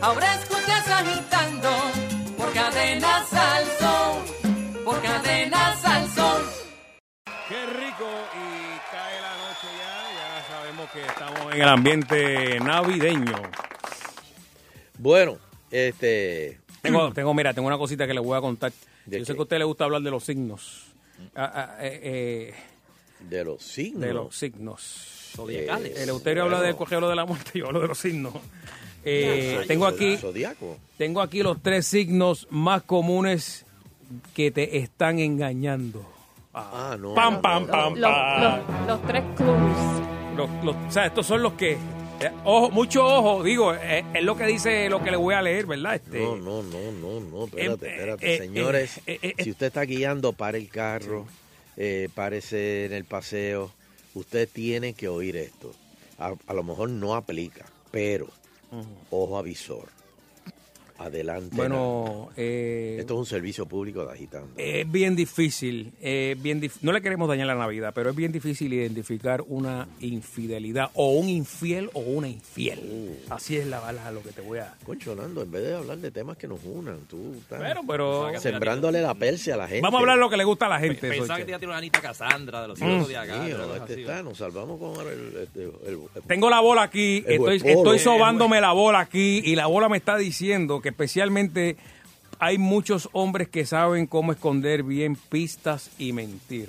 [0.00, 1.68] Ahora escuchas agitando
[2.38, 6.42] por cadenas al sol, por cadenas al sol.
[7.48, 13.42] Qué rico y cae la noche ya, ya sabemos que estamos en el ambiente navideño.
[14.98, 15.38] Bueno,
[15.72, 16.60] este...
[16.82, 18.70] Tengo, tengo, mira, tengo una cosita que le voy a contar.
[19.06, 20.86] ¿De Yo sé que a usted le gusta hablar de los signos.
[21.34, 22.54] Ah, ah, eh, eh,
[23.28, 24.00] De los signos.
[24.02, 25.30] de los signos.
[25.34, 25.98] Zodiacales.
[25.98, 28.34] El Euterio habla del cogeo de la muerte, yo hablo de los signos.
[29.04, 30.78] Eh, tengo aquí Zodiaco.
[30.96, 33.66] tengo aquí los tres signos más comunes
[34.34, 36.04] que te están engañando.
[36.54, 37.14] Ah, no.
[37.14, 38.42] Pam, pam, no, pam, Los, pam.
[38.42, 40.36] los- los tres clues.
[40.36, 41.72] Los, los- o sea, estos son los que.
[41.72, 45.42] eh, ojo, mucho ojo, digo, eh, es lo que dice lo que le voy a
[45.42, 45.96] leer, ¿verdad?
[45.96, 48.34] Este, No, no, no, no, no, espérate, Eh, espérate.
[48.34, 51.26] eh, Señores, eh, eh, eh, si usted está guiando, para el carro,
[51.76, 53.70] eh, párese en el paseo,
[54.14, 55.72] usted tiene que oír esto.
[56.18, 58.28] A, a lo mejor no aplica, pero
[59.10, 59.88] ojo avisor.
[60.98, 61.56] Adelante.
[61.56, 64.48] Bueno, eh, Esto es un servicio público de agitando.
[64.56, 68.30] es bien difícil, eh, bien dif- no le queremos dañar la Navidad, pero es bien
[68.30, 72.78] difícil identificar una infidelidad o un infiel o una infiel.
[72.84, 73.32] Uh.
[73.34, 74.72] Así es la bala lo que te voy a...
[74.86, 78.40] Concho, Nando, en vez de hablar de temas que nos unan, tú estás Pero, pero...
[78.40, 79.82] sembrándole la persia a la gente.
[79.82, 81.08] Vamos a hablar lo que le gusta a la gente.
[81.10, 82.82] Pensaba que te iba a tirar una Anita Cassandra de los Mm.
[82.82, 83.44] signos Dios zodiacales.
[83.56, 86.82] mío, cosas este así, está, nos salvamos con el, el- el- el- Tengo la bola
[86.84, 91.76] aquí, estoy, estoy sobándome la bola aquí y la bola me está diciendo que especialmente
[92.38, 96.68] hay muchos hombres que saben cómo esconder bien pistas y mentir.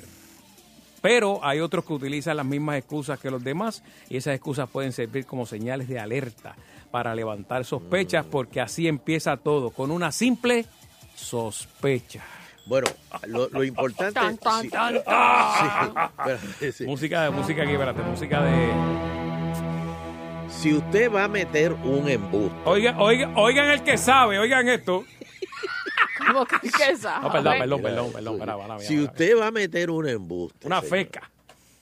[1.01, 4.93] Pero hay otros que utilizan las mismas excusas que los demás y esas excusas pueden
[4.93, 6.55] servir como señales de alerta
[6.91, 10.65] para levantar sospechas porque así empieza todo, con una simple
[11.13, 12.23] sospecha.
[12.65, 12.87] Bueno,
[13.27, 14.13] lo, lo importante...
[14.13, 15.87] Tan, tan, sí- tan, sí, tan.
[16.07, 16.85] espérate, sí.
[16.85, 19.34] Música, música aquí, espérate, música de...
[20.49, 25.05] Si usted va a meter un embuste, Oiga, oiga, oigan el que sabe, oigan esto.
[26.27, 27.25] ¿Cómo que qué sabe?
[27.25, 30.89] No, perdón, perdón, perdón, perdón, mía, si usted va a meter un embuste, Una señor,
[30.97, 31.31] feca.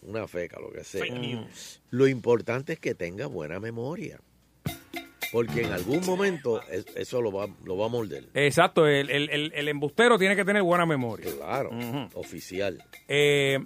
[0.01, 1.81] una feca, lo que sea, Fake news.
[1.91, 4.19] lo importante es que tenga buena memoria,
[5.31, 8.25] porque en algún momento es- eso lo va, lo va a morder.
[8.33, 11.31] Exacto, el, el- el- el embustero tiene que tener buena memoria.
[11.37, 11.69] Claro,
[12.15, 12.83] oficial.
[13.07, 13.59] Eh,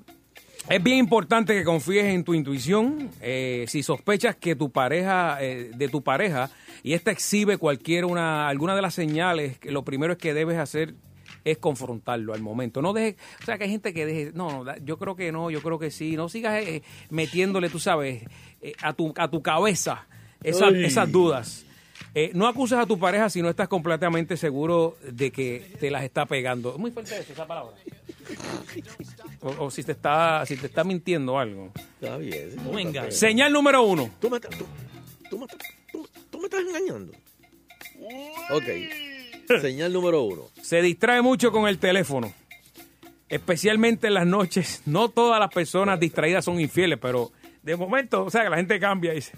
[0.69, 3.09] es bien importante que confíes en tu intuición.
[3.21, 6.49] Eh, si sospechas que tu pareja, eh, de tu pareja,
[6.83, 10.57] y esta exhibe cualquier una, alguna de las señales, que lo primero es que debes
[10.57, 10.95] hacer
[11.43, 12.81] es confrontarlo al momento.
[12.81, 15.49] No dejes, o sea, que hay gente que deje, no, no, yo creo que no,
[15.49, 16.17] yo creo que sí.
[16.17, 18.23] No sigas eh, metiéndole, tú sabes,
[18.61, 20.07] eh, a, tu, a tu cabeza
[20.43, 21.66] esas dudas.
[22.13, 26.03] Eh, no acuses a tu pareja si no estás completamente seguro de que te las
[26.03, 26.71] está pegando.
[26.73, 27.73] Es muy fuerte eso, esa palabra.
[29.41, 31.71] O, o si te está si te está mintiendo algo.
[32.01, 32.51] Está bien.
[32.51, 33.01] sí, No me está engañes.
[33.09, 33.11] bien.
[33.11, 34.09] Señal número uno.
[34.19, 34.65] Tú me, estás- tú,
[35.29, 37.13] tú me, estás- tú- tú me estás engañando.
[38.51, 39.59] Ok.
[39.61, 40.43] Señal número uno.
[40.61, 42.33] Se distrae mucho con el teléfono.
[43.29, 44.81] Especialmente en las noches.
[44.85, 47.31] No todas las personas distraídas son infieles, pero
[47.63, 49.33] de momento, o sea, que la gente cambia y dice,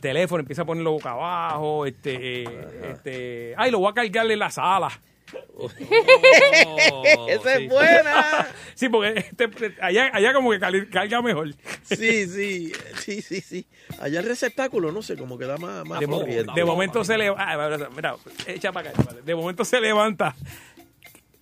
[0.00, 2.44] teléfono empieza a ponerlo boca abajo, este,
[2.90, 4.90] este, ay, lo voy a cargar en la sala.
[7.28, 8.48] Esa es buena.
[8.74, 9.50] Sí, porque este,
[9.82, 11.52] allá, allá como que carga mejor.
[11.82, 13.66] Sí, sí, sí, sí, sí.
[14.00, 16.50] Allá el receptáculo, no sé, como que da más, más De, mo- corriente.
[16.54, 17.90] de momento se levanta.
[17.94, 19.02] Mira, echa para acá.
[19.04, 19.20] vale.
[19.20, 20.34] De momento se levanta.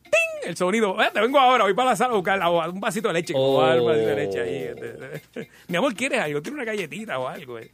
[0.03, 0.49] ¡Ting!
[0.49, 1.01] El sonido.
[1.01, 3.35] "Eh, te vengo ahora, voy para la sala a buscar agua, un vasito de leche.
[3.37, 3.63] Oh.
[3.63, 4.63] así de leche ahí.
[4.65, 6.43] este, Mi amor, ¿quieres algo?
[6.43, 7.59] Tiene una galletita o algo.
[7.61, 7.71] eh.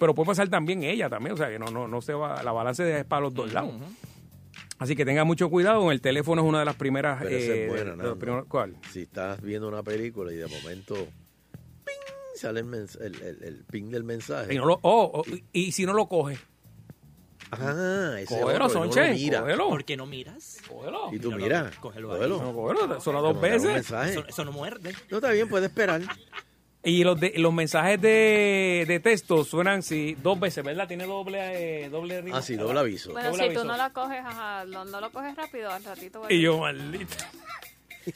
[0.00, 1.34] Pero puede pasar también ella también.
[1.34, 2.42] O sea, que no, no, no se va.
[2.42, 3.72] La balance es para los dos lados.
[4.78, 5.90] Así que tenga mucho cuidado.
[5.90, 7.18] El teléfono es una de las primeras.
[7.22, 8.76] Pero esa eh, es buena, de- primeros- ¿Cuál?
[8.92, 12.36] Si estás viendo una película y de momento ¡ping!
[12.36, 12.66] sale el,
[13.00, 14.54] el, el- el ping del mensaje.
[14.54, 16.38] Y, no lo, oh, oh, y si no lo coge.
[17.50, 19.40] Ah, ese Cógelo, otro, y no lo Sonche, mira.
[19.40, 19.68] cógelo.
[19.70, 20.58] ¿Por qué no miras?
[20.68, 21.08] Cógelo.
[21.14, 22.42] Y tú Míralo, mira, cógelo cógelo.
[22.42, 23.90] No, cógelo, solo dos veces.
[23.90, 24.92] Eso, eso no muerde.
[25.10, 26.02] No, está bien, puede esperar.
[26.84, 30.86] Y los, de, los mensajes de, de texto suenan sí, dos veces, ¿verdad?
[30.86, 32.36] Tiene doble, eh, doble ritmo.
[32.36, 33.12] Ah, sí, doble aviso.
[33.12, 33.62] Bueno, Doble si aviso.
[33.62, 36.22] tú no la coges, ajá, no, no lo coges rápido, al ratito...
[36.28, 37.16] Y yo, maldito.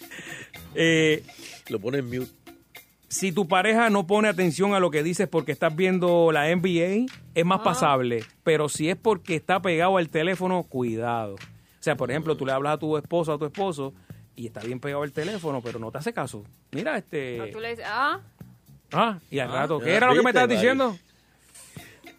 [0.74, 1.22] Eh,
[1.68, 2.32] Lo pone en mute.
[3.08, 7.12] si tu pareja no pone atención a lo que dices porque estás viendo la NBA,
[7.34, 8.24] es más pasable.
[8.42, 11.34] Pero si es porque está pegado al teléfono, cuidado.
[11.34, 13.92] O sea, por ejemplo, tú le hablas a tu esposa o a tu esposo
[14.34, 16.42] y está bien pegado al teléfono, pero no te hace caso.
[16.70, 17.50] Mira, este...
[17.52, 18.20] tú le dices, ah,
[18.92, 20.54] Ah, y al rato, ¿qué Ah, era lo que me Mari.
[20.54, 20.98] diciendo?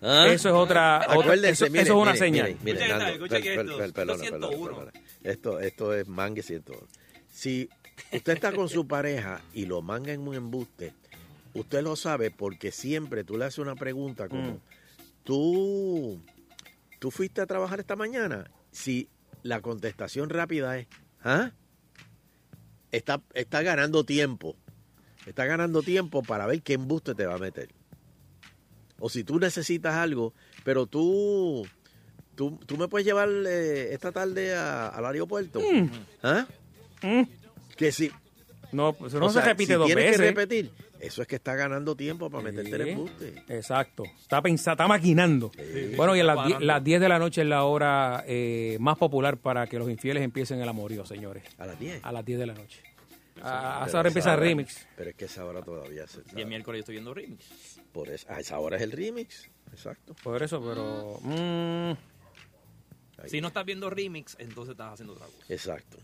[0.02, 0.28] ¿Ah?
[0.30, 1.06] Eso es otra...
[1.16, 2.48] otra- eso, eso es una señal.
[2.50, 3.78] Escuchen Nando, esto, per- per- esto.
[3.78, 4.50] per- perdona, 201.
[4.68, 5.06] perdona, perdona.
[5.24, 6.88] Esto, esto es mangue 101.
[7.32, 7.70] Si
[8.12, 10.94] usted está con su pareja y lo manga en un embuste,
[11.54, 14.60] usted lo sabe porque siempre tú le haces una pregunta como, Mm.
[15.24, 16.22] ¿tú,
[17.00, 18.50] ¿tú fuiste a trabajar esta mañana?
[18.72, 19.08] Si
[19.44, 20.88] la contestación rápida es,
[21.24, 21.52] ¿ah?
[22.92, 24.56] Está, está ganando tiempo.
[25.26, 27.70] Está ganando tiempo para ver qué embuste te va a meter.
[29.00, 30.34] O si tú necesitas algo,
[30.64, 31.66] pero tú,
[32.36, 35.60] tú, tú me puedes llevar eh, esta tarde a- al aeropuerto.
[35.60, 35.90] Mm.
[36.24, 36.46] ¿Ah?
[37.78, 38.12] Que si.
[38.72, 40.20] No, pues eso no o se sea, repite si dos tienes veces.
[40.22, 40.72] que repetir.
[41.00, 43.44] Eso es que está ganando tiempo para meterte el embuste.
[43.50, 44.04] Exacto.
[44.22, 45.52] Está pensando, está maquinando.
[45.98, 49.36] bueno, y a las, las 10 de la noche es la hora eh, más popular
[49.38, 51.44] para que los infieles empiecen el amorío, señores.
[51.58, 52.00] A las 10.
[52.04, 52.80] A las 10 de la noche.
[53.44, 54.88] A, a Pero esa hora empieza el remix.
[54.96, 57.46] Pero es que esa hora todavía se Y el miércoles yo estoy viendo remix.
[57.92, 59.50] Por eso, a esa hora es el remix.
[59.72, 60.16] Exacto.
[60.24, 61.20] Por eso, pero...
[61.22, 61.92] mm,
[63.22, 63.30] Ahí.
[63.30, 65.46] Si no estás viendo remix, entonces estás haciendo otra cosa.
[65.54, 65.98] Exacto.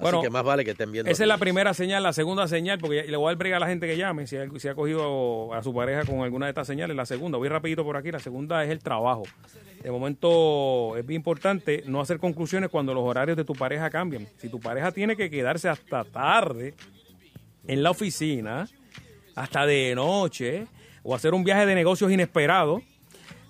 [0.00, 1.10] Bueno, Así que más vale que estén viendo.
[1.10, 2.02] esa es la primera señal.
[2.02, 4.46] La segunda señal, porque le voy a dar a la gente que llame, si ha,
[4.58, 6.96] si ha cogido a su pareja con alguna de estas señales.
[6.96, 8.10] La segunda, voy rapidito por aquí.
[8.10, 9.22] La segunda es el trabajo.
[9.82, 14.26] De momento es bien importante no hacer conclusiones cuando los horarios de tu pareja cambian.
[14.38, 16.74] Si tu pareja tiene que quedarse hasta tarde
[17.66, 18.68] en la oficina,
[19.34, 20.66] hasta de noche,
[21.02, 22.82] o hacer un viaje de negocios inesperado,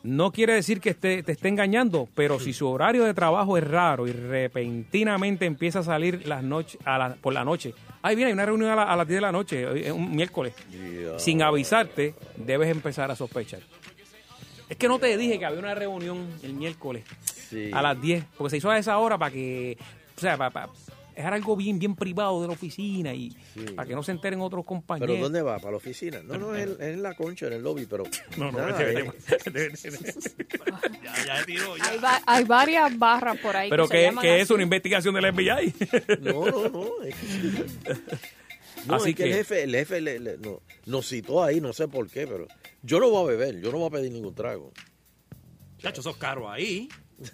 [0.02, 3.64] no quiere decir que esté- te esté engañando, pero si su horario de trabajo es
[3.64, 8.28] raro y repentinamente empieza a salir las noches, a la- por la noche, ay, viene,
[8.31, 10.55] hay una reunión a, la- a las 10 de la noche, un miércoles,
[11.18, 13.60] sin avisarte, debes empezar a sospechar.
[14.68, 17.05] Es que no te dije que había una reunión el miércoles
[17.51, 17.70] Sí.
[17.72, 19.77] a las 10, porque se hizo a esa hora para que,
[20.16, 20.68] o sea, para, para-
[21.21, 23.37] es algo bien, bien privado de la oficina y
[23.77, 25.09] para que no se enteren otros compañeros.
[25.15, 25.59] ¿Pero dónde va?
[25.59, 26.21] ¿Para la oficina?
[26.25, 28.05] No, no, es, en- la concha, en el lobby, pero...
[28.37, 29.13] No, no, nada, vete, eh.
[31.03, 31.85] Ya, ya tiró, ya.
[31.89, 34.11] hay, va- hay varias barras por ahí Pero que,
[34.41, 35.75] es una investigación del FBI.
[36.21, 37.03] No, no, no.
[37.05, 41.43] Es que, no, Así es que, el jefe, el jefe le- le- no- nos citó
[41.45, 42.47] ahí, no sé por qué, pero
[42.83, 44.73] yo no voy a beber, yo no voy a pedir ningún trago.
[45.79, 46.89] Chacho, sos caro ahí.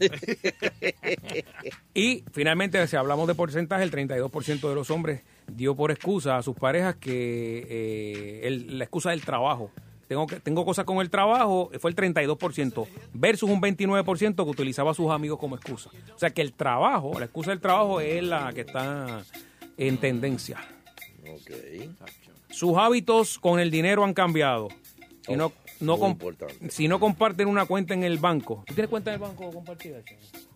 [1.94, 6.42] Y finalmente, si hablamos de porcentaje, el 32% de los hombres dio por excusa a
[6.42, 9.70] sus parejas que eh, el- la excusa del trabajo.
[10.08, 14.92] Tengo, que, tengo cosas con el trabajo, fue el 32%, versus un 29% que utilizaba
[14.92, 15.90] a sus amigos como excusa.
[16.14, 19.22] O sea que el trabajo, la excusa del trabajo es la que está
[19.76, 20.58] en tendencia.
[21.28, 21.50] Ok.
[22.50, 24.68] Sus hábitos con el dinero han cambiado.
[25.28, 26.70] No, no muy com- importante.
[26.70, 28.64] si no comparten una cuenta en el banco.
[28.66, 29.98] ¿Tú tienes cuenta en el banco compartida?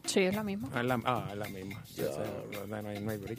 [0.05, 0.69] Sí, es la misma.
[0.75, 1.83] Ah, es la, ah, es la misma.
[1.83, 3.39] O sea, no, no hay- no hay break.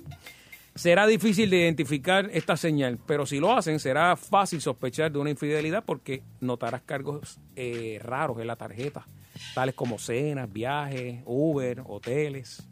[0.73, 5.29] Será difícil de identificar esta señal, pero si lo hacen, será fácil sospechar de una
[5.29, 9.05] infidelidad porque notarás cargos eh, raros en la tarjeta,
[9.53, 12.63] tales como cenas, viajes, Uber, hoteles.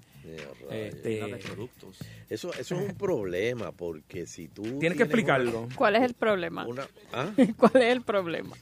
[0.70, 1.20] Este,
[2.30, 4.64] Eso, eso es un problema porque si tú...
[4.80, 5.68] Tienes que explicarlo.
[5.76, 6.68] ¿Cuál es el problema?
[7.12, 7.32] ¿Ah?
[7.58, 8.56] ¿Cuál es el problema?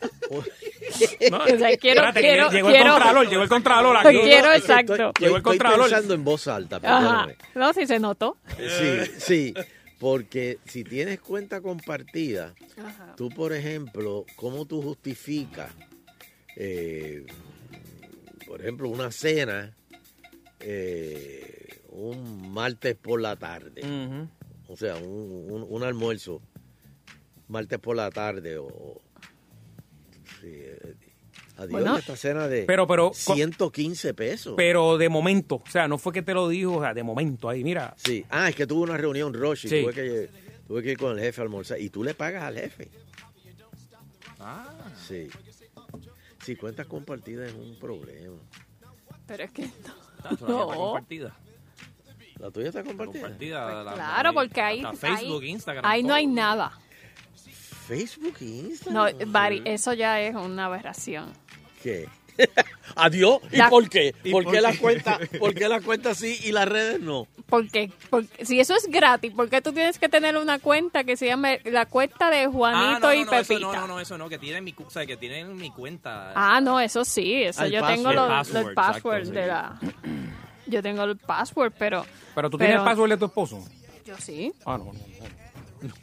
[1.31, 4.19] No, O sea, quiero, espérate, quiero, llegó el quiero- contralor, llegó el contralor aquí.
[4.21, 4.93] Quiero, estoy- exacto.
[4.95, 5.89] estoy- Llegó el estoy contralor.
[5.89, 7.27] pensando en voz alta, Ajá.
[7.55, 8.37] No, sí se notó.
[8.57, 9.53] Sí, sí,
[9.99, 13.15] porque si tienes cuenta compartida, Ajá.
[13.17, 15.71] tú, por ejemplo, ¿cómo tú justificas,
[16.55, 17.25] eh,
[18.47, 19.73] por ejemplo, una cena
[20.59, 23.81] eh, un martes por la tarde?
[24.67, 26.41] O sea, un, un- un almuerzo
[27.47, 29.01] martes por la tarde o...
[30.41, 30.95] sí, eh,
[31.55, 34.53] adiós, Bueno, esta cena de pero- pero- 115 pesos.
[34.57, 37.47] Pero de momento, o sea, no fue que te lo dijo, o sea, de momento
[37.49, 37.95] ahí, mira.
[37.97, 38.25] Sí.
[38.29, 39.69] Ah, es que tuve una reunión, Roshi.
[39.69, 39.81] Sí.
[39.83, 40.29] Tuve, que,
[40.67, 41.79] tuve que ir con el jefe a almorzar.
[41.79, 42.89] Y tú le pagas al jefe.
[44.39, 44.73] Ah.
[45.07, 45.29] Sí.
[46.43, 48.35] Sí, cuentas compartidas es un problema.
[49.25, 49.69] Pero es que
[50.21, 50.81] Tacho, la mía está no.
[50.81, 51.35] compartida.
[52.39, 53.21] ¿La tuya está compartida?
[53.21, 53.83] Compartida.
[53.83, 55.85] la- Claro, la- porque ahí, Facebook, ahí- Instagram.
[55.85, 56.15] ahí no todo.
[56.17, 56.71] hay nada.
[57.87, 58.45] Facebook e
[58.91, 59.31] No, Instagram.
[59.31, 61.31] Bari, eso ya es una aberración.
[61.81, 62.07] ¿Qué?
[62.95, 63.39] Adiós.
[63.51, 64.13] ¿Y La- por qué?
[64.23, 64.77] ¿Y ¿Por, por qué la qué?
[64.79, 67.27] cuenta, ¿Por qué la cuenta sí y las redes no?
[67.47, 71.15] Porque, porque si eso es gratis, ¿por qué tú tienes que tener una cuenta que
[71.15, 73.53] se llame la cuenta de Ah, Juanito no, no, y no, Pepita?
[73.55, 75.71] eso no, no, no, eso no, que tienen mi, cu- o sea, que tienen mi
[75.71, 76.33] cuenta.
[76.35, 79.43] Ah, no, eso sí, eso Ah, el yo tengo los, Password, los password exacto, de
[79.43, 79.47] sí.
[79.47, 79.79] la...
[80.65, 82.05] Yo tengo el password, pero...
[82.35, 83.63] Pero tú tienes el password de tu esposo.
[84.05, 84.51] Yo sí.
[84.65, 85.93] Ah, no, no, no.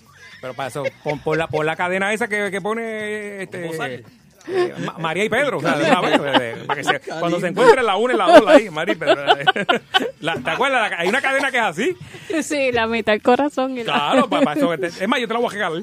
[0.41, 4.03] Pero para eso, pon, pon la, pon la cadena esa que, que pone este,
[4.49, 5.59] eh, Ma- María y Pedro.
[5.59, 8.17] o sea, de una vez, eh, para que se- cuando se encuentren la una y
[8.17, 9.37] la dos, ahí, María y Pedro.
[9.39, 9.45] eh.
[10.21, 10.91] La- ¿Te acuerdas?
[10.91, 11.97] La- Hay una cadena que es así.
[12.43, 13.93] Sí, la mitad del corazón y la...
[13.93, 14.71] Claro, para, eso.
[14.71, 15.83] que te- Es más, yo te la voy a regalar.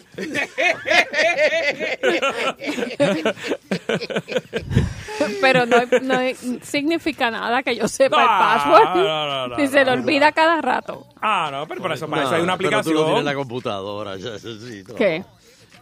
[5.39, 6.19] Pero no, no
[6.63, 8.95] significa nada que yo sepa No, el password.
[8.95, 11.05] no, no, no, si se le no, olvida cada rato.
[11.21, 12.95] Ah, no, pero para eso, para eso hay una pero tú aplicación.
[12.95, 14.17] lo tienes en la computadora.
[14.17, 14.95] ya, eso sí, no.
[14.95, 15.23] ¿Qué?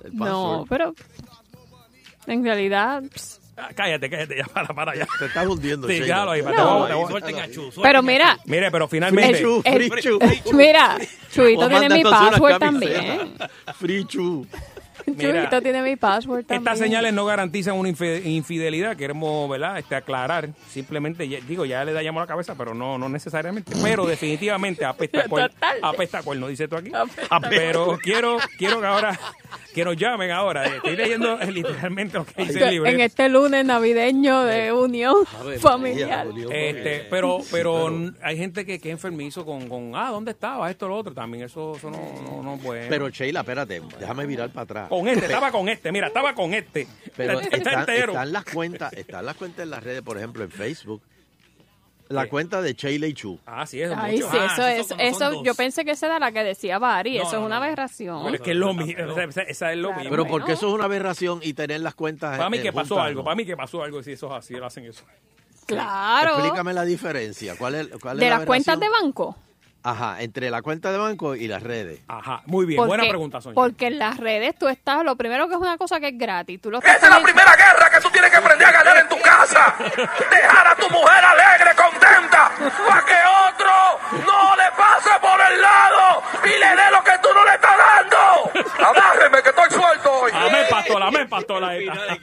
[0.04, 0.94] El No, pero
[2.30, 3.04] en realidad...
[3.14, 5.06] pss, Ah, Cállate, cállate, ya, para, para, ya.
[5.20, 6.06] Te estás hundiendo, Sí, Sheila.
[6.06, 6.52] claro, ahí, No.
[6.52, 8.88] te voy a- te voy a- Suelten a Chu, suelten Pero a mira, Mire, pero
[8.88, 9.34] finalmente.
[9.36, 10.20] Free Chu, el- free Chu.
[10.56, 10.98] mira,
[11.30, 13.34] Chuito a tiene mi password también.
[13.78, 14.48] Free Chu.
[15.06, 16.60] Mira, Chuito tiene mi password también.
[16.62, 19.78] Estas señales no garantizan una infi- infidelidad, queremos, ¿verdad?
[19.80, 20.50] Este, aclarar.
[20.70, 23.74] Simplemente, ya- digo, ya le dañamos la cabeza, pero no, no necesariamente.
[23.84, 25.54] Pero definitivamente apesta a cuerno.
[25.82, 26.92] Apesta a cuerno, dice tú aquí.
[26.94, 29.20] Apesta Pero quiero, quiero que ahora,
[29.80, 30.66] que nos llamen ahora.
[30.66, 32.90] Estoy leyendo eh, literalmente lo que dice el libro.
[32.90, 35.26] En este lunes navideño de unión
[35.60, 36.28] familiar.
[36.52, 37.90] Este, pero, pero
[38.22, 40.70] hay gente que, que es enfermizo con, con, ah, ¿dónde estaba?
[40.70, 41.14] Esto, lo otro.
[41.14, 42.88] También eso, eso no, no, no bueno.
[42.90, 44.90] Pero Sheila, espérate, déjame virar para atrás.
[44.90, 46.88] con este, estaba con este, mira, estaba con este.
[47.16, 48.12] Pero está, está están, entero.
[48.14, 51.02] están las cuentas, están las cuentas en las redes, por ejemplo, en Facebook.
[52.10, 53.40] La cuenta de Sheila Chu.
[53.46, 54.32] Ah, sí, eso es Ay, mucho.
[54.32, 57.24] sí, Ah, eso es, eso, yo pensé que esa era la que decía Bari, No,
[57.24, 57.64] eso no, es una no.
[57.66, 58.24] aberración.
[58.24, 60.10] Pero es que es lo mismo, esa, esa- esa es lo mismo.
[60.10, 62.36] Pero porque eso es una aberración y tener las cuentas.
[62.38, 63.24] Para mí que pasó juntas, algo, ¿no?
[63.26, 65.04] para mí que pasó algo si eso es así, hacen eso.
[65.68, 66.32] Claro.
[66.40, 67.56] Explícame la diferencia.
[67.58, 69.36] ¿Cuál es, cuál es de la las cuentas de banco.
[69.82, 72.02] Ajá, entre la cuenta de banco y las redes.
[72.08, 73.56] Ajá, muy bien, Porque- buena pregunta, Sonia.
[73.56, 76.60] Porque en las redes tú estás, lo primero que es una cosa que es gratis.
[76.60, 79.08] Tú lo Esta es la primera guerra que tú tienes que aprender a ganar en
[79.10, 79.76] tu casa.
[79.78, 82.52] Dejar a tu mujer alegre, contenta,
[82.88, 83.16] para que
[83.50, 87.54] otro no le pase por el lado y le dé lo que tú no le
[87.56, 88.52] estás dando.
[88.88, 90.32] Agárreme que estoy suelto hoy.
[90.34, 91.64] Amén, pastor, amén, pastor.
[91.64, 92.18] ahí está.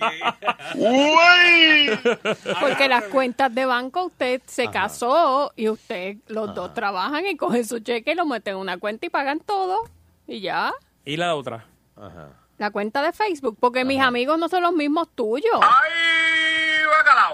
[2.60, 7.64] Porque las cuentas de banco, usted se casó y usted, los dos trabajan y cogen
[7.64, 9.80] su cheque y lo meten en una cuenta y pagan todo.
[10.26, 10.72] Y ya.
[11.04, 11.64] Y la otra.
[11.96, 12.28] Ajá.
[12.58, 15.60] La cuenta de Facebook, porque mis amigos no son los mismos tuyos.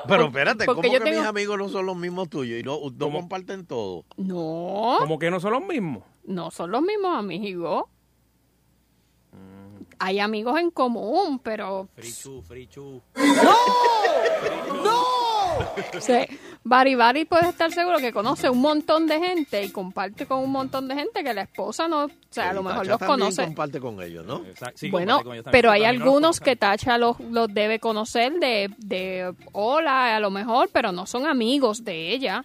[0.09, 2.63] Pero espérate, porque ¿cómo yo que tengo- mis amigos no son los mismos tuyos y
[2.65, 4.05] no, no comparten todo?
[4.17, 6.03] No, Como que no son los mismos.
[6.25, 7.85] no son los mismos amigos.
[10.01, 13.01] Hay amigos en común, pero Free Chu, free Chu.
[16.01, 16.13] Sí,
[16.65, 20.51] Bari Bari puede estar seguro que conoce un montón de gente y comparte con un
[20.53, 23.45] montón de gente que la esposa no, o sea, a lo mejor Tacha los conoce.
[23.45, 24.43] comparte con ellos, ¿no?
[24.91, 25.21] bueno,
[25.51, 30.71] pero hay algunos que Tacha los, los debe conocer de, de hola, a lo mejor,
[30.73, 32.45] pero no son amigos de ella.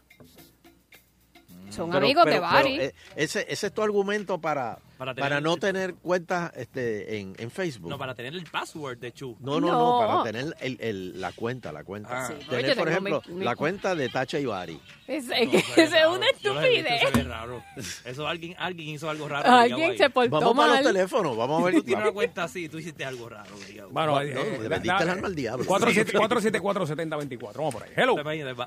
[1.69, 2.75] Son Pero- amigos pero- de Bari.
[2.77, 7.19] pero, eh, ese, ese es tu argumento para, Para tener- para no tener cuentas este,
[7.19, 7.89] en, en Facebook.
[7.89, 9.37] No, para tener el password de Chu.
[9.39, 10.07] No, no, no, No.
[10.07, 12.09] para tener el, el- la cuenta, la cuenta.
[12.11, 12.27] Ah.
[12.27, 14.79] Sí, tener, por ejemplo, mi- mi- la cuenta de Tacha Ibarri.
[15.07, 17.01] Es, No, es esa es una estupidez.
[17.01, 17.63] se ve raro.
[18.05, 19.49] Eso alguien, alguien hizo algo raro.
[19.49, 20.93] Alguien se portó Vamos para los mal.
[20.93, 21.75] teléfonos, vamos a ver.
[21.75, 23.53] Tú tienes una cuenta así, tú hiciste algo raro.
[23.55, 23.89] obligado.
[23.91, 25.65] Bueno, No, eh, no, le vendiste el alma al diablo.
[25.65, 27.53] 474-7024.
[27.57, 27.91] Vamos por ahí.
[27.95, 28.15] Hello.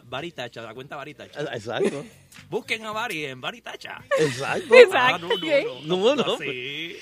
[0.04, 1.40] Baritacha, la cuenta Baritacha.
[1.54, 2.04] Exacto.
[2.48, 4.02] Busquen a Bari en Baritacha.
[4.18, 4.74] Exacto.
[4.94, 5.28] Ah, no,
[5.84, 6.19] no, no.
[6.26, 6.38] No, no.
[6.38, 6.96] Sí.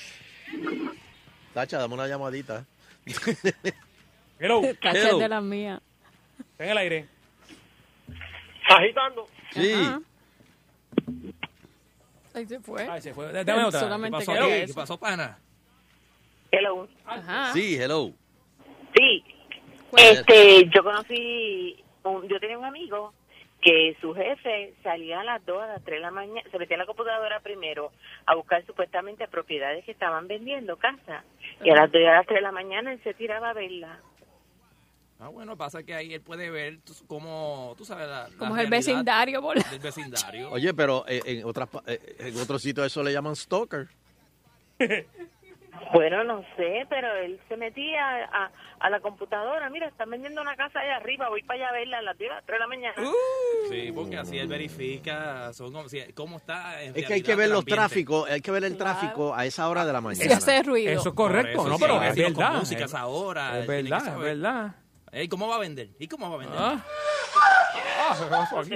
[1.53, 2.65] Tacha, dame una llamadita.
[4.39, 4.61] Hello.
[4.81, 5.81] Tacha de las mías.
[6.51, 7.07] Está en el aire.
[8.69, 9.27] Agitando.
[9.51, 9.73] Sí.
[9.73, 10.01] Ajá.
[12.33, 12.87] Ahí se fue.
[12.87, 13.31] Ay, se fue.
[13.31, 13.79] Dame otra.
[13.79, 14.65] ¿Qué Solamente pasó quería aquí?
[14.67, 15.37] ¿Qué pasó, pana?
[16.51, 16.87] Hello.
[17.05, 17.53] Ajá.
[17.53, 18.11] Sí, hello.
[18.95, 19.23] Sí,
[19.91, 23.13] Pues, este, yo conocí, un- yo tenía un amigo
[23.61, 26.75] que su jefe salía a las 2, a las 3 de la mañana, se metía
[26.75, 27.91] en la computadora primero
[28.25, 31.23] a buscar supuestamente propiedades que estaban vendiendo, casa,
[31.63, 33.53] y a las 2 y a las 3 de la mañana él se tiraba a
[33.53, 33.99] verla.
[35.21, 36.77] Ah, bueno, pasa que ahí él puede ver
[37.07, 40.49] cómo, tú sabes, la, la Como es el vecindario, por la- del vecindario.
[40.51, 43.87] Oye, pero eh, en otras pa- eh, en otros sitios eso le llaman stalker.
[45.93, 50.55] Bueno, no sé, pero él se metía a, a la computadora, mira, están vendiendo una
[50.55, 52.59] casa allá arriba, voy para allá a verla a las 10 a las 3 de
[52.59, 52.95] la mañana.
[53.69, 57.35] Sí, porque así él verifica son como, si- cómo está en Es que hay que
[57.35, 60.23] ver el los tráficos, hay que ver el tráfico a esa hora de la mañana.
[60.25, 60.91] Si hace ruido.
[60.91, 62.53] Eso es correcto, eso, no, sí, pero es verdad.
[62.53, 63.59] música a Es, esa hora.
[63.59, 64.75] es tiene que verdad, es verdad.
[65.11, 65.89] Ey, ¿Cómo va a vender?
[65.99, 66.57] ¿Y cómo va a vender?
[66.59, 66.85] Ah.
[68.01, 68.75] Ah, ¿qué pasó aquí?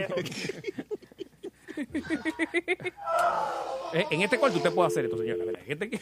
[3.94, 5.44] Eh, en este cuarto usted puede hacer esto, señora.
[5.46, 6.02] Mira, en este-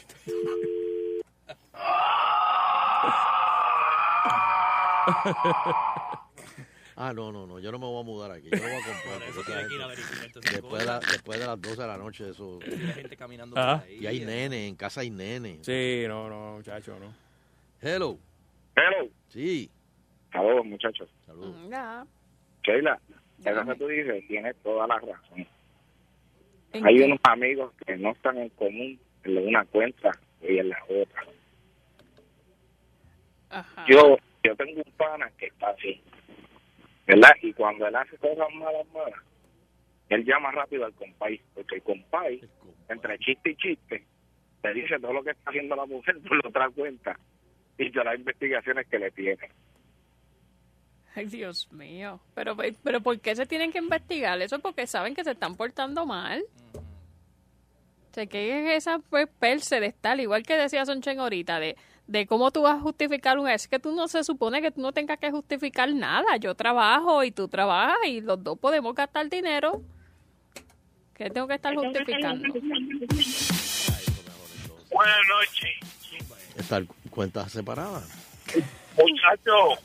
[6.95, 8.85] Ah, no, no, no, yo no me voy a mudar aquí, yo no voy a
[8.85, 9.23] comprar.
[9.29, 11.97] Eso tiene que ir a verificar después, de la- después de las 12 de la
[11.97, 12.59] noche, eso...
[12.65, 13.97] Y la gente caminando por ahí.
[14.01, 15.59] Y hay nene, en casa hay nene.
[15.61, 17.11] Sí, no, no, muchacho, no.
[17.81, 18.19] Hello.
[18.75, 19.09] Hello.
[19.29, 19.71] Sí.
[20.31, 21.09] Saludos, muchachos.
[21.25, 21.55] Saludos.
[21.69, 22.05] Ya.
[22.63, 22.99] Sheila,
[23.43, 25.47] eso que tú dices tiene toda la razón.
[26.73, 27.03] ¿En Hay qué?
[27.03, 30.11] unos amigos que no están en común en una cuenta
[30.41, 31.23] y en la otra.
[33.49, 33.85] Ajá.
[33.87, 36.01] Yo yo tengo un pana que está así,
[37.05, 37.31] ¿verdad?
[37.41, 39.19] Y cuando él hace cosas malas, malas,
[40.09, 42.41] él llama rápido al compay, porque el compay,
[42.89, 44.05] entre chiste y chiste,
[44.63, 47.19] le dice todo lo que está haciendo la mujer por la otra cuenta
[47.77, 49.49] y de las investigaciones que le tiene.
[51.15, 52.19] Ay, Dios mío.
[52.33, 54.41] Pero, pero ¿por qué se tienen que investigar?
[54.41, 56.43] Eso es porque saben que se están portando mal.
[56.73, 61.77] O sea, que es esa pues, perse de estar, igual que decía Sonchen ahorita, de,
[62.07, 63.49] de cómo tú vas a justificar un...
[63.49, 66.37] Es que tú no se supone que tú no tengas que justificar nada.
[66.37, 69.81] Yo trabajo y tú trabajas y los dos podemos gastar dinero.
[71.13, 72.47] ¿Qué tengo que estar justificando?
[74.91, 75.69] Buenas noches,
[76.57, 78.09] Estar cuentas separadas.
[78.97, 79.79] muchachos.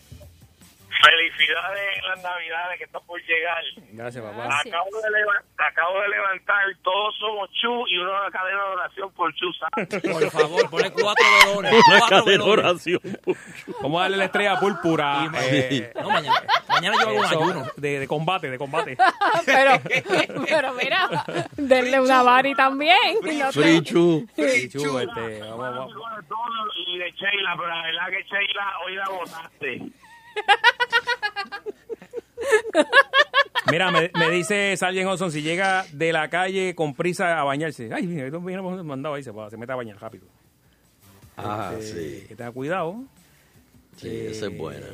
[1.06, 3.62] Felicidades en las navidades que están por llegar.
[3.92, 4.44] Gracias, papá.
[4.44, 4.74] Gracias.
[4.74, 9.32] Acabo de, leva- acabo de levantar Todos Somos Chu y una cadena de oración por
[9.34, 9.46] Chu.
[10.12, 11.74] Por favor, ponle cuatro velones.
[11.98, 12.88] Cuatro velones.
[13.82, 15.30] Vamos a darle la estrella púrpura.
[15.42, 17.66] eh, No, mañana, mañana yo hago un ayuno.
[17.76, 18.96] de, de combate, de combate.
[19.46, 19.72] pero,
[20.48, 21.24] pero mira,
[21.56, 22.96] denle una Bari también.
[23.22, 24.26] te- Frichu.
[24.34, 25.92] Sí, chu, este, vamos, vamos.
[26.88, 29.82] Y de Sheila, pero la verdad que Sheila hoy la votaste.
[33.70, 37.90] Mira, me, me dice Sargent Hodgson, si llega de la calle con prisa a bañarse.
[37.92, 40.24] Ay, mira, esto viene mandado ahí, se, se mete a bañar rápido.
[41.36, 42.26] Ah, Este, sí.
[42.28, 43.02] Que tenga cuidado.
[43.96, 44.86] Sí, esa es buena.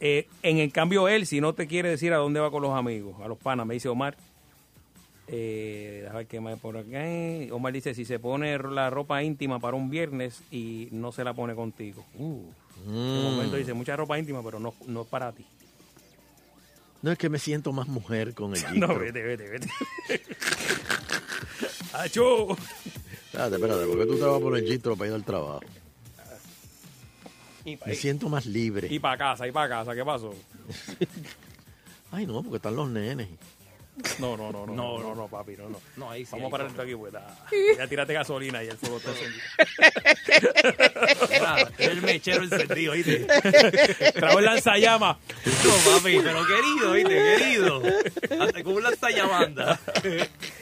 [0.00, 2.72] Eh, en el cambio, él, si no te quiere decir a dónde va con los
[2.76, 4.16] amigos, a los panas, me dice Omar.
[5.26, 7.02] Eh, déjame ver qué más por acá.
[7.50, 11.32] Omar dice, si se pone la ropa íntima para un viernes y no se la
[11.32, 12.04] pone contigo.
[12.18, 12.42] Uh,
[12.86, 15.46] De momento dice, mucha ropa íntima, pero no, no es para ti.
[17.02, 18.98] No es que me siento más mujer con el No, gistro.
[18.98, 19.68] vete, vete, vete.
[21.92, 22.50] ¡Acho!
[22.52, 25.60] Espérate, espérate, ¿por qué tú te vas a poner gistro para ir al trabajo?
[27.64, 28.88] Y pa- Me siento más libre.
[28.90, 30.34] Y para casa, y para casa, ¿qué pasó?
[32.12, 33.28] Ay, no, porque están los nenes.
[34.18, 35.80] No, no, no, no, no, no, no, papi, no, no.
[35.96, 36.32] No, ahí sí.
[36.32, 37.12] Vamos a parar esto aquí, pues.
[37.12, 37.46] da-
[37.78, 39.42] Ya tírate gasolina y el fuego está encendido.
[41.30, 43.20] Mira, El mechero encendido, ¿oíste?
[44.14, 45.16] Trago el lanzallamas.
[45.64, 47.14] No, papi, pero querido, ¿oíste?
[47.38, 47.82] Querido.
[48.44, 49.78] Hasta con un lanzallamanda.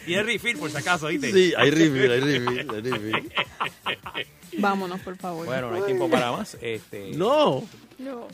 [0.06, 1.32] Y el refill, por si acaso, ¿oíste?
[1.32, 3.32] Sí, hay refill, hay refill, hay refill.
[4.58, 5.46] Vámonos, por favor.
[5.46, 6.56] Bueno, no hay tiempo para más.
[6.60, 7.64] Este, No.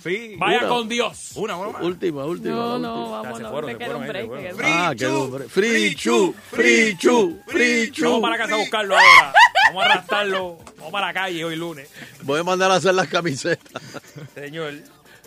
[0.02, 0.34] Sí.
[0.38, 0.68] Vaya Una.
[0.68, 1.32] con Dios.
[1.34, 1.82] Una, una más.
[1.82, 2.54] Última, última.
[2.54, 4.26] No, no, vamos, se no, fueron, se fueron, break.
[4.26, 4.56] fueron.
[4.64, 5.44] Ah, qué hombre.
[5.48, 8.04] Free chu, free chu, free chu.
[8.04, 9.32] Vamos para la casa a buscarlo ahora.
[9.68, 10.58] Vamos a arrastrarlo.
[10.78, 11.90] Vamos para la calle hoy lunes.
[12.22, 13.82] Voy a mandar a hacer las camisetas.
[14.34, 14.72] Señor.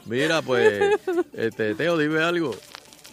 [0.06, 0.82] Mira, pues,
[1.34, 2.56] este, Teo, dime algo.